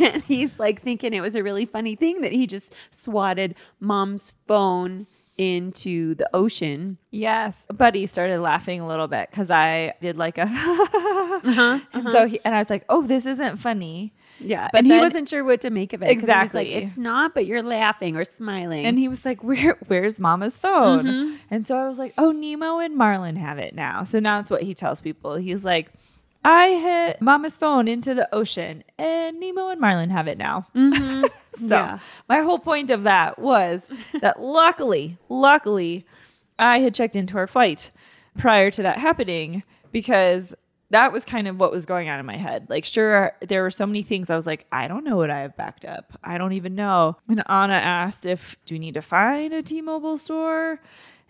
and 0.00 0.22
he's 0.22 0.58
like 0.60 0.82
thinking 0.82 1.12
it 1.12 1.20
was 1.20 1.34
a 1.34 1.42
really 1.42 1.66
funny 1.66 1.96
thing 1.96 2.20
that 2.24 2.32
he 2.32 2.46
just 2.46 2.72
swatted 2.90 3.54
Mom's 3.80 4.32
phone 4.48 5.06
into 5.36 6.14
the 6.14 6.28
ocean. 6.34 6.96
Yes, 7.10 7.66
Buddy 7.66 8.06
started 8.06 8.38
laughing 8.40 8.80
a 8.80 8.86
little 8.86 9.08
bit 9.08 9.28
because 9.30 9.50
I 9.50 9.94
did 10.00 10.16
like 10.16 10.38
a, 10.38 10.42
Uh-huh, 10.48 11.78
and 11.92 12.08
so 12.10 12.26
he 12.26 12.40
and 12.44 12.54
I 12.54 12.58
was 12.58 12.70
like, 12.70 12.84
"Oh, 12.88 13.02
this 13.06 13.26
isn't 13.26 13.56
funny." 13.58 14.14
Yeah, 14.40 14.68
But 14.72 14.80
and 14.80 14.90
then- 14.90 14.98
he 14.98 15.04
wasn't 15.04 15.28
sure 15.28 15.44
what 15.44 15.60
to 15.62 15.70
make 15.70 15.92
of 15.92 16.02
it. 16.02 16.10
Exactly. 16.10 16.64
like 16.74 16.82
it's 16.84 16.98
not, 16.98 17.34
but 17.34 17.46
you're 17.46 17.62
laughing 17.62 18.16
or 18.16 18.24
smiling. 18.24 18.84
And 18.86 18.98
he 18.98 19.08
was 19.08 19.24
like, 19.24 19.42
"Where, 19.44 19.76
where's 19.88 20.18
Mama's 20.20 20.56
phone?" 20.56 21.04
Mm-hmm. 21.04 21.34
And 21.50 21.66
so 21.66 21.76
I 21.76 21.88
was 21.88 21.98
like, 21.98 22.14
"Oh, 22.18 22.30
Nemo 22.32 22.78
and 22.78 22.96
Marlin 22.96 23.36
have 23.36 23.58
it 23.58 23.74
now." 23.74 24.04
So 24.04 24.20
now 24.20 24.38
it's 24.40 24.50
what 24.50 24.62
he 24.62 24.72
tells 24.74 25.00
people. 25.00 25.34
He's 25.34 25.64
like, 25.64 25.92
"I 26.44 26.68
hit 26.68 27.20
Mama's 27.22 27.56
phone 27.56 27.88
into 27.88 28.14
the 28.14 28.32
ocean, 28.34 28.84
and 28.98 29.40
Nemo 29.40 29.68
and 29.68 29.80
Marlin 29.80 30.10
have 30.10 30.28
it 30.28 30.38
now." 30.38 30.66
so 30.74 30.78
Mm-hmm. 30.80 31.68
Yeah. 31.68 31.98
my 32.28 32.40
whole 32.40 32.58
point 32.58 32.90
of 32.90 33.04
that 33.04 33.38
was 33.38 33.88
that 34.20 34.40
luckily, 34.40 35.18
luckily, 35.28 36.06
I 36.58 36.78
had 36.80 36.94
checked 36.94 37.16
into 37.16 37.36
our 37.38 37.46
flight 37.46 37.90
prior 38.38 38.70
to 38.72 38.82
that 38.82 38.98
happening 38.98 39.62
because 39.92 40.54
that 40.90 41.12
was 41.12 41.24
kind 41.24 41.48
of 41.48 41.58
what 41.58 41.72
was 41.72 41.86
going 41.86 42.08
on 42.08 42.20
in 42.20 42.26
my 42.26 42.36
head. 42.36 42.66
Like, 42.68 42.84
sure, 42.84 43.32
there 43.40 43.62
were 43.62 43.70
so 43.70 43.86
many 43.86 44.02
things 44.02 44.30
I 44.30 44.36
was 44.36 44.46
like, 44.46 44.66
I 44.70 44.86
don't 44.86 45.02
know 45.04 45.16
what 45.16 45.30
I 45.30 45.40
have 45.40 45.56
backed 45.56 45.84
up. 45.84 46.12
I 46.22 46.38
don't 46.38 46.52
even 46.52 46.74
know. 46.74 47.16
And 47.28 47.42
Anna 47.48 47.74
asked 47.74 48.26
if, 48.26 48.56
do 48.66 48.74
we 48.74 48.78
need 48.78 48.94
to 48.94 49.02
find 49.02 49.52
a 49.54 49.62
T 49.62 49.80
Mobile 49.80 50.18
store? 50.18 50.80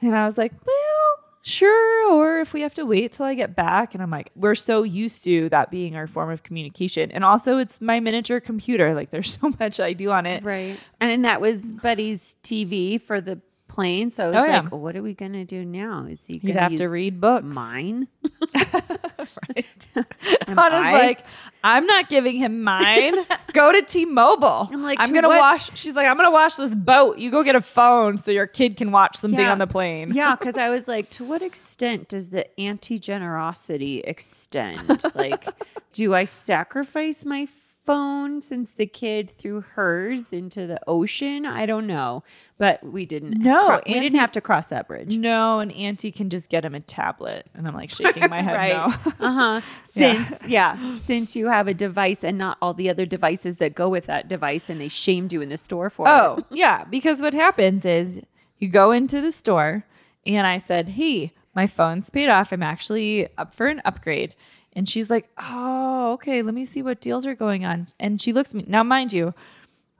And 0.03 0.15
I 0.15 0.25
was 0.27 0.37
like, 0.37 0.53
well, 0.67 1.24
sure. 1.45 2.13
Or 2.13 2.41
if 2.41 2.53
we 2.53 2.63
have 2.63 2.75
to 2.75 2.85
wait 2.85 3.13
till 3.13 3.27
I 3.27 3.35
get 3.35 3.55
back. 3.55 3.95
And 3.95 4.03
I'm 4.03 4.11
like, 4.11 4.33
we're 4.35 4.55
so 4.55 4.83
used 4.83 5.23
to 5.25 5.49
that 5.51 5.71
being 5.71 5.95
our 5.95 6.07
form 6.07 6.31
of 6.31 6.43
communication. 6.43 7.13
And 7.13 7.25
also, 7.25 7.59
it's 7.59 7.81
my 7.81 8.01
miniature 8.01 8.41
computer. 8.41 8.95
Like, 8.95 9.11
there's 9.11 9.39
so 9.41 9.53
much 9.61 9.79
I 9.79 9.93
do 9.93 10.11
on 10.11 10.27
it. 10.27 10.43
right, 10.43 10.79
and 11.01 11.25
that 11.25 11.41
was 11.41 11.73
Buddy's 11.73 12.37
TV 12.43 13.01
for 13.01 13.21
the 13.21 13.41
plane. 13.75 14.11
So 14.11 14.25
I 14.25 14.27
was 14.29 14.37
Oh, 14.37 14.45
yeah. 14.45 14.61
like, 14.61 14.71
well, 14.73 14.81
what 14.81 14.97
are 14.97 15.03
we 15.03 15.15
gonna 15.15 15.45
do 15.45 15.65
now? 15.65 16.07
Is 16.09 16.27
he 16.27 16.39
gonna 16.39 16.61
have 16.61 16.77
to 16.77 16.87
read 16.89 17.21
books. 17.21 17.55
mine? 17.57 18.09
right. 18.55 19.89
Am 20.49 20.59
I? 20.59 20.93
like, 20.93 21.25
I'm 21.63 21.87
not 21.87 22.09
giving 22.09 22.37
him 22.39 22.63
mine. 22.63 23.15
go 23.53 23.73
to 23.73 23.83
T-Mobile. 23.83 24.69
I'm 24.73 24.83
like, 24.83 24.99
I'm 25.01 25.13
gonna 25.13 25.29
wash. 25.29 25.71
She's 25.79 25.95
like, 25.95 26.07
I'm 26.07 26.17
gonna 26.17 26.31
wash 26.31 26.57
this 26.57 26.75
boat. 26.75 27.19
You 27.19 27.31
go 27.31 27.43
get 27.43 27.57
a 27.57 27.61
phone 27.61 28.19
so 28.19 28.33
your 28.33 28.47
kid 28.47 28.77
can 28.77 28.93
watch 28.93 29.17
something 29.17 29.41
Yeah. 29.41 29.53
on 29.53 29.59
the 29.59 29.67
plane. 29.67 30.13
Yeah, 30.15 30.37
because 30.39 30.57
I 30.57 30.71
was 30.71 30.87
like, 30.89 31.11
to 31.11 31.25
what 31.25 31.43
extent 31.43 32.09
does 32.09 32.31
the 32.31 32.47
auntie 32.61 32.99
generosity 32.99 34.01
extend? 34.01 35.03
like, 35.15 35.47
do 35.93 36.15
I 36.15 36.25
sacrifice 36.25 37.25
my 37.25 37.47
phone 37.85 38.41
since 38.43 38.71
the 38.71 38.87
kid 38.87 39.31
threw 39.31 39.61
hers 39.61 40.33
into 40.33 40.67
the 40.67 40.81
ocean? 40.87 41.47
I 41.47 41.67
don't 41.67 41.87
know, 41.87 42.23
but 42.59 42.83
we 42.85 43.07
didn't. 43.07 43.39
No, 43.39 43.67
cro- 43.67 43.81
we 43.87 43.95
didn't 43.95 44.19
have 44.19 44.33
to 44.33 44.41
cross 44.41 44.69
that 44.69 44.89
bridge. 44.89 45.17
No, 45.17 45.61
and 45.61 45.71
Auntie 45.73 46.13
can 46.13 46.31
just 46.31 46.51
get 46.51 46.65
him 46.65 46.75
a 46.75 46.81
tablet, 46.81 47.47
and 47.55 47.69
I'm 47.69 47.75
like 47.75 47.91
shaking 47.95 48.29
my 48.31 48.43
head 48.43 48.77
no. 48.77 48.87
Uh 49.21 49.33
huh. 49.33 49.61
Since 49.85 50.47
yeah. 50.47 50.97
since 50.97 51.37
you 51.37 51.49
have 51.49 51.69
a 51.69 51.75
device 51.75 52.25
and 52.25 52.39
not 52.39 52.59
all 52.63 52.75
the 52.75 52.91
other 52.91 53.07
devices 53.07 53.59
that 53.59 53.75
go 53.75 53.89
with 53.89 54.07
that 54.07 54.29
device, 54.29 54.71
and 54.71 54.81
they 54.81 54.89
shamed 54.89 55.33
you 55.33 55.43
in 55.43 55.49
the 55.49 55.57
store 55.57 55.91
for 55.91 56.07
it. 56.07 56.11
Oh, 56.11 56.45
yeah. 56.51 56.85
Because 56.85 57.21
what 57.21 57.35
happens 57.35 57.85
is 57.85 58.23
you 58.59 58.69
go 58.69 58.91
into 58.93 59.21
the 59.21 59.33
store 59.33 59.85
and 60.27 60.47
I 60.47 60.59
said, 60.59 60.89
Hey, 60.89 61.33
my 61.55 61.67
phone's 61.67 62.11
paid 62.11 62.29
off. 62.29 62.53
I'm 62.53 62.63
actually 62.63 63.29
up 63.39 63.55
for 63.55 63.67
an 63.67 63.81
upgrade. 63.85 64.35
And 64.77 64.89
she's 64.89 65.11
like, 65.11 65.29
Oh, 65.39 66.13
okay. 66.15 66.43
Let 66.43 66.55
me 66.55 66.65
see 66.65 66.83
what 66.83 67.01
deals 67.01 67.27
are 67.27 67.35
going 67.35 67.65
on. 67.65 67.89
And 67.99 68.21
she 68.21 68.33
looks 68.33 68.51
at 68.51 68.57
me. 68.57 68.65
Now, 68.67 68.83
mind 68.83 69.13
you, 69.13 69.35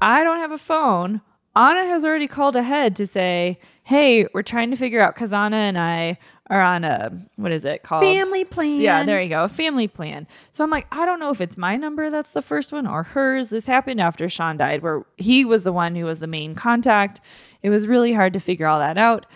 I 0.01 0.25
don't 0.25 0.39
have 0.39 0.53
a 0.53 0.59
phone. 0.59 1.21
Anna 1.57 1.87
has 1.87 2.05
already 2.05 2.27
called 2.27 2.57
ahead 2.57 2.97
to 2.97 3.07
say, 3.07 3.59
Hey, 3.85 4.27
we're 4.33 4.43
trying 4.43 4.71
to 4.71 4.77
figure 4.77 5.01
out 5.01 5.15
because 5.15 5.33
Anna 5.33 5.57
and 5.57 5.79
I 5.79 6.19
are 6.51 6.61
on 6.61 6.85
a, 6.85 7.11
what 7.37 7.53
is 7.53 7.65
it 7.65 7.83
called? 7.83 8.03
Family 8.03 8.45
plan. 8.45 8.81
Yeah, 8.81 9.05
there 9.05 9.21
you 9.21 9.29
go. 9.31 9.45
A 9.45 9.49
family 9.49 9.89
plan. 9.89 10.27
So 10.53 10.63
I'm 10.65 10.71
like, 10.71 10.87
I 10.93 11.07
don't 11.07 11.21
know 11.21 11.31
if 11.31 11.41
it's 11.41 11.57
my 11.57 11.77
number 11.77 12.11
that's 12.11 12.33
the 12.33 12.43
first 12.43 12.73
one 12.73 12.87
or 12.87 13.03
hers. 13.03 13.51
This 13.51 13.67
happened 13.67 14.01
after 14.01 14.29
Sean 14.29 14.57
died, 14.57 14.83
where 14.83 15.05
he 15.17 15.45
was 15.45 15.65
the 15.65 15.73
one 15.73 15.95
who 15.95 16.05
was 16.05 16.19
the 16.21 16.27
main 16.27 16.55
contact. 16.55 17.21
It 17.63 17.71
was 17.71 17.89
really 17.89 18.13
hard 18.13 18.33
to 18.35 18.41
figure 18.41 18.67
all 18.67 18.79
that 18.79 18.99
out. 18.99 19.27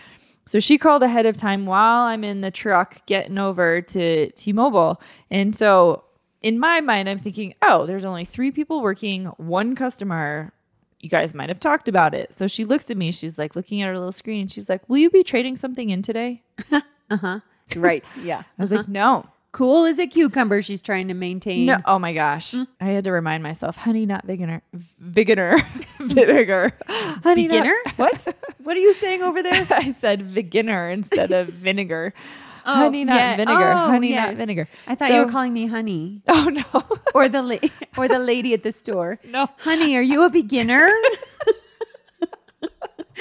So 0.49 0.59
she 0.59 0.79
called 0.79 1.03
ahead 1.03 1.27
of 1.27 1.37
time 1.37 1.67
while 1.67 2.05
I'm 2.05 2.23
in 2.23 2.41
the 2.41 2.49
truck 2.49 3.05
getting 3.05 3.37
over 3.37 3.81
to 3.81 4.31
T 4.31 4.51
Mobile. 4.51 4.99
And 5.29 5.55
so 5.55 6.05
in 6.41 6.57
my 6.57 6.81
mind, 6.81 7.07
I'm 7.07 7.19
thinking, 7.19 7.53
oh, 7.61 7.85
there's 7.85 8.03
only 8.03 8.25
three 8.25 8.49
people 8.49 8.81
working, 8.81 9.25
one 9.37 9.75
customer. 9.75 10.51
You 11.01 11.07
guys 11.07 11.35
might 11.35 11.49
have 11.49 11.59
talked 11.59 11.87
about 11.87 12.15
it. 12.15 12.33
So 12.33 12.47
she 12.47 12.65
looks 12.65 12.89
at 12.89 12.97
me. 12.97 13.11
She's 13.11 13.37
like 13.37 13.55
looking 13.55 13.83
at 13.83 13.89
her 13.89 13.95
little 13.95 14.11
screen. 14.11 14.47
She's 14.47 14.69
like, 14.69 14.81
Will 14.89 14.97
you 14.97 15.11
be 15.11 15.23
trading 15.23 15.55
something 15.55 15.91
in 15.91 16.01
today? 16.01 16.41
Uh 17.11 17.17
huh. 17.17 17.39
Right. 17.75 18.09
Yeah. 18.23 18.39
I 18.59 18.61
was 18.61 18.71
like, 18.71 18.87
No. 18.87 19.27
Cool 19.51 19.85
as 19.85 19.97
a 19.97 20.05
cucumber. 20.05 20.61
She's 20.61 20.81
trying 20.81 21.07
to 21.07 21.13
maintain. 21.15 21.65
No, 21.65 21.77
oh 21.85 21.97
my 21.97 22.13
gosh. 22.13 22.51
Hmm? 22.51 22.63
I 22.79 22.89
had 22.89 23.03
to 23.05 23.11
remind 23.11 23.41
myself, 23.41 23.77
honey, 23.77 24.05
not 24.05 24.25
vinegar. 24.25 24.61
Vinegar. 24.99 25.57
vinegar. 25.99 26.71
Honey, 26.87 27.47
not- 27.47 27.67
what? 27.95 28.35
What 28.63 28.77
are 28.77 28.79
you 28.79 28.93
saying 28.93 29.23
over 29.23 29.41
there? 29.41 29.65
I 29.71 29.91
said 29.93 30.33
beginner 30.35 30.89
instead 30.91 31.31
of 31.31 31.47
vinegar. 31.47 32.13
Oh, 32.65 32.75
honey, 32.75 33.05
not 33.05 33.15
yeah. 33.15 33.35
vinegar. 33.37 33.71
Oh, 33.71 33.75
honey, 33.87 34.09
yes. 34.09 34.27
not 34.27 34.35
vinegar. 34.35 34.67
I 34.85 34.93
thought 34.93 35.11
you 35.11 35.25
were 35.25 35.31
calling 35.31 35.53
me 35.53 35.65
honey, 35.65 36.21
Oh 36.27 36.49
no. 36.51 36.99
or 37.15 37.27
the 37.27 37.41
la- 37.41 37.69
or 37.97 38.07
the 38.07 38.19
lady 38.19 38.53
at 38.53 38.61
the 38.61 38.71
store. 38.71 39.17
No. 39.25 39.47
honey, 39.59 39.95
are 39.97 40.01
you 40.03 40.23
a 40.25 40.29
beginner? 40.29 40.91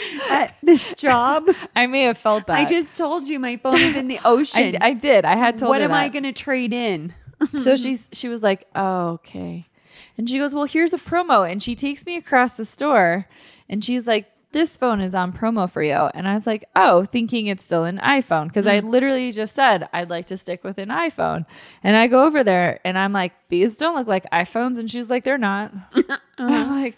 at 0.31 0.57
this 0.63 0.95
job. 0.95 1.49
I 1.75 1.87
may 1.87 2.03
have 2.03 2.19
felt 2.19 2.47
that. 2.47 2.59
I 2.59 2.65
just 2.65 2.97
told 2.97 3.29
you 3.29 3.39
my 3.39 3.57
phone 3.57 3.81
is 3.81 3.97
in 3.97 4.09
the 4.09 4.21
ocean. 4.25 4.77
I, 4.81 4.89
I 4.89 4.93
did. 4.95 5.25
I 5.25 5.37
had 5.37 5.59
told 5.59 5.71
what 5.71 5.83
am 5.83 5.93
I 5.93 6.09
going 6.09 6.25
to 6.25 6.33
trade 6.33 6.73
in? 6.73 7.15
so 7.59 7.77
she's 7.77 8.09
she 8.13 8.29
was 8.29 8.43
like, 8.43 8.67
"Oh, 8.75 9.11
okay." 9.11 9.69
And 10.17 10.29
she 10.29 10.39
goes, 10.39 10.55
"Well, 10.55 10.65
here's 10.65 10.93
a 10.93 10.99
promo." 10.99 11.51
And 11.51 11.63
she 11.63 11.75
takes 11.75 12.05
me 12.05 12.17
across 12.17 12.57
the 12.57 12.65
store 12.65 13.29
and 13.69 13.85
she's 13.85 14.07
like, 14.07 14.27
"This 14.53 14.77
phone 14.77 15.01
is 15.01 15.15
on 15.15 15.33
promo 15.33 15.71
for 15.71 15.83
you." 15.83 15.93
And 15.93 16.27
I 16.27 16.35
was 16.35 16.47
like, 16.47 16.65
"Oh," 16.75 17.05
thinking 17.05 17.47
it's 17.47 17.65
still 17.65 17.85
an 17.85 17.99
iPhone 17.99 18.49
because 18.49 18.67
I 18.67 18.81
mm. 18.81 18.91
literally 18.91 19.31
just 19.31 19.55
said 19.55 19.89
I'd 19.93 20.11
like 20.11 20.27
to 20.27 20.37
stick 20.37 20.65
with 20.65 20.79
an 20.79 20.89
iPhone. 20.89 21.47
And 21.83 21.97
I 21.97 22.09
go 22.09 22.25
over 22.25 22.43
there 22.43 22.81
and 22.85 22.99
I'm 22.99 23.13
like, 23.13 23.33
"These 23.49 23.79
don't 23.79 23.95
look 23.95 24.09
like 24.09 24.29
iPhones." 24.31 24.79
And 24.81 24.91
she's 24.91 25.09
like, 25.09 25.25
"They're 25.25 25.39
not." 25.39 25.73
Uh-huh. 25.95 26.19
I'm 26.39 26.71
like, 26.83 26.97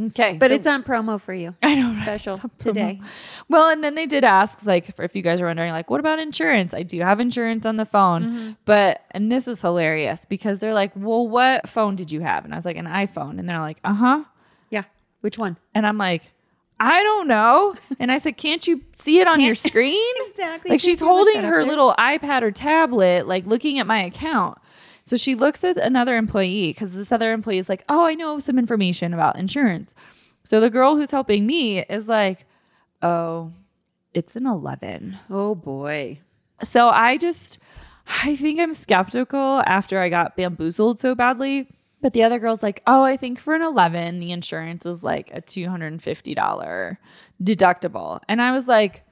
"Okay." 0.00 0.36
But 0.38 0.50
so- 0.50 0.54
it's 0.54 0.66
on 0.66 0.82
promo 0.82 1.20
for 1.20 1.32
you. 1.34 1.54
I 1.62 1.74
know? 1.74 1.98
Special 2.02 2.40
today. 2.58 3.00
Well, 3.48 3.70
and 3.70 3.82
then 3.84 3.94
they 3.94 4.06
did 4.06 4.24
ask, 4.24 4.64
like, 4.64 4.94
for 4.96 5.02
if 5.04 5.14
you 5.16 5.22
guys 5.22 5.40
are 5.40 5.46
wondering, 5.46 5.72
like, 5.72 5.88
what 5.90 6.00
about 6.00 6.18
insurance? 6.18 6.74
I 6.74 6.82
do 6.82 7.00
have 7.00 7.20
insurance 7.20 7.64
on 7.66 7.76
the 7.76 7.86
phone, 7.86 8.56
but 8.64 9.02
and 9.12 9.30
this 9.32 9.48
is 9.48 9.60
hilarious 9.60 10.24
because 10.26 10.58
they're 10.58 10.74
like, 10.74 10.92
well, 10.94 11.26
what 11.26 11.68
phone 11.68 11.96
did 11.96 12.10
you 12.12 12.20
have? 12.20 12.44
And 12.44 12.52
I 12.54 12.56
was 12.56 12.64
like, 12.64 12.76
an 12.76 12.86
iPhone, 12.86 13.38
and 13.38 13.48
they're 13.48 13.60
like, 13.60 13.78
uh 13.84 13.94
huh, 13.94 14.24
Yeah. 14.70 14.82
Which 15.20 15.38
one? 15.38 15.56
and 15.74 15.86
I'm 15.86 15.98
like, 15.98 16.30
I 16.78 17.02
don't 17.02 17.26
know, 17.26 17.74
and 17.98 18.12
I 18.12 18.18
said, 18.18 18.36
can't 18.36 18.66
you 18.66 18.82
see 18.96 19.20
it 19.20 19.26
on 19.26 19.40
your 19.40 19.54
screen? 19.54 20.14
Exactly. 20.36 20.70
Like 20.72 20.80
she's 20.80 21.00
holding 21.00 21.36
her 21.42 21.62
there? 21.62 21.64
little 21.64 21.94
iPad 21.98 22.42
or 22.42 22.50
tablet, 22.50 23.26
like 23.26 23.46
looking 23.46 23.78
at 23.78 23.86
my 23.86 23.98
account. 24.02 24.58
So 25.06 25.16
she 25.16 25.36
looks 25.36 25.62
at 25.62 25.78
another 25.78 26.16
employee 26.16 26.68
because 26.68 26.92
this 26.92 27.12
other 27.12 27.32
employee 27.32 27.58
is 27.58 27.68
like, 27.68 27.84
oh, 27.88 28.04
I 28.04 28.14
know 28.14 28.40
some 28.40 28.58
information 28.58 29.14
about 29.14 29.38
insurance. 29.38 29.94
So 30.42 30.60
the 30.60 30.68
girl 30.68 30.96
who's 30.96 31.12
helping 31.12 31.46
me 31.46 31.80
is 31.84 32.08
like, 32.08 32.44
oh, 33.02 33.52
it's 34.14 34.34
an 34.34 34.46
11. 34.46 35.16
Oh 35.30 35.54
boy. 35.54 36.18
So 36.62 36.88
I 36.88 37.16
just, 37.18 37.58
I 38.24 38.34
think 38.34 38.58
I'm 38.58 38.74
skeptical 38.74 39.62
after 39.64 40.00
I 40.00 40.08
got 40.08 40.36
bamboozled 40.36 40.98
so 40.98 41.14
badly. 41.14 41.68
But 42.02 42.12
the 42.12 42.24
other 42.24 42.38
girl's 42.38 42.62
like, 42.62 42.82
oh, 42.86 43.02
I 43.04 43.16
think 43.16 43.38
for 43.38 43.54
an 43.54 43.62
11, 43.62 44.18
the 44.18 44.32
insurance 44.32 44.86
is 44.86 45.04
like 45.04 45.30
a 45.32 45.40
$250 45.40 46.96
deductible. 47.42 48.20
And 48.28 48.42
I 48.42 48.52
was 48.52 48.66
like, 48.66 49.04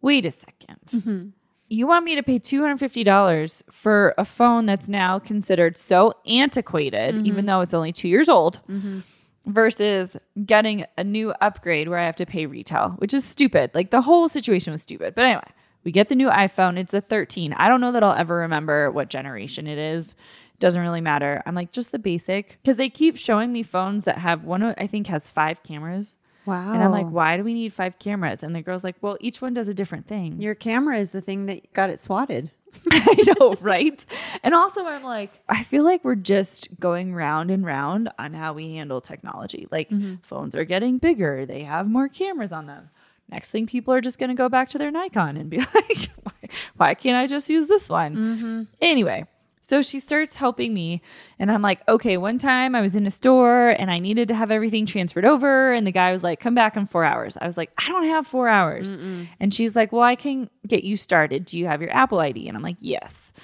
wait 0.00 0.24
a 0.24 0.30
2nd 0.30 1.32
You 1.68 1.86
want 1.86 2.04
me 2.04 2.14
to 2.16 2.22
pay 2.22 2.38
$250 2.38 3.62
for 3.70 4.14
a 4.16 4.24
phone 4.24 4.66
that's 4.66 4.88
now 4.88 5.18
considered 5.18 5.76
so 5.76 6.14
antiquated, 6.26 7.14
even 7.14 7.24
mm-hmm. 7.24 7.46
though 7.46 7.60
it's 7.60 7.74
only 7.74 7.92
two 7.92 8.08
years 8.08 8.28
old, 8.28 8.60
mm-hmm. 8.68 9.00
versus 9.44 10.16
getting 10.46 10.86
a 10.96 11.04
new 11.04 11.32
upgrade 11.42 11.88
where 11.88 11.98
I 11.98 12.06
have 12.06 12.16
to 12.16 12.26
pay 12.26 12.46
retail, 12.46 12.90
which 12.98 13.12
is 13.12 13.24
stupid. 13.24 13.72
Like 13.74 13.90
the 13.90 14.00
whole 14.00 14.28
situation 14.28 14.72
was 14.72 14.80
stupid. 14.80 15.14
But 15.14 15.24
anyway, 15.26 15.50
we 15.84 15.92
get 15.92 16.08
the 16.08 16.14
new 16.14 16.28
iPhone. 16.28 16.78
It's 16.78 16.94
a 16.94 17.00
13. 17.00 17.52
I 17.52 17.68
don't 17.68 17.80
know 17.80 17.92
that 17.92 18.02
I'll 18.02 18.14
ever 18.14 18.36
remember 18.36 18.90
what 18.90 19.10
generation 19.10 19.66
it 19.66 19.78
is. 19.78 20.14
Doesn't 20.58 20.82
really 20.82 21.00
matter. 21.00 21.42
I'm 21.46 21.54
like, 21.54 21.72
just 21.72 21.92
the 21.92 21.98
basic. 21.98 22.58
Because 22.62 22.78
they 22.78 22.88
keep 22.88 23.16
showing 23.16 23.52
me 23.52 23.62
phones 23.62 24.04
that 24.04 24.18
have 24.18 24.44
one, 24.44 24.62
I 24.62 24.86
think 24.86 25.06
has 25.06 25.30
five 25.30 25.62
cameras. 25.62 26.16
Wow. 26.48 26.72
And 26.72 26.82
I'm 26.82 26.92
like, 26.92 27.10
why 27.10 27.36
do 27.36 27.44
we 27.44 27.52
need 27.52 27.74
five 27.74 27.98
cameras? 27.98 28.42
And 28.42 28.56
the 28.56 28.62
girl's 28.62 28.82
like, 28.82 28.96
well, 29.02 29.18
each 29.20 29.42
one 29.42 29.52
does 29.52 29.68
a 29.68 29.74
different 29.74 30.06
thing. 30.06 30.40
Your 30.40 30.54
camera 30.54 30.98
is 30.98 31.12
the 31.12 31.20
thing 31.20 31.44
that 31.44 31.74
got 31.74 31.90
it 31.90 32.00
swatted. 32.00 32.50
I 32.90 33.34
know, 33.38 33.54
right? 33.60 34.04
And 34.42 34.54
also, 34.54 34.86
I'm 34.86 35.02
like, 35.02 35.42
I 35.46 35.62
feel 35.62 35.84
like 35.84 36.02
we're 36.04 36.14
just 36.14 36.68
going 36.80 37.14
round 37.14 37.50
and 37.50 37.66
round 37.66 38.08
on 38.18 38.32
how 38.32 38.54
we 38.54 38.72
handle 38.72 39.02
technology. 39.02 39.68
Like, 39.70 39.90
mm-hmm. 39.90 40.16
phones 40.22 40.54
are 40.54 40.64
getting 40.64 40.96
bigger, 40.96 41.44
they 41.44 41.64
have 41.64 41.86
more 41.86 42.08
cameras 42.08 42.50
on 42.50 42.66
them. 42.66 42.88
Next 43.28 43.50
thing, 43.50 43.66
people 43.66 43.92
are 43.92 44.00
just 44.00 44.18
going 44.18 44.30
to 44.30 44.34
go 44.34 44.48
back 44.48 44.70
to 44.70 44.78
their 44.78 44.90
Nikon 44.90 45.36
and 45.36 45.50
be 45.50 45.58
like, 45.74 46.08
why, 46.22 46.48
why 46.76 46.94
can't 46.94 47.18
I 47.18 47.26
just 47.26 47.50
use 47.50 47.66
this 47.66 47.90
one? 47.90 48.16
Mm-hmm. 48.16 48.62
Anyway, 48.80 49.26
so 49.68 49.82
she 49.82 50.00
starts 50.00 50.34
helping 50.34 50.72
me, 50.72 51.02
and 51.38 51.52
I'm 51.52 51.60
like, 51.60 51.86
okay, 51.86 52.16
one 52.16 52.38
time 52.38 52.74
I 52.74 52.80
was 52.80 52.96
in 52.96 53.06
a 53.06 53.10
store 53.10 53.68
and 53.68 53.90
I 53.90 53.98
needed 53.98 54.28
to 54.28 54.34
have 54.34 54.50
everything 54.50 54.86
transferred 54.86 55.26
over, 55.26 55.74
and 55.74 55.86
the 55.86 55.92
guy 55.92 56.10
was 56.10 56.24
like, 56.24 56.40
come 56.40 56.54
back 56.54 56.74
in 56.74 56.86
four 56.86 57.04
hours. 57.04 57.36
I 57.38 57.46
was 57.46 57.58
like, 57.58 57.70
I 57.76 57.86
don't 57.88 58.04
have 58.04 58.26
four 58.26 58.48
hours. 58.48 58.92
And 59.38 59.52
she's 59.52 59.76
like, 59.76 59.92
well, 59.92 60.00
I 60.00 60.14
can 60.14 60.48
get 60.66 60.84
you 60.84 60.96
started. 60.96 61.44
Do 61.44 61.58
you 61.58 61.66
have 61.66 61.82
your 61.82 61.94
Apple 61.94 62.18
ID? 62.18 62.48
And 62.48 62.56
I'm 62.56 62.62
like, 62.62 62.78
yes. 62.80 63.34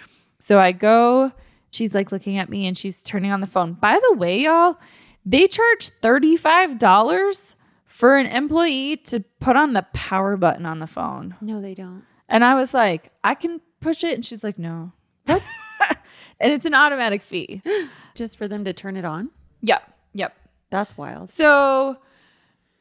So 0.40 0.58
I 0.58 0.72
go, 0.72 1.30
she's 1.70 1.94
like 1.94 2.10
looking 2.10 2.38
at 2.38 2.48
me 2.48 2.66
and 2.66 2.76
she's 2.78 3.02
turning 3.02 3.30
on 3.30 3.42
the 3.42 3.46
phone. 3.46 3.74
By 3.74 4.00
the 4.10 4.16
way, 4.16 4.40
y'all, 4.40 4.78
they 5.26 5.46
charge 5.46 5.90
$35 6.00 7.54
for 7.84 8.16
an 8.16 8.28
employee 8.28 8.96
to 8.96 9.20
put 9.40 9.56
on 9.56 9.74
the 9.74 9.86
power 9.92 10.38
button 10.38 10.64
on 10.64 10.78
the 10.78 10.86
phone. 10.86 11.36
No, 11.42 11.60
they 11.60 11.74
don't. 11.74 12.02
And 12.30 12.42
I 12.46 12.54
was 12.54 12.72
like, 12.72 13.12
I 13.22 13.34
can 13.34 13.60
push 13.80 14.02
it. 14.02 14.14
And 14.14 14.24
she's 14.24 14.42
like, 14.42 14.58
no. 14.58 14.92
What? 15.26 15.42
and 16.40 16.52
it's 16.52 16.66
an 16.66 16.74
automatic 16.74 17.22
fee. 17.22 17.62
Just 18.14 18.38
for 18.38 18.46
them 18.46 18.64
to 18.64 18.72
turn 18.72 18.96
it 18.96 19.04
on? 19.04 19.30
Yep. 19.62 19.82
Yep. 20.14 20.36
That's 20.70 20.96
wild. 20.96 21.30
So 21.30 21.98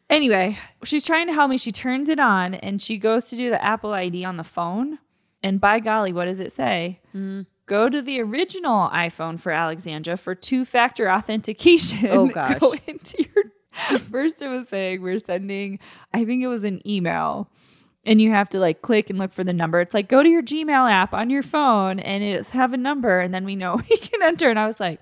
anyway, 0.09 0.57
she's 0.83 1.05
trying 1.05 1.27
to 1.27 1.33
help 1.33 1.49
me. 1.49 1.57
She 1.57 1.71
turns 1.71 2.09
it 2.09 2.19
on 2.19 2.55
and 2.55 2.81
she 2.81 2.97
goes 2.97 3.29
to 3.29 3.35
do 3.35 3.49
the 3.49 3.63
Apple 3.63 3.93
ID 3.93 4.25
on 4.25 4.37
the 4.37 4.43
phone. 4.43 4.99
And 5.41 5.59
by 5.59 5.79
golly, 5.79 6.13
what 6.13 6.25
does 6.25 6.39
it 6.39 6.53
say? 6.53 7.01
Mm. 7.15 7.45
Go 7.65 7.89
to 7.89 8.01
the 8.01 8.21
original 8.21 8.89
iPhone 8.89 9.39
for 9.39 9.51
Alexandra 9.51 10.17
for 10.17 10.35
two 10.35 10.65
factor 10.65 11.09
authentication. 11.09 12.07
Oh, 12.09 12.27
gosh. 12.33 12.59
Go 12.59 12.73
into 12.87 13.23
your. 13.23 13.43
First, 13.99 14.41
it 14.41 14.49
was 14.49 14.69
saying 14.69 15.01
we're 15.01 15.17
sending, 15.17 15.79
I 16.13 16.25
think 16.25 16.43
it 16.43 16.47
was 16.47 16.63
an 16.63 16.87
email. 16.87 17.49
And 18.05 18.21
you 18.21 18.31
have 18.31 18.49
to 18.49 18.59
like 18.59 18.81
click 18.81 19.09
and 19.09 19.17
look 19.17 19.31
for 19.31 19.43
the 19.45 19.53
number. 19.53 19.79
It's 19.79 19.93
like 19.93 20.09
go 20.09 20.21
to 20.21 20.27
your 20.29 20.43
Gmail 20.43 20.91
app 20.91 21.13
on 21.13 21.29
your 21.29 21.41
phone 21.43 21.99
and 22.01 22.21
it's 22.23 22.49
have 22.49 22.73
a 22.73 22.77
number, 22.77 23.19
and 23.21 23.33
then 23.33 23.45
we 23.45 23.55
know 23.55 23.75
we 23.89 23.97
can 23.97 24.21
enter. 24.21 24.49
And 24.49 24.59
I 24.59 24.65
was 24.67 24.79
like, 24.79 24.99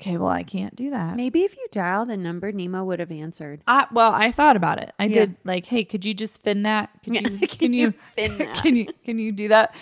okay, 0.00 0.16
well, 0.16 0.30
I 0.30 0.42
can't 0.42 0.74
do 0.74 0.90
that. 0.90 1.16
Maybe 1.16 1.42
if 1.42 1.56
you 1.56 1.66
dial 1.70 2.06
the 2.06 2.16
number, 2.16 2.52
Nemo 2.52 2.84
would 2.84 3.00
have 3.00 3.10
answered. 3.12 3.62
I, 3.66 3.86
well, 3.92 4.12
I 4.12 4.30
thought 4.32 4.56
about 4.56 4.82
it. 4.82 4.92
I 4.98 5.04
Yeah. 5.04 5.12
did 5.26 5.36
like, 5.44 5.66
hey, 5.66 5.84
could 5.84 6.04
you 6.06 6.14
just 6.14 6.42
fin 6.42 6.62
that? 6.62 6.90
Could 7.04 7.16
you, 7.30 7.46
can 7.48 7.72
you 7.74 7.92
fin 7.92 8.38
that? 8.38 8.62
Can 8.62 8.76
you 8.76 8.86
can 9.04 9.18
you 9.18 9.30
do 9.32 9.48
that? 9.48 9.74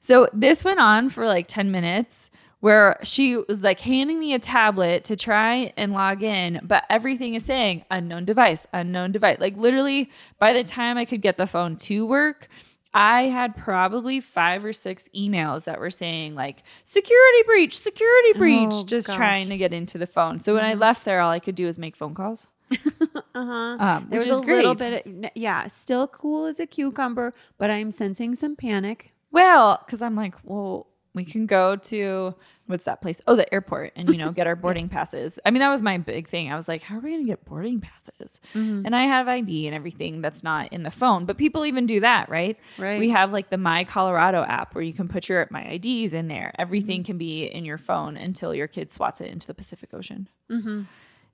So 0.00 0.28
this 0.32 0.64
went 0.64 0.80
on 0.80 1.10
for 1.10 1.26
like 1.26 1.46
10 1.46 1.70
minutes 1.70 2.30
where 2.62 2.96
she 3.02 3.36
was 3.36 3.60
like 3.62 3.80
handing 3.80 4.20
me 4.20 4.34
a 4.34 4.38
tablet 4.38 5.02
to 5.02 5.16
try 5.16 5.72
and 5.76 5.92
log 5.92 6.22
in, 6.22 6.60
but 6.62 6.84
everything 6.88 7.34
is 7.34 7.44
saying 7.44 7.84
unknown 7.90 8.24
device, 8.24 8.68
unknown 8.72 9.10
device. 9.10 9.38
Like 9.40 9.56
literally 9.56 10.08
by 10.38 10.52
the 10.52 10.62
time 10.62 10.96
I 10.96 11.04
could 11.04 11.22
get 11.22 11.36
the 11.36 11.48
phone 11.48 11.74
to 11.78 12.06
work, 12.06 12.46
I 12.94 13.22
had 13.22 13.56
probably 13.56 14.20
five 14.20 14.64
or 14.64 14.72
six 14.72 15.08
emails 15.12 15.64
that 15.64 15.80
were 15.80 15.90
saying 15.90 16.36
like 16.36 16.62
security 16.84 17.42
breach, 17.46 17.78
security 17.80 18.32
breach, 18.38 18.70
Oh, 18.72 18.84
just 18.86 19.08
gosh. 19.08 19.16
trying 19.16 19.48
to 19.48 19.56
get 19.56 19.72
into 19.72 19.98
the 19.98 20.06
phone. 20.06 20.38
So 20.38 20.54
when 20.54 20.64
I 20.64 20.74
left 20.74 21.04
there, 21.04 21.20
all 21.20 21.30
I 21.32 21.40
could 21.40 21.56
do 21.56 21.66
was 21.66 21.78
make 21.80 21.96
phone 21.96 22.14
calls. 22.14 22.46
Uh-huh. 23.34 23.76
Um, 23.80 24.06
There 24.10 24.18
was 24.20 24.26
is 24.28 24.36
a 24.36 24.40
little 24.40 24.74
great. 24.74 25.04
bit, 25.04 25.24
of, 25.24 25.30
yeah, 25.34 25.66
still 25.68 26.06
cool 26.06 26.44
as 26.44 26.60
a 26.60 26.66
cucumber, 26.66 27.32
but 27.58 27.70
I'm 27.70 27.90
sensing 27.90 28.34
some 28.34 28.54
panic. 28.56 29.12
Well, 29.30 29.82
because 29.84 30.02
I'm 30.02 30.14
like, 30.14 30.34
well, 30.44 30.86
we 31.14 31.24
can 31.24 31.46
go 31.46 31.76
to 31.76 32.34
what's 32.66 32.84
that 32.84 33.00
place? 33.02 33.20
Oh, 33.26 33.36
the 33.36 33.52
airport, 33.52 33.92
and 33.96 34.08
you 34.08 34.18
know, 34.18 34.30
get 34.32 34.46
our 34.46 34.56
boarding 34.64 34.88
passes. 34.88 35.38
I 35.44 35.50
mean, 35.50 35.60
that 35.60 35.70
was 35.70 35.82
my 35.82 35.98
big 35.98 36.28
thing. 36.28 36.50
I 36.52 36.56
was 36.56 36.68
like, 36.68 36.82
how 36.82 36.96
are 36.96 37.00
we 37.00 37.10
going 37.10 37.22
to 37.22 37.26
get 37.26 37.44
boarding 37.44 37.80
passes? 37.80 38.40
Mm-hmm. 38.54 38.86
And 38.86 38.94
I 38.96 39.04
have 39.04 39.28
ID 39.28 39.66
and 39.66 39.74
everything 39.74 40.22
that's 40.22 40.42
not 40.42 40.72
in 40.72 40.82
the 40.82 40.90
phone, 40.90 41.24
but 41.26 41.36
people 41.38 41.66
even 41.66 41.86
do 41.86 42.00
that, 42.00 42.28
right? 42.28 42.58
Right. 42.78 42.98
We 42.98 43.10
have 43.10 43.32
like 43.32 43.50
the 43.50 43.58
My 43.58 43.84
Colorado 43.84 44.42
app 44.42 44.74
where 44.74 44.84
you 44.84 44.92
can 44.92 45.08
put 45.08 45.28
your 45.28 45.46
my 45.50 45.62
IDs 45.64 46.14
in 46.14 46.28
there. 46.28 46.52
Everything 46.58 47.00
Mm-hmm. 47.00 47.06
can 47.06 47.18
be 47.18 47.44
in 47.44 47.64
your 47.64 47.78
phone 47.78 48.16
until 48.16 48.54
your 48.54 48.66
kid 48.68 48.90
swats 48.90 49.20
it 49.20 49.30
into 49.30 49.46
the 49.46 49.54
Pacific 49.54 49.90
Ocean. 49.92 50.28
Mm-hmm. 50.50 50.82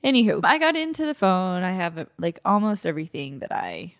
Anywho, 0.04 0.40
I 0.44 0.58
got 0.58 0.76
into 0.76 1.04
the 1.04 1.14
phone. 1.14 1.62
I 1.64 1.72
have 1.72 2.06
like 2.18 2.38
almost 2.44 2.86
everything 2.86 3.40
that 3.40 3.50
I 3.52 3.94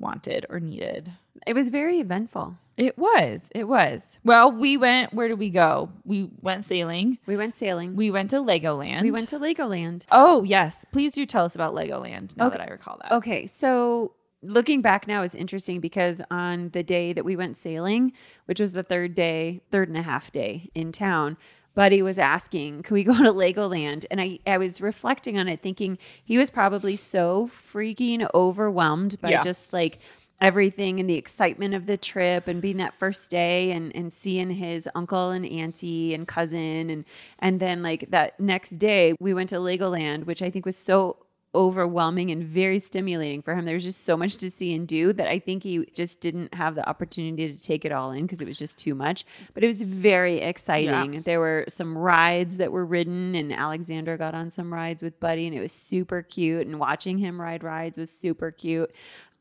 wanted 0.00 0.46
or 0.48 0.60
needed. 0.60 1.12
It 1.46 1.54
was 1.54 1.68
very 1.70 1.98
eventful. 2.00 2.56
It 2.76 2.96
was. 2.96 3.50
It 3.54 3.66
was. 3.66 4.18
Well, 4.24 4.52
we 4.52 4.76
went. 4.76 5.12
Where 5.12 5.26
did 5.28 5.38
we 5.38 5.50
go? 5.50 5.90
We 6.04 6.30
went 6.42 6.64
sailing. 6.64 7.18
We 7.26 7.36
went 7.36 7.56
sailing. 7.56 7.96
We 7.96 8.10
went 8.10 8.30
to 8.30 8.36
Legoland. 8.36 9.02
we 9.02 9.10
went 9.10 9.28
to 9.30 9.38
Legoland. 9.38 10.06
Oh 10.12 10.44
yes, 10.44 10.84
please 10.92 11.12
do 11.14 11.26
tell 11.26 11.44
us 11.44 11.54
about 11.56 11.74
Legoland. 11.74 12.36
Now 12.36 12.46
Okay. 12.46 12.58
that 12.58 12.68
I 12.68 12.70
recall 12.70 12.98
that. 13.02 13.12
Okay, 13.12 13.46
so 13.46 14.12
looking 14.42 14.80
back 14.80 15.08
now 15.08 15.22
is 15.22 15.34
interesting 15.34 15.80
because 15.80 16.22
on 16.30 16.68
the 16.68 16.84
day 16.84 17.12
that 17.12 17.24
we 17.24 17.34
went 17.34 17.56
sailing, 17.56 18.12
which 18.44 18.60
was 18.60 18.72
the 18.72 18.84
third 18.84 19.12
day, 19.14 19.60
third 19.72 19.88
and 19.88 19.96
a 19.98 20.02
half 20.02 20.30
day 20.30 20.70
in 20.76 20.92
town, 20.92 21.36
Buddy 21.78 22.02
was 22.02 22.18
asking, 22.18 22.82
"Can 22.82 22.94
we 22.94 23.04
go 23.04 23.16
to 23.22 23.32
Legoland?" 23.32 24.04
And 24.10 24.20
I, 24.20 24.40
I 24.44 24.58
was 24.58 24.80
reflecting 24.80 25.38
on 25.38 25.46
it, 25.46 25.62
thinking 25.62 25.96
he 26.24 26.36
was 26.36 26.50
probably 26.50 26.96
so 26.96 27.48
freaking 27.72 28.28
overwhelmed 28.34 29.16
by 29.20 29.30
Yeah. 29.30 29.40
just 29.42 29.72
like 29.72 30.00
everything 30.40 30.98
and 31.00 31.08
the 31.08 31.14
excitement 31.14 31.74
of 31.74 31.86
the 31.86 31.96
trip 31.96 32.48
and 32.48 32.60
being 32.60 32.78
that 32.78 32.94
first 32.98 33.30
day 33.30 33.70
and 33.70 33.94
and 33.94 34.12
seeing 34.12 34.50
his 34.50 34.88
uncle 34.94 35.30
and 35.30 35.46
auntie 35.46 36.14
and 36.14 36.26
cousin 36.26 36.90
and 36.90 37.04
and 37.38 37.60
then 37.60 37.82
like 37.82 38.10
that 38.10 38.38
next 38.40 38.70
day 38.78 39.14
we 39.20 39.32
went 39.32 39.48
to 39.50 39.56
Legoland, 39.56 40.26
which 40.26 40.42
I 40.42 40.50
think 40.50 40.66
was 40.66 40.76
so 40.76 41.16
overwhelming 41.54 42.30
and 42.30 42.44
very 42.44 42.78
stimulating 42.78 43.40
for 43.40 43.54
him. 43.54 43.64
There 43.64 43.74
was 43.74 43.84
just 43.84 44.04
so 44.04 44.16
much 44.16 44.36
to 44.38 44.50
see 44.50 44.74
and 44.74 44.86
do 44.86 45.12
that 45.14 45.28
I 45.28 45.38
think 45.38 45.62
he 45.62 45.86
just 45.94 46.20
didn't 46.20 46.52
have 46.54 46.74
the 46.74 46.86
opportunity 46.88 47.52
to 47.52 47.62
take 47.62 47.84
it 47.84 47.92
all 47.92 48.12
in 48.12 48.22
because 48.22 48.40
it 48.42 48.46
was 48.46 48.58
just 48.58 48.78
too 48.78 48.94
much. 48.94 49.24
But 49.54 49.64
it 49.64 49.66
was 49.66 49.80
very 49.82 50.40
exciting. 50.40 51.22
There 51.22 51.40
were 51.40 51.64
some 51.68 51.96
rides 51.96 52.58
that 52.58 52.70
were 52.70 52.84
ridden, 52.84 53.34
and 53.34 53.52
Alexandra 53.52 54.18
got 54.18 54.34
on 54.34 54.50
some 54.50 54.72
rides 54.72 55.02
with 55.02 55.18
Buddy, 55.20 55.46
and 55.46 55.56
it 55.56 55.60
was 55.60 55.72
super 55.72 56.22
cute. 56.22 56.66
And 56.66 56.78
watching 56.78 57.18
him 57.18 57.40
ride 57.40 57.64
rides 57.64 57.98
was 57.98 58.10
super 58.10 58.50
cute. 58.50 58.94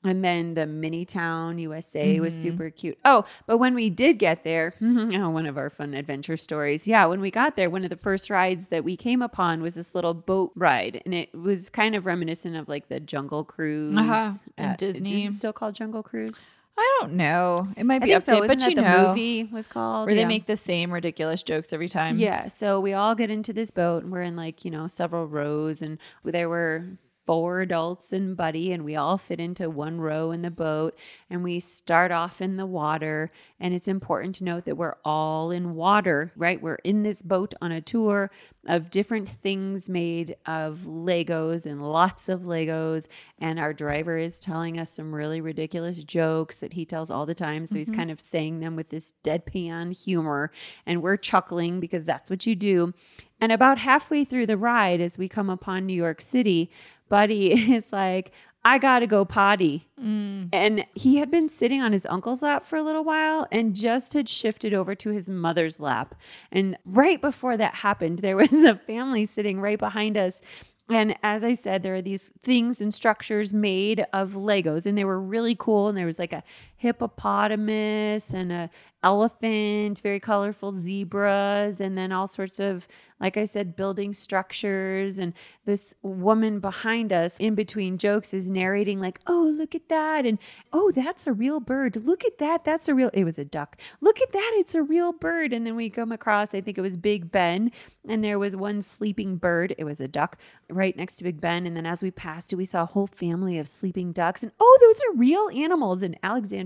And 0.04 0.24
then 0.24 0.54
the 0.54 0.66
mini 0.66 1.04
town 1.06 1.58
USA 1.60 2.20
was 2.20 2.34
super 2.40 2.70
cute. 2.70 2.98
Oh, 3.04 3.26
but 3.46 3.58
when 3.58 3.74
we 3.74 3.90
did 3.90 4.20
get 4.20 4.44
there, 4.44 4.74
oh, 4.82 5.30
one 5.30 5.46
of 5.48 5.58
our 5.58 5.70
fun 5.70 5.94
adventure 5.96 6.38
stories. 6.38 6.88
Yeah, 6.88 7.06
when 7.08 7.20
we 7.20 7.32
got 7.32 7.56
there, 7.56 7.70
one 7.70 7.84
of 7.84 7.90
the 7.90 7.98
first 7.98 8.30
rides 8.30 8.68
that 8.68 8.84
we 8.84 8.96
came 8.96 9.22
upon 9.22 9.62
was 9.62 9.76
this 9.76 9.96
little 9.96 10.14
boat 10.14 10.52
ride, 10.56 11.02
and 11.04 11.14
it 11.14 11.34
was 11.36 11.70
kind 11.70 11.96
of 11.96 12.06
reminiscent 12.06 12.56
of 12.56 12.70
like 12.70 12.88
the 12.90 13.00
Jungle 13.00 13.44
Cruise 13.44 13.98
Uh-huh, 13.98 14.32
at- 14.58 14.78
Disney. 14.78 15.26
Is 15.26 15.40
still 15.40 15.52
called 15.52 15.76
Jungle 15.76 16.04
Cruise? 16.04 16.42
I 16.80 16.98
don't 17.02 17.14
know. 17.14 17.68
It 17.76 17.88
might 17.88 18.04
be 18.04 18.12
think 18.12 18.24
so. 18.24 18.46
but 18.48 18.62
you 18.68 18.76
the 18.76 18.84
know, 18.84 19.08
movie 19.08 19.46
was 19.46 19.66
called 19.66 20.06
where 20.08 20.16
they 20.16 20.26
make 20.26 20.46
the 20.46 20.56
same 20.56 20.94
ridiculous 20.94 21.42
jokes 21.42 21.74
every 21.74 21.90
time. 21.90 22.20
Yeah. 22.20 22.50
So 22.50 22.80
we 22.80 22.94
all 22.94 23.16
get 23.16 23.32
into 23.32 23.52
this 23.52 23.72
boat 23.72 24.04
and 24.04 24.12
we're 24.12 24.22
in 24.22 24.36
like, 24.36 24.64
you 24.64 24.70
know, 24.70 24.86
several 24.86 25.26
rows 25.26 25.82
and 25.82 25.98
there 26.24 26.48
were 26.48 26.86
four 27.28 27.60
adults 27.60 28.14
and 28.14 28.38
Buddy 28.38 28.72
and 28.72 28.86
we 28.86 28.96
all 28.96 29.18
fit 29.18 29.40
into 29.40 29.70
one 29.70 30.00
row 30.00 30.32
in 30.32 30.42
the 30.42 30.50
boat 30.50 30.98
and 31.30 31.44
we 31.44 31.60
start 31.60 32.10
off 32.10 32.42
in 32.42 32.56
the 32.56 32.66
water. 32.66 33.32
And 33.60 33.74
it's 33.74 33.90
important 33.90 34.36
to 34.36 34.46
note 34.46 34.64
that 34.66 34.78
we're 34.78 34.96
all 35.04 35.52
in 35.52 35.76
water, 35.76 36.32
right? 36.38 36.62
We're 36.62 36.76
in 36.76 37.04
this 37.04 37.22
boat 37.22 37.54
on 37.62 37.74
a 37.74 37.82
tour 37.82 38.32
of 38.66 38.90
different 38.90 39.30
things 39.30 39.90
made 39.90 40.36
of 40.46 40.80
Legos 40.88 41.66
and 41.66 41.82
lots 41.82 42.30
of 42.30 42.42
Legos. 42.42 43.08
And 43.40 43.60
our 43.60 43.74
driver 43.74 44.18
is 44.18 44.40
telling 44.40 44.80
us 44.80 44.90
some 44.90 45.14
really 45.14 45.42
ridiculous 45.42 46.04
jokes 46.04 46.62
that 46.62 46.74
he 46.74 46.86
tells 46.86 47.12
all 47.12 47.26
the 47.26 47.36
time. 47.36 47.66
So 47.66 47.78
he's 47.78 47.90
mm-hmm. 47.90 48.00
kind 48.00 48.12
of 48.12 48.22
saying 48.22 48.62
them 48.62 48.76
with 48.76 48.90
this 48.90 49.14
deadpan 49.24 50.02
humor. 50.06 50.52
And 50.86 51.02
we're 51.02 51.18
chuckling 51.18 51.80
because 51.82 52.06
that's 52.06 52.30
what 52.30 52.46
you 52.46 52.56
do. 52.56 52.94
And 53.40 53.52
about 53.52 53.78
halfway 53.78 54.26
through 54.26 54.48
the 54.48 54.58
ride 54.58 55.00
as 55.00 55.18
we 55.18 55.30
come 55.30 55.50
upon 55.50 55.86
New 55.86 55.94
York 55.94 56.22
City 56.22 56.72
Buddy 57.10 57.52
is 57.74 57.92
like 57.92 58.32
I 58.68 58.80
got 58.80 59.00
to 59.00 59.08
go 59.08 59.24
potty. 59.24 59.88
Mm. 59.98 60.50
And 60.52 60.86
he 60.94 61.18
had 61.18 61.32
been 61.32 61.48
sitting 61.48 61.82
on 61.82 61.94
his 61.94 62.06
uncle's 62.06 62.42
lap 62.42 62.66
for 62.66 62.76
a 62.76 62.84
little 62.84 63.06
while 63.06 63.48
and 63.50 63.74
just 63.74 64.12
had 64.12 64.28
shifted 64.28 64.74
over 64.74 64.94
to 64.94 65.12
his 65.12 65.30
mother's 65.30 65.80
lap. 65.80 66.16
And 66.52 66.78
right 66.84 67.22
before 67.22 67.56
that 67.56 67.76
happened, 67.76 68.20
there 68.20 68.36
was 68.36 68.66
a 68.66 68.76
family 68.76 69.26
sitting 69.26 69.62
right 69.62 69.80
behind 69.80 70.18
us. 70.18 70.42
And 70.90 71.16
as 71.24 71.46
I 71.46 71.54
said, 71.54 71.82
there 71.82 71.96
are 71.96 72.02
these 72.02 72.32
things 72.42 72.82
and 72.82 72.94
structures 72.94 73.54
made 73.54 74.06
of 74.14 74.34
Legos, 74.34 74.86
and 74.86 74.98
they 74.98 75.04
were 75.04 75.20
really 75.20 75.56
cool. 75.56 75.88
And 75.88 75.98
there 75.98 76.06
was 76.06 76.20
like 76.20 76.34
a 76.34 76.44
hippopotamus 76.78 78.34
and 78.34 78.52
a 78.52 78.70
elephant, 79.04 80.02
very 80.02 80.20
colorful 80.20 80.74
zebras, 80.74 81.80
and 81.80 81.98
then 81.98 82.12
all 82.12 82.28
sorts 82.28 82.60
of, 82.60 82.88
like 83.20 83.38
I 83.38 83.46
said, 83.46 83.76
building 83.76 84.14
structures. 84.14 85.20
And 85.20 85.34
this 85.66 85.94
woman 86.02 86.60
behind 86.60 87.14
us, 87.14 87.40
in 87.40 87.54
between 87.54 88.00
jokes, 88.00 88.34
is 88.34 88.50
narrating 88.50 89.00
like, 89.00 89.20
"Oh, 89.28 89.54
look 89.56 89.76
at 89.76 89.88
that!" 89.90 90.26
and 90.26 90.40
"Oh, 90.74 90.92
that's 90.92 91.28
a 91.28 91.32
real 91.32 91.60
bird. 91.60 91.96
Look 91.96 92.26
at 92.26 92.40
that. 92.40 92.66
That's 92.66 92.90
a 92.90 92.96
real." 92.96 93.10
It 93.14 93.24
was 93.24 93.38
a 93.38 93.46
duck. 93.46 93.78
Look 94.02 94.20
at 94.20 94.32
that. 94.34 94.52
It's 94.56 94.76
a 94.76 94.82
real 94.82 95.14
bird. 95.14 95.54
And 95.54 95.66
then 95.66 95.76
we 95.76 95.90
come 95.90 96.12
across, 96.12 96.54
I 96.56 96.62
think 96.62 96.78
it 96.78 96.82
was 96.82 96.98
Big 96.98 97.32
Ben, 97.32 97.72
and 98.08 98.24
there 98.24 98.40
was 98.40 98.56
one 98.56 98.82
sleeping 98.82 99.38
bird. 99.38 99.76
It 99.78 99.84
was 99.84 100.02
a 100.02 100.08
duck 100.08 100.38
right 100.70 100.98
next 100.98 101.18
to 101.18 101.24
Big 101.24 101.40
Ben. 101.40 101.66
And 101.68 101.78
then 101.78 101.86
as 101.86 102.02
we 102.04 102.12
passed 102.12 102.52
it, 102.52 102.58
we 102.58 102.66
saw 102.66 102.84
a 102.84 102.86
whole 102.88 103.08
family 103.08 103.60
of 103.60 103.68
sleeping 103.68 104.12
ducks. 104.12 104.44
And 104.44 104.52
oh, 104.60 104.78
those 104.82 105.02
are 105.04 105.20
real 105.20 105.50
animals. 105.54 106.02
And 106.04 106.18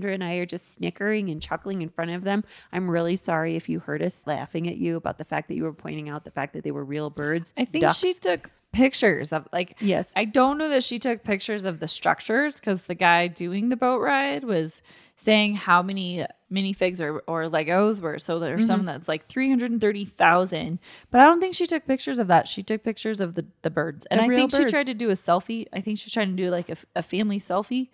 Alexandra 0.02 0.14
and 0.14 0.24
I 0.24 0.36
are 0.36 0.46
just 0.46 0.74
snickering 0.74 1.28
and 1.30 1.40
chuckling 1.40 1.82
in 1.82 1.88
front 1.88 2.10
of 2.10 2.24
them. 2.24 2.42
I'm 2.72 2.90
really 2.90 3.16
sorry 3.16 3.56
if 3.56 3.68
you 3.68 3.78
heard 3.80 4.02
us 4.02 4.26
laughing 4.26 4.68
at 4.68 4.76
you 4.76 4.96
about 4.96 5.18
the 5.18 5.24
fact 5.24 5.48
that 5.48 5.54
you 5.54 5.62
were 5.64 5.72
pointing 5.72 6.08
out 6.08 6.24
the 6.24 6.30
fact 6.30 6.54
that 6.54 6.64
they 6.64 6.70
were 6.72 6.84
real 6.84 7.08
birds. 7.10 7.54
I 7.56 7.64
think 7.64 7.82
ducks. 7.82 7.98
she 7.98 8.12
took 8.14 8.50
pictures 8.72 9.32
of 9.34 9.46
like 9.52 9.76
Yes. 9.80 10.12
I 10.16 10.24
don't 10.24 10.56
know 10.58 10.70
that 10.70 10.82
she 10.82 10.98
took 10.98 11.22
pictures 11.24 11.66
of 11.66 11.78
the 11.78 11.86
structures 11.88 12.58
because 12.58 12.86
the 12.86 12.94
guy 12.94 13.26
doing 13.28 13.68
the 13.68 13.76
boat 13.76 13.98
ride 14.00 14.44
was 14.44 14.82
saying 15.16 15.54
how 15.54 15.82
many 15.82 16.26
minifigs 16.50 17.00
or, 17.00 17.18
or 17.28 17.44
Legos 17.44 18.00
were. 18.00 18.18
So 18.18 18.38
there's 18.38 18.62
Mm-hmm. 18.62 18.66
some 18.66 18.84
that's 18.86 19.08
like 19.08 19.24
330,000. 19.26 20.78
But 21.10 21.20
I 21.20 21.26
don't 21.26 21.38
think 21.40 21.54
she 21.54 21.66
took 21.66 21.86
pictures 21.86 22.18
of 22.18 22.28
that. 22.28 22.48
She 22.48 22.62
took 22.62 22.82
pictures 22.82 23.20
of 23.20 23.34
the, 23.34 23.44
the 23.62 23.70
birds. 23.70 24.06
And 24.06 24.18
The 24.20 24.24
I 24.24 24.28
think 24.28 24.50
she 24.54 24.64
tried 24.64 24.86
to 24.86 24.94
do 24.94 25.10
a 25.10 25.14
selfie. 25.14 25.66
I 25.72 25.80
think 25.80 25.98
she's 25.98 26.12
trying 26.12 26.30
to 26.30 26.42
do 26.42 26.50
like 26.50 26.68
a, 26.70 26.76
a 26.96 27.02
family 27.02 27.38
selfie 27.38 27.88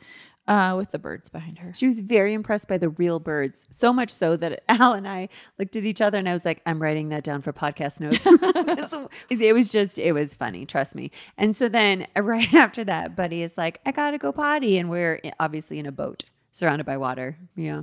uh, 0.48 0.74
with 0.76 0.90
the 0.90 0.98
birds 0.98 1.28
behind 1.30 1.58
her. 1.60 1.72
She 1.74 1.86
was 1.86 2.00
very 2.00 2.34
impressed 2.34 2.66
by 2.66 2.78
the 2.78 2.88
real 2.88 3.20
birds, 3.20 3.68
so 3.70 3.92
much 3.92 4.10
so 4.10 4.36
that 4.38 4.64
Al 4.68 4.94
and 4.94 5.06
I 5.06 5.28
looked 5.58 5.76
at 5.76 5.84
each 5.84 6.00
other 6.00 6.18
and 6.18 6.28
I 6.28 6.32
was 6.32 6.44
like, 6.44 6.60
I'm 6.66 6.82
writing 6.82 7.10
that 7.10 7.22
down 7.22 7.42
for 7.42 7.52
podcast 7.52 8.00
notes. 8.00 8.26
It 9.30 9.52
was 9.54 9.70
just, 9.70 9.98
it 9.98 10.12
was 10.12 10.34
funny, 10.34 10.66
trust 10.66 10.94
me. 10.96 11.10
And 11.36 11.54
so 11.56 11.68
then 11.68 12.06
right 12.16 12.52
after 12.54 12.82
that, 12.84 13.14
Buddy 13.14 13.42
is 13.42 13.56
like, 13.56 13.80
I 13.86 13.92
gotta 13.92 14.18
go 14.18 14.32
potty. 14.32 14.78
And 14.78 14.90
we're 14.90 15.20
obviously 15.38 15.78
in 15.78 15.86
a 15.86 15.92
boat 15.92 16.24
surrounded 16.52 16.84
by 16.84 16.96
water. 16.96 17.36
Yeah. 17.54 17.82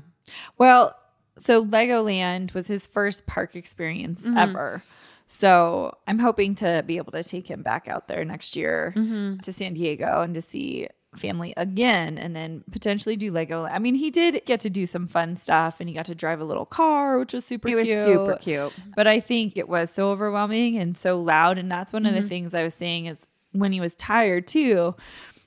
Well, 0.58 0.96
so 1.38 1.64
Legoland 1.66 2.54
was 2.54 2.68
his 2.68 2.88
first 2.88 3.26
park 3.28 3.56
experience 3.56 4.24
Mm-hmm. 4.24 4.38
ever. 4.38 4.82
So 5.28 5.98
I'm 6.08 6.20
hoping 6.20 6.56
to 6.56 6.84
be 6.86 6.98
able 6.98 7.12
to 7.14 7.24
take 7.24 7.48
him 7.50 7.62
back 7.64 7.88
out 7.88 8.08
there 8.08 8.24
next 8.26 8.56
year 8.56 8.94
Mm-hmm. 8.96 9.38
to 9.40 9.52
San 9.52 9.74
Diego 9.74 10.22
and 10.22 10.34
to 10.36 10.42
see 10.42 10.88
family 11.18 11.54
again 11.58 12.18
and 12.18 12.36
then 12.36 12.64
potentially 12.72 13.16
do 13.16 13.32
Lego. 13.32 13.66
I 13.66 13.80
mean, 13.80 13.96
he 13.96 14.10
did 14.12 14.42
get 14.46 14.60
to 14.62 14.70
do 14.70 14.86
some 14.86 15.08
fun 15.08 15.36
stuff 15.36 15.80
and 15.80 15.88
he 15.90 15.96
got 15.96 16.06
to 16.08 16.16
drive 16.16 16.42
a 16.42 16.46
little 16.46 16.66
car, 16.66 17.18
which 17.20 17.34
was 17.34 17.46
super 17.46 17.68
It 17.70 17.76
was 17.76 17.88
cute. 17.88 18.04
super 18.04 18.38
cute. 18.40 18.74
But 18.96 19.08
I 19.08 19.20
think 19.20 19.58
it 19.58 19.68
was 19.70 19.90
so 19.92 20.12
overwhelming 20.12 20.78
and 20.78 20.98
so 20.98 21.22
loud. 21.22 21.58
And 21.58 21.72
that's 21.72 21.92
one 21.94 22.06
of 22.06 22.14
Mm-hmm. 22.14 22.22
the 22.24 22.30
things 22.30 22.54
I 22.54 22.64
was 22.64 22.74
saying 22.74 23.06
is 23.08 23.28
when 23.52 23.72
he 23.72 23.80
was 23.82 23.96
tired 23.96 24.48
too, 24.48 24.96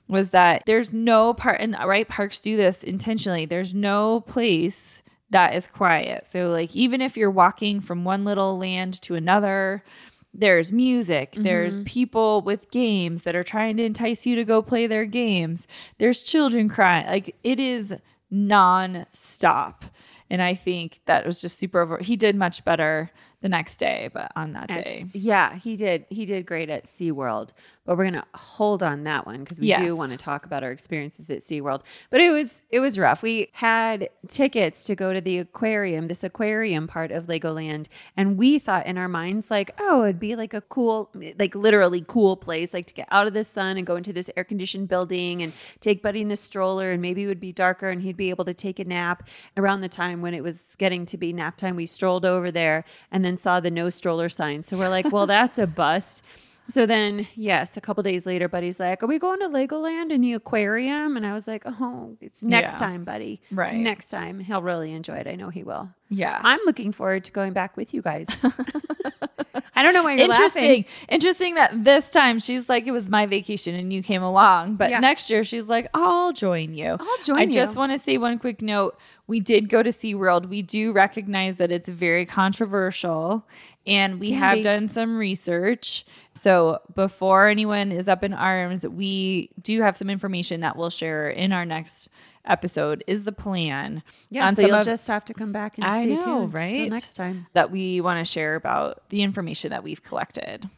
was 0.07 0.31
that 0.31 0.63
there's 0.65 0.91
no 0.91 1.33
part 1.33 1.61
and 1.61 1.75
right 1.85 2.07
parks 2.07 2.41
do 2.41 2.57
this 2.57 2.83
intentionally. 2.83 3.45
There's 3.45 3.75
no 3.75 4.21
place 4.21 5.03
that 5.29 5.53
is 5.53 5.67
quiet. 5.67 6.25
So 6.25 6.49
like 6.49 6.75
even 6.75 7.01
if 7.01 7.15
you're 7.15 7.29
walking 7.29 7.81
from 7.81 8.03
one 8.03 8.25
little 8.25 8.57
land 8.57 8.99
to 9.03 9.13
another, 9.13 9.83
there's 10.33 10.71
music, 10.71 11.33
there's 11.35 11.75
mm-hmm. 11.75 11.83
people 11.85 12.41
with 12.41 12.71
games 12.71 13.23
that 13.23 13.35
are 13.35 13.43
trying 13.43 13.77
to 13.77 13.83
entice 13.83 14.25
you 14.25 14.35
to 14.35 14.43
go 14.43 14.61
play 14.61 14.87
their 14.87 15.05
games. 15.05 15.67
There's 15.97 16.21
children 16.21 16.69
crying. 16.69 17.07
Like 17.07 17.35
it 17.43 17.59
is 17.59 17.95
non-stop. 18.29 19.85
And 20.29 20.41
I 20.41 20.53
think 20.53 20.99
that 21.05 21.25
was 21.25 21.41
just 21.41 21.57
super 21.57 21.81
over. 21.81 21.97
He 21.97 22.15
did 22.15 22.35
much 22.35 22.63
better 22.63 23.11
the 23.41 23.49
next 23.49 23.77
day, 23.77 24.09
but 24.13 24.31
on 24.35 24.53
that 24.53 24.69
As- 24.69 24.83
day. 24.83 25.05
yeah, 25.13 25.55
he 25.55 25.75
did. 25.75 26.05
He 26.09 26.25
did 26.25 26.45
great 26.45 26.69
at 26.69 26.85
SeaWorld. 26.85 27.53
But 27.89 27.97
we're 27.97 28.03
gonna 28.03 28.27
hold 28.35 28.83
on 28.83 29.05
that 29.05 29.25
one 29.25 29.39
because 29.39 29.59
we 29.59 29.65
Yes. 29.69 29.79
do 29.79 29.95
want 29.95 30.11
to 30.11 30.17
talk 30.17 30.45
about 30.45 30.63
our 30.63 30.69
experiences 30.69 31.27
at 31.31 31.39
SeaWorld. 31.39 31.81
But 32.11 32.21
it 32.21 32.29
was 32.29 32.61
it 32.69 32.81
was 32.81 32.99
rough. 32.99 33.23
We 33.23 33.49
had 33.53 34.09
tickets 34.27 34.83
to 34.83 34.95
go 34.95 35.11
to 35.11 35.19
the 35.19 35.39
aquarium, 35.39 36.07
this 36.07 36.23
aquarium 36.23 36.85
part 36.85 37.11
of 37.11 37.25
Legoland, 37.25 37.87
and 38.15 38.37
we 38.37 38.59
thought 38.59 38.85
in 38.85 38.99
our 38.99 39.07
minds, 39.07 39.49
like, 39.49 39.71
oh, 39.79 40.03
it'd 40.03 40.19
be 40.19 40.35
like 40.35 40.53
a 40.53 40.61
cool, 40.61 41.09
like 41.39 41.55
literally 41.55 42.05
cool 42.07 42.37
place, 42.37 42.75
like 42.75 42.85
to 42.85 42.93
get 42.93 43.07
out 43.09 43.25
of 43.25 43.33
the 43.33 43.43
sun 43.43 43.75
and 43.75 43.87
go 43.87 43.95
into 43.95 44.13
this 44.13 44.29
air 44.37 44.43
conditioned 44.43 44.87
building 44.87 45.41
and 45.41 45.51
take 45.79 46.03
Buddy 46.03 46.21
in 46.21 46.27
the 46.27 46.35
stroller, 46.37 46.91
and 46.91 47.01
maybe 47.01 47.23
it 47.23 47.27
would 47.27 47.39
be 47.39 47.51
darker 47.51 47.89
and 47.89 48.03
he'd 48.03 48.15
be 48.15 48.29
able 48.29 48.45
to 48.45 48.53
take 48.53 48.77
a 48.77 48.85
nap. 48.85 49.27
Around 49.57 49.81
the 49.81 49.89
time 49.89 50.21
when 50.21 50.35
it 50.35 50.43
was 50.43 50.75
getting 50.77 51.05
to 51.05 51.17
be 51.17 51.33
nap 51.33 51.57
time, 51.57 51.75
we 51.75 51.87
strolled 51.87 52.23
over 52.23 52.51
there 52.51 52.85
and 53.11 53.25
then 53.25 53.35
saw 53.35 53.59
the 53.59 53.71
no 53.71 53.89
stroller 53.89 54.29
sign. 54.29 54.61
So 54.61 54.77
we're 54.77 54.89
like, 54.89 55.11
well, 55.11 55.25
that's 55.39 55.57
a 55.57 55.65
bust. 55.65 56.23
So 56.69 56.85
then, 56.85 57.27
yes, 57.35 57.75
a 57.77 57.81
couple 57.81 58.03
days 58.03 58.25
later, 58.27 58.47
Buddy's 58.47 58.79
like, 58.79 59.01
"Are 59.03 59.07
we 59.07 59.17
going 59.19 59.39
to 59.39 59.47
Legoland 59.49 60.11
in 60.11 60.21
the 60.21 60.33
aquarium?" 60.33 61.17
And 61.17 61.25
I 61.25 61.33
was 61.33 61.47
like, 61.47 61.63
"Oh, 61.65 62.15
it's 62.21 62.43
next 62.43 62.73
Yeah. 62.73 62.77
time, 62.77 63.03
Buddy. 63.03 63.41
Right. 63.51 63.75
next 63.75 64.07
time. 64.09 64.39
He'll 64.39 64.61
really 64.61 64.93
enjoy 64.93 65.15
it. 65.15 65.27
I 65.27 65.35
know 65.35 65.49
he 65.49 65.63
will. 65.63 65.89
Yeah. 66.09 66.39
I'm 66.43 66.59
looking 66.65 66.91
forward 66.91 67.23
to 67.25 67.31
going 67.31 67.53
back 67.53 67.75
with 67.75 67.93
you 67.93 68.01
guys. 68.01 68.27
I 69.75 69.83
don't 69.83 69.93
know 69.93 70.03
why 70.03 70.13
you're 70.15 70.25
Interesting. 70.25 70.61
laughing. 70.63 70.85
Interesting 71.07 71.29
Interesting 71.29 71.55
that 71.55 71.83
this 71.83 72.09
time 72.11 72.39
she's 72.39 72.67
like, 72.67 72.85
it 72.87 72.91
was 72.91 73.07
my 73.07 73.25
vacation 73.25 73.75
and 73.75 73.93
you 73.93 74.03
came 74.03 74.21
along. 74.21 74.75
But 74.75 74.89
Yeah. 74.89 74.99
next 74.99 75.29
year 75.29 75.43
she's 75.43 75.63
like, 75.65 75.87
I'll 75.93 76.33
join 76.33 76.73
you. 76.73 76.97
I'll 76.99 77.17
join 77.23 77.37
I 77.39 77.43
you. 77.43 77.53
just 77.53 77.77
want 77.77 77.91
to 77.93 77.97
say 77.97 78.17
one 78.17 78.39
quick 78.39 78.61
note. 78.61 78.97
We 79.27 79.39
did 79.39 79.69
go 79.69 79.81
to 79.83 79.89
SeaWorld. 79.91 80.47
We 80.47 80.61
do 80.63 80.91
recognize 80.91 81.57
that 81.57 81.71
it's 81.71 81.87
very 81.87 82.25
controversial 82.25 83.47
and 83.89 84.19
we 84.19 84.29
Can 84.29 84.37
have 84.39 84.55
be. 84.57 84.61
done 84.61 84.87
some 84.87 85.17
research. 85.17 86.05
So 86.33 86.79
before 86.95 87.47
anyone 87.47 87.91
is 87.91 88.07
up 88.07 88.23
in 88.23 88.33
arms, 88.33 88.87
we 88.87 89.49
do 89.61 89.81
have 89.81 89.97
some 89.97 90.09
information 90.09 90.61
that 90.61 90.77
we'll 90.77 90.89
share 90.89 91.29
in 91.29 91.51
our 91.51 91.65
next 91.65 92.09
episode 92.45 93.03
is 93.07 93.25
the 93.25 93.31
plan. 93.31 94.01
Yeah, 94.29 94.47
on 94.47 94.55
so 94.55 94.61
you'll 94.61 94.75
of- 94.75 94.85
just 94.85 95.07
have 95.07 95.25
to 95.25 95.33
come 95.33 95.51
back 95.51 95.77
and 95.77 95.85
I 95.85 95.99
stay 96.01 96.15
know, 96.15 96.21
tuned 96.21 96.53
right? 96.53 96.73
Till 96.73 96.89
next 96.89 97.15
time. 97.15 97.47
that 97.53 97.69
we 97.71 97.99
want 98.01 98.25
to 98.25 98.31
share 98.31 98.55
about 98.55 99.07
the 99.09 99.21
information 99.23 99.71
that 99.71 99.83
we've 99.83 100.01
collected. 100.03 100.69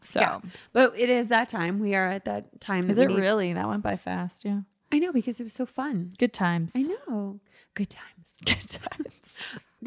So 0.00 0.20
Yeah. 0.20 0.40
But 0.72 0.96
it 0.96 1.10
is 1.10 1.28
that 1.30 1.48
time. 1.48 1.80
We 1.80 1.94
are 1.96 2.06
at 2.06 2.24
that 2.26 2.60
time. 2.60 2.88
is 2.88 2.96
that 2.96 3.10
it 3.10 3.14
really? 3.14 3.52
That 3.52 3.68
went 3.68 3.82
by 3.82 3.96
fast. 3.96 4.44
Yeah. 4.44 4.60
I 4.92 5.00
know 5.00 5.12
because 5.12 5.40
it 5.40 5.42
was 5.44 5.52
so 5.52 5.66
fun. 5.66 6.12
Good 6.18 6.32
times. 6.32 6.72
I 6.74 6.82
know. 6.82 7.40
Good 7.74 7.90
times. 7.90 8.36
Good 8.44 8.66
times. 8.68 9.38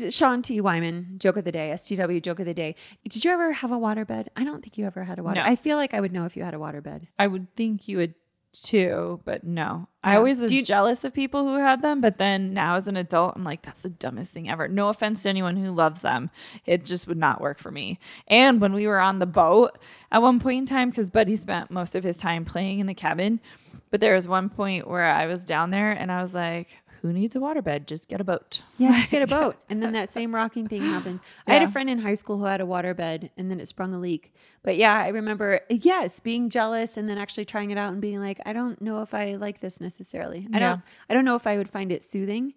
Sean 0.09 0.41
T. 0.41 0.61
Wyman, 0.61 1.15
joke 1.17 1.37
of 1.37 1.43
the 1.43 1.51
day, 1.51 1.71
STW 1.73 2.21
joke 2.21 2.39
of 2.39 2.45
the 2.45 2.53
day. 2.53 2.75
Did 3.07 3.25
you 3.25 3.31
ever 3.31 3.51
have 3.51 3.71
a 3.71 3.77
waterbed? 3.77 4.27
I 4.37 4.43
don't 4.43 4.61
think 4.61 4.77
you 4.77 4.85
ever 4.85 5.03
had 5.03 5.19
a 5.19 5.23
water. 5.23 5.41
No. 5.41 5.45
I 5.49 5.55
feel 5.55 5.77
like 5.77 5.93
I 5.93 5.99
would 5.99 6.13
know 6.13 6.25
if 6.25 6.37
you 6.37 6.43
had 6.43 6.53
a 6.53 6.57
waterbed. 6.57 7.07
I 7.19 7.27
would 7.27 7.53
think 7.55 7.87
you 7.87 7.97
would 7.97 8.13
too, 8.53 9.21
but 9.23 9.43
no. 9.45 9.87
I 10.03 10.15
always 10.17 10.41
was 10.41 10.51
you- 10.51 10.63
jealous 10.63 11.03
of 11.05 11.13
people 11.13 11.43
who 11.47 11.55
had 11.57 11.81
them, 11.81 12.01
but 12.01 12.17
then 12.17 12.53
now 12.53 12.75
as 12.75 12.87
an 12.87 12.97
adult, 12.97 13.33
I'm 13.35 13.43
like, 13.43 13.61
that's 13.61 13.81
the 13.81 13.89
dumbest 13.89 14.33
thing 14.33 14.49
ever. 14.49 14.67
No 14.67 14.89
offense 14.89 15.23
to 15.23 15.29
anyone 15.29 15.55
who 15.55 15.71
loves 15.71 16.01
them. 16.01 16.29
It 16.65 16.83
just 16.83 17.07
would 17.07 17.17
not 17.17 17.39
work 17.39 17.59
for 17.59 17.71
me. 17.71 17.99
And 18.27 18.59
when 18.59 18.73
we 18.73 18.87
were 18.87 18.99
on 18.99 19.19
the 19.19 19.25
boat 19.25 19.77
at 20.11 20.21
one 20.21 20.39
point 20.39 20.57
in 20.59 20.65
time, 20.65 20.89
because 20.89 21.09
Buddy 21.09 21.35
spent 21.35 21.71
most 21.71 21.95
of 21.95 22.03
his 22.03 22.17
time 22.17 22.43
playing 22.43 22.79
in 22.79 22.87
the 22.87 22.93
cabin, 22.93 23.39
but 23.89 23.99
there 24.01 24.15
was 24.15 24.27
one 24.27 24.49
point 24.49 24.87
where 24.87 25.05
I 25.05 25.27
was 25.27 25.45
down 25.45 25.69
there 25.69 25.91
and 25.91 26.11
I 26.11 26.21
was 26.21 26.33
like, 26.33 26.77
who 27.01 27.11
needs 27.13 27.35
a 27.35 27.39
waterbed? 27.39 27.85
Just 27.87 28.07
get 28.09 28.21
a 28.21 28.23
boat. 28.23 28.61
Yeah, 28.77 28.95
just 28.95 29.11
get 29.11 29.21
a 29.21 29.27
boat. 29.27 29.57
And 29.69 29.81
then 29.83 29.93
that 29.93 30.11
same 30.11 30.33
rocking 30.33 30.67
thing 30.67 30.81
happened. 30.81 31.19
I 31.45 31.53
had 31.53 31.61
a 31.61 31.67
friend 31.69 31.87
in 31.89 31.99
high 31.99 32.15
school 32.15 32.37
who 32.39 32.45
had 32.45 32.61
a 32.61 32.63
waterbed 32.63 33.29
and 33.37 33.51
then 33.51 33.59
it 33.59 33.67
sprung 33.67 33.93
a 33.93 33.99
leak. 33.99 34.33
But 34.63 34.75
yeah, 34.77 34.95
I 34.99 35.09
remember, 35.09 35.59
yes, 35.69 36.19
being 36.19 36.49
jealous 36.49 36.97
and 36.97 37.07
then 37.07 37.19
actually 37.19 37.45
trying 37.45 37.69
it 37.69 37.77
out 37.77 37.91
and 37.91 38.01
being 38.01 38.19
like, 38.19 38.39
I 38.45 38.53
don't 38.53 38.81
know 38.81 39.01
if 39.03 39.13
I 39.13 39.35
like 39.35 39.59
this 39.59 39.79
necessarily. 39.79 40.47
I 40.51 40.57
Yeah. 40.57 40.69
don't 40.69 40.81
I 41.09 41.13
don't 41.13 41.25
know 41.25 41.35
if 41.35 41.45
I 41.45 41.57
would 41.57 41.69
find 41.69 41.91
it 41.91 42.01
soothing. 42.01 42.53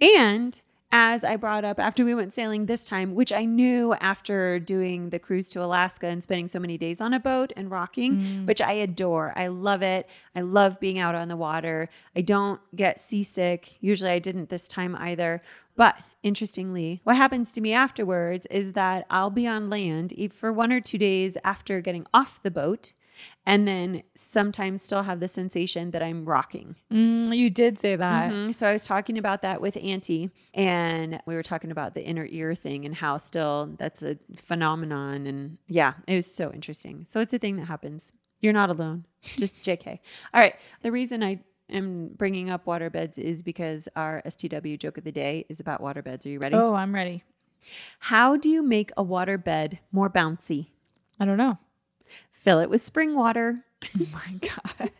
And 0.00 0.60
as 0.90 1.22
I 1.22 1.36
brought 1.36 1.64
up 1.64 1.78
after 1.78 2.04
we 2.04 2.14
went 2.14 2.32
sailing 2.32 2.66
this 2.66 2.86
time, 2.86 3.14
which 3.14 3.32
I 3.32 3.44
knew 3.44 3.94
after 3.94 4.58
doing 4.58 5.10
the 5.10 5.18
cruise 5.18 5.50
to 5.50 5.62
Alaska 5.62 6.06
and 6.06 6.22
spending 6.22 6.46
so 6.46 6.58
many 6.58 6.78
days 6.78 7.00
on 7.00 7.12
a 7.12 7.20
boat 7.20 7.52
and 7.56 7.70
rocking, 7.70 8.20
mm. 8.20 8.46
which 8.46 8.62
I 8.62 8.72
adore. 8.72 9.32
I 9.36 9.48
love 9.48 9.82
it. 9.82 10.08
I 10.34 10.40
love 10.40 10.80
being 10.80 10.98
out 10.98 11.14
on 11.14 11.28
the 11.28 11.36
water. 11.36 11.90
I 12.16 12.22
don't 12.22 12.60
get 12.74 12.98
seasick. 12.98 13.76
Usually 13.80 14.10
I 14.10 14.18
didn't 14.18 14.48
this 14.48 14.66
time 14.66 14.96
either. 14.96 15.42
But 15.76 15.98
interestingly, 16.22 17.00
what 17.04 17.16
happens 17.16 17.52
to 17.52 17.60
me 17.60 17.72
afterwards 17.72 18.46
is 18.46 18.72
that 18.72 19.06
I'll 19.10 19.30
be 19.30 19.46
on 19.46 19.70
land 19.70 20.12
for 20.32 20.52
one 20.52 20.72
or 20.72 20.80
two 20.80 20.98
days 20.98 21.36
after 21.44 21.80
getting 21.80 22.06
off 22.12 22.42
the 22.42 22.50
boat. 22.50 22.92
And 23.46 23.66
then 23.66 24.02
sometimes 24.14 24.82
still 24.82 25.02
have 25.02 25.20
the 25.20 25.28
sensation 25.28 25.90
that 25.92 26.02
I'm 26.02 26.24
rocking. 26.24 26.76
Mm, 26.92 27.36
you 27.36 27.48
did 27.50 27.78
say 27.78 27.96
that. 27.96 28.30
Mhm. 28.30 28.54
So 28.54 28.68
I 28.68 28.72
was 28.72 28.84
talking 28.86 29.16
about 29.18 29.42
that 29.42 29.60
with 29.60 29.76
Auntie, 29.76 30.30
and 30.54 31.20
we 31.26 31.34
were 31.34 31.42
talking 31.42 31.70
about 31.70 31.94
the 31.94 32.04
inner 32.04 32.26
ear 32.30 32.54
thing 32.54 32.84
and 32.84 32.94
how 32.94 33.16
still 33.16 33.74
that's 33.78 34.02
a 34.02 34.18
phenomenon. 34.36 35.26
And 35.26 35.58
yeah, 35.68 35.94
it 36.06 36.14
was 36.14 36.32
so 36.32 36.52
interesting. 36.52 37.04
So 37.06 37.20
it's 37.20 37.32
a 37.32 37.38
thing 37.38 37.56
that 37.56 37.66
happens. 37.66 38.12
You're 38.40 38.52
not 38.52 38.70
alone. 38.70 39.04
Just 39.22 39.56
JK. 39.64 39.98
All 40.34 40.40
right. 40.40 40.54
The 40.82 40.92
reason 40.92 41.22
I 41.24 41.40
am 41.70 42.08
bringing 42.16 42.50
up 42.50 42.64
waterbeds 42.66 43.18
is 43.18 43.42
because 43.42 43.88
our 43.96 44.22
STW 44.24 44.78
joke 44.78 44.96
of 44.98 45.04
the 45.04 45.12
day 45.12 45.44
is 45.48 45.58
about 45.60 45.80
waterbeds. 45.82 46.24
Are 46.24 46.28
you 46.28 46.38
ready? 46.38 46.54
Oh, 46.54 46.74
I'm 46.74 46.94
ready. 46.94 47.24
How 47.98 48.36
do 48.36 48.48
you 48.48 48.62
make 48.62 48.90
a 48.96 49.04
waterbed 49.04 49.78
more 49.92 50.08
bouncy? 50.08 50.68
I 51.20 51.24
don't 51.24 51.36
know. 51.36 51.58
Fill 52.48 52.60
it 52.60 52.70
with 52.70 52.80
spring 52.82 53.14
water. 53.14 53.62
Oh 54.00 54.06
my 54.10 54.48
God. 54.48 54.90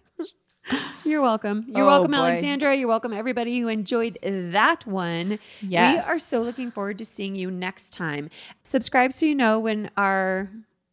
You're 1.02 1.22
welcome. 1.22 1.64
You're 1.66 1.84
Oh, 1.84 1.86
welcome, 1.86 2.10
boy. 2.10 2.18
Alexandra. 2.18 2.76
You're 2.76 2.88
welcome, 2.88 3.14
everybody 3.14 3.58
who 3.58 3.68
enjoyed 3.68 4.18
that 4.22 4.86
one. 4.86 5.38
Yes. 5.62 6.04
We 6.04 6.10
are 6.12 6.18
so 6.18 6.42
looking 6.42 6.70
forward 6.70 6.98
to 6.98 7.06
seeing 7.06 7.34
you 7.36 7.50
next 7.50 7.94
time. 7.94 8.28
Subscribe 8.62 9.14
so 9.14 9.24
you 9.24 9.34
know 9.34 9.58
when 9.58 9.90
our 9.96 10.50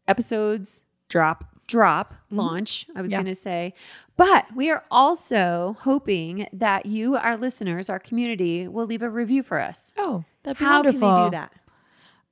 episodes 0.08 0.84
Drop. 1.10 1.43
drop, 1.68 2.14
launch, 2.32 2.86
I 2.95 3.01
was 3.01 3.12
Yeah. 3.12 3.18
going 3.18 3.26
to 3.26 3.36
say. 3.36 3.74
But 4.16 4.45
we 4.56 4.72
are 4.72 4.86
also 4.89 5.76
hoping 5.82 6.47
that 6.53 6.86
you, 6.86 7.18
our 7.18 7.36
listeners, 7.36 7.89
our 7.89 7.99
community, 7.99 8.66
will 8.70 8.86
leave 8.86 9.01
a 9.01 9.10
review 9.10 9.43
for 9.43 9.60
us. 9.60 9.91
Oh, 9.97 10.24
that'd 10.43 10.58
be 10.58 10.64
How 10.64 10.76
wonderful. 10.84 10.99
can 11.01 11.16
they 11.18 11.24
do 11.26 11.32
that? 11.32 11.51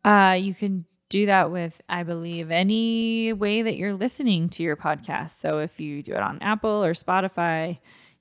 Uh, 0.05 0.33
you 0.35 0.53
can 0.53 0.85
do 1.13 1.27
that 1.27 1.51
with, 1.51 1.79
I 1.87 2.01
believe, 2.01 2.49
any 2.49 3.33
way 3.33 3.61
that 3.61 3.75
you're 3.77 3.93
listening 3.93 4.49
to 4.49 4.63
your 4.63 4.75
podcast. 4.75 5.37
So 5.39 5.59
if 5.59 5.79
you 5.79 6.01
do 6.01 6.13
it 6.13 6.19
on 6.19 6.39
Apple 6.41 6.83
or 6.83 6.93
Spotify, 6.93 7.77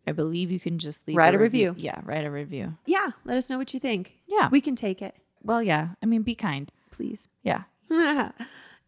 I 0.07 0.13
believe 0.13 0.51
you 0.51 0.61
can 0.61 0.79
just 0.79 1.09
leave 1.09 1.17
Write 1.17 1.35
a 1.35 1.39
review. 1.39 1.75
Yeah, 1.79 1.99
write 2.05 2.27
a 2.27 2.31
review. 2.31 2.77
Yeah, 2.85 3.09
let 3.25 3.39
us 3.39 3.49
know 3.49 3.57
what 3.57 3.73
you 3.73 3.81
think. 3.81 4.13
Yeah. 4.27 4.51
We 4.51 4.61
can 4.61 4.77
take 4.77 5.01
it, 5.01 5.15
Well, 5.43 5.63
yeah. 5.63 5.89
I 6.03 6.07
mean, 6.07 6.21
be 6.21 6.35
kind. 6.35 6.71
please. 6.91 7.31
Yeah. 7.43 7.63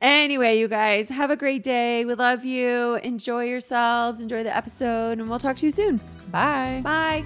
anyway, 0.03 0.59
you 0.59 0.69
guys, 0.69 1.09
have 1.09 1.31
a 1.31 1.37
great 1.37 1.63
day. 1.63 2.05
We 2.05 2.15
love 2.15 2.45
you. 2.45 2.97
Enjoy 2.97 3.45
yourselves. 3.45 4.21
Enjoy 4.21 4.43
the 4.43 4.55
episode, 4.55 5.19
and 5.19 5.27
we'll 5.31 5.39
talk 5.39 5.57
to 5.57 5.65
you 5.67 5.71
soon. 5.73 5.99
Bye. 6.31 6.83
Bye. 6.85 7.25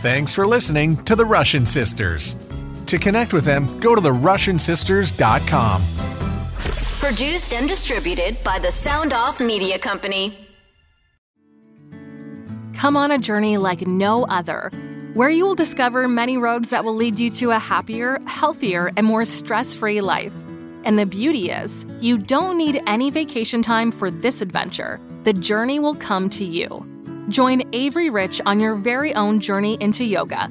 Thanks 0.00 0.34
for 0.34 0.46
listening 0.46 1.02
to 1.04 1.16
the 1.16 1.24
Russian 1.24 1.64
Sisters. 1.64 2.36
To 2.90 2.98
connect 2.98 3.32
with 3.32 3.44
them, 3.44 3.78
go 3.78 3.94
to 3.94 4.00
therussiansisters.com. 4.00 5.82
Produced 6.98 7.52
and 7.52 7.68
distributed 7.68 8.42
by 8.42 8.58
the 8.58 8.72
Sound 8.72 9.12
Off 9.12 9.38
Media 9.38 9.78
Company. 9.78 10.36
Come 12.74 12.96
on 12.96 13.12
a 13.12 13.18
journey 13.18 13.58
like 13.58 13.86
no 13.86 14.24
other, 14.24 14.72
where 15.14 15.30
you 15.30 15.46
will 15.46 15.54
discover 15.54 16.08
many 16.08 16.36
roads 16.36 16.70
that 16.70 16.84
will 16.84 16.96
lead 16.96 17.16
you 17.16 17.30
to 17.30 17.52
a 17.52 17.60
happier, 17.60 18.18
healthier, 18.26 18.90
and 18.96 19.06
more 19.06 19.24
stress 19.24 19.72
free 19.72 20.00
life. 20.00 20.34
And 20.82 20.98
the 20.98 21.06
beauty 21.06 21.48
is, 21.48 21.86
you 22.00 22.18
don't 22.18 22.58
need 22.58 22.82
any 22.88 23.12
vacation 23.12 23.62
time 23.62 23.92
for 23.92 24.10
this 24.10 24.42
adventure. 24.42 24.98
The 25.22 25.32
journey 25.32 25.78
will 25.78 25.94
come 25.94 26.28
to 26.30 26.44
you. 26.44 26.84
Join 27.28 27.62
Avery 27.72 28.10
Rich 28.10 28.40
on 28.46 28.58
your 28.58 28.74
very 28.74 29.14
own 29.14 29.38
journey 29.38 29.78
into 29.80 30.02
yoga. 30.02 30.50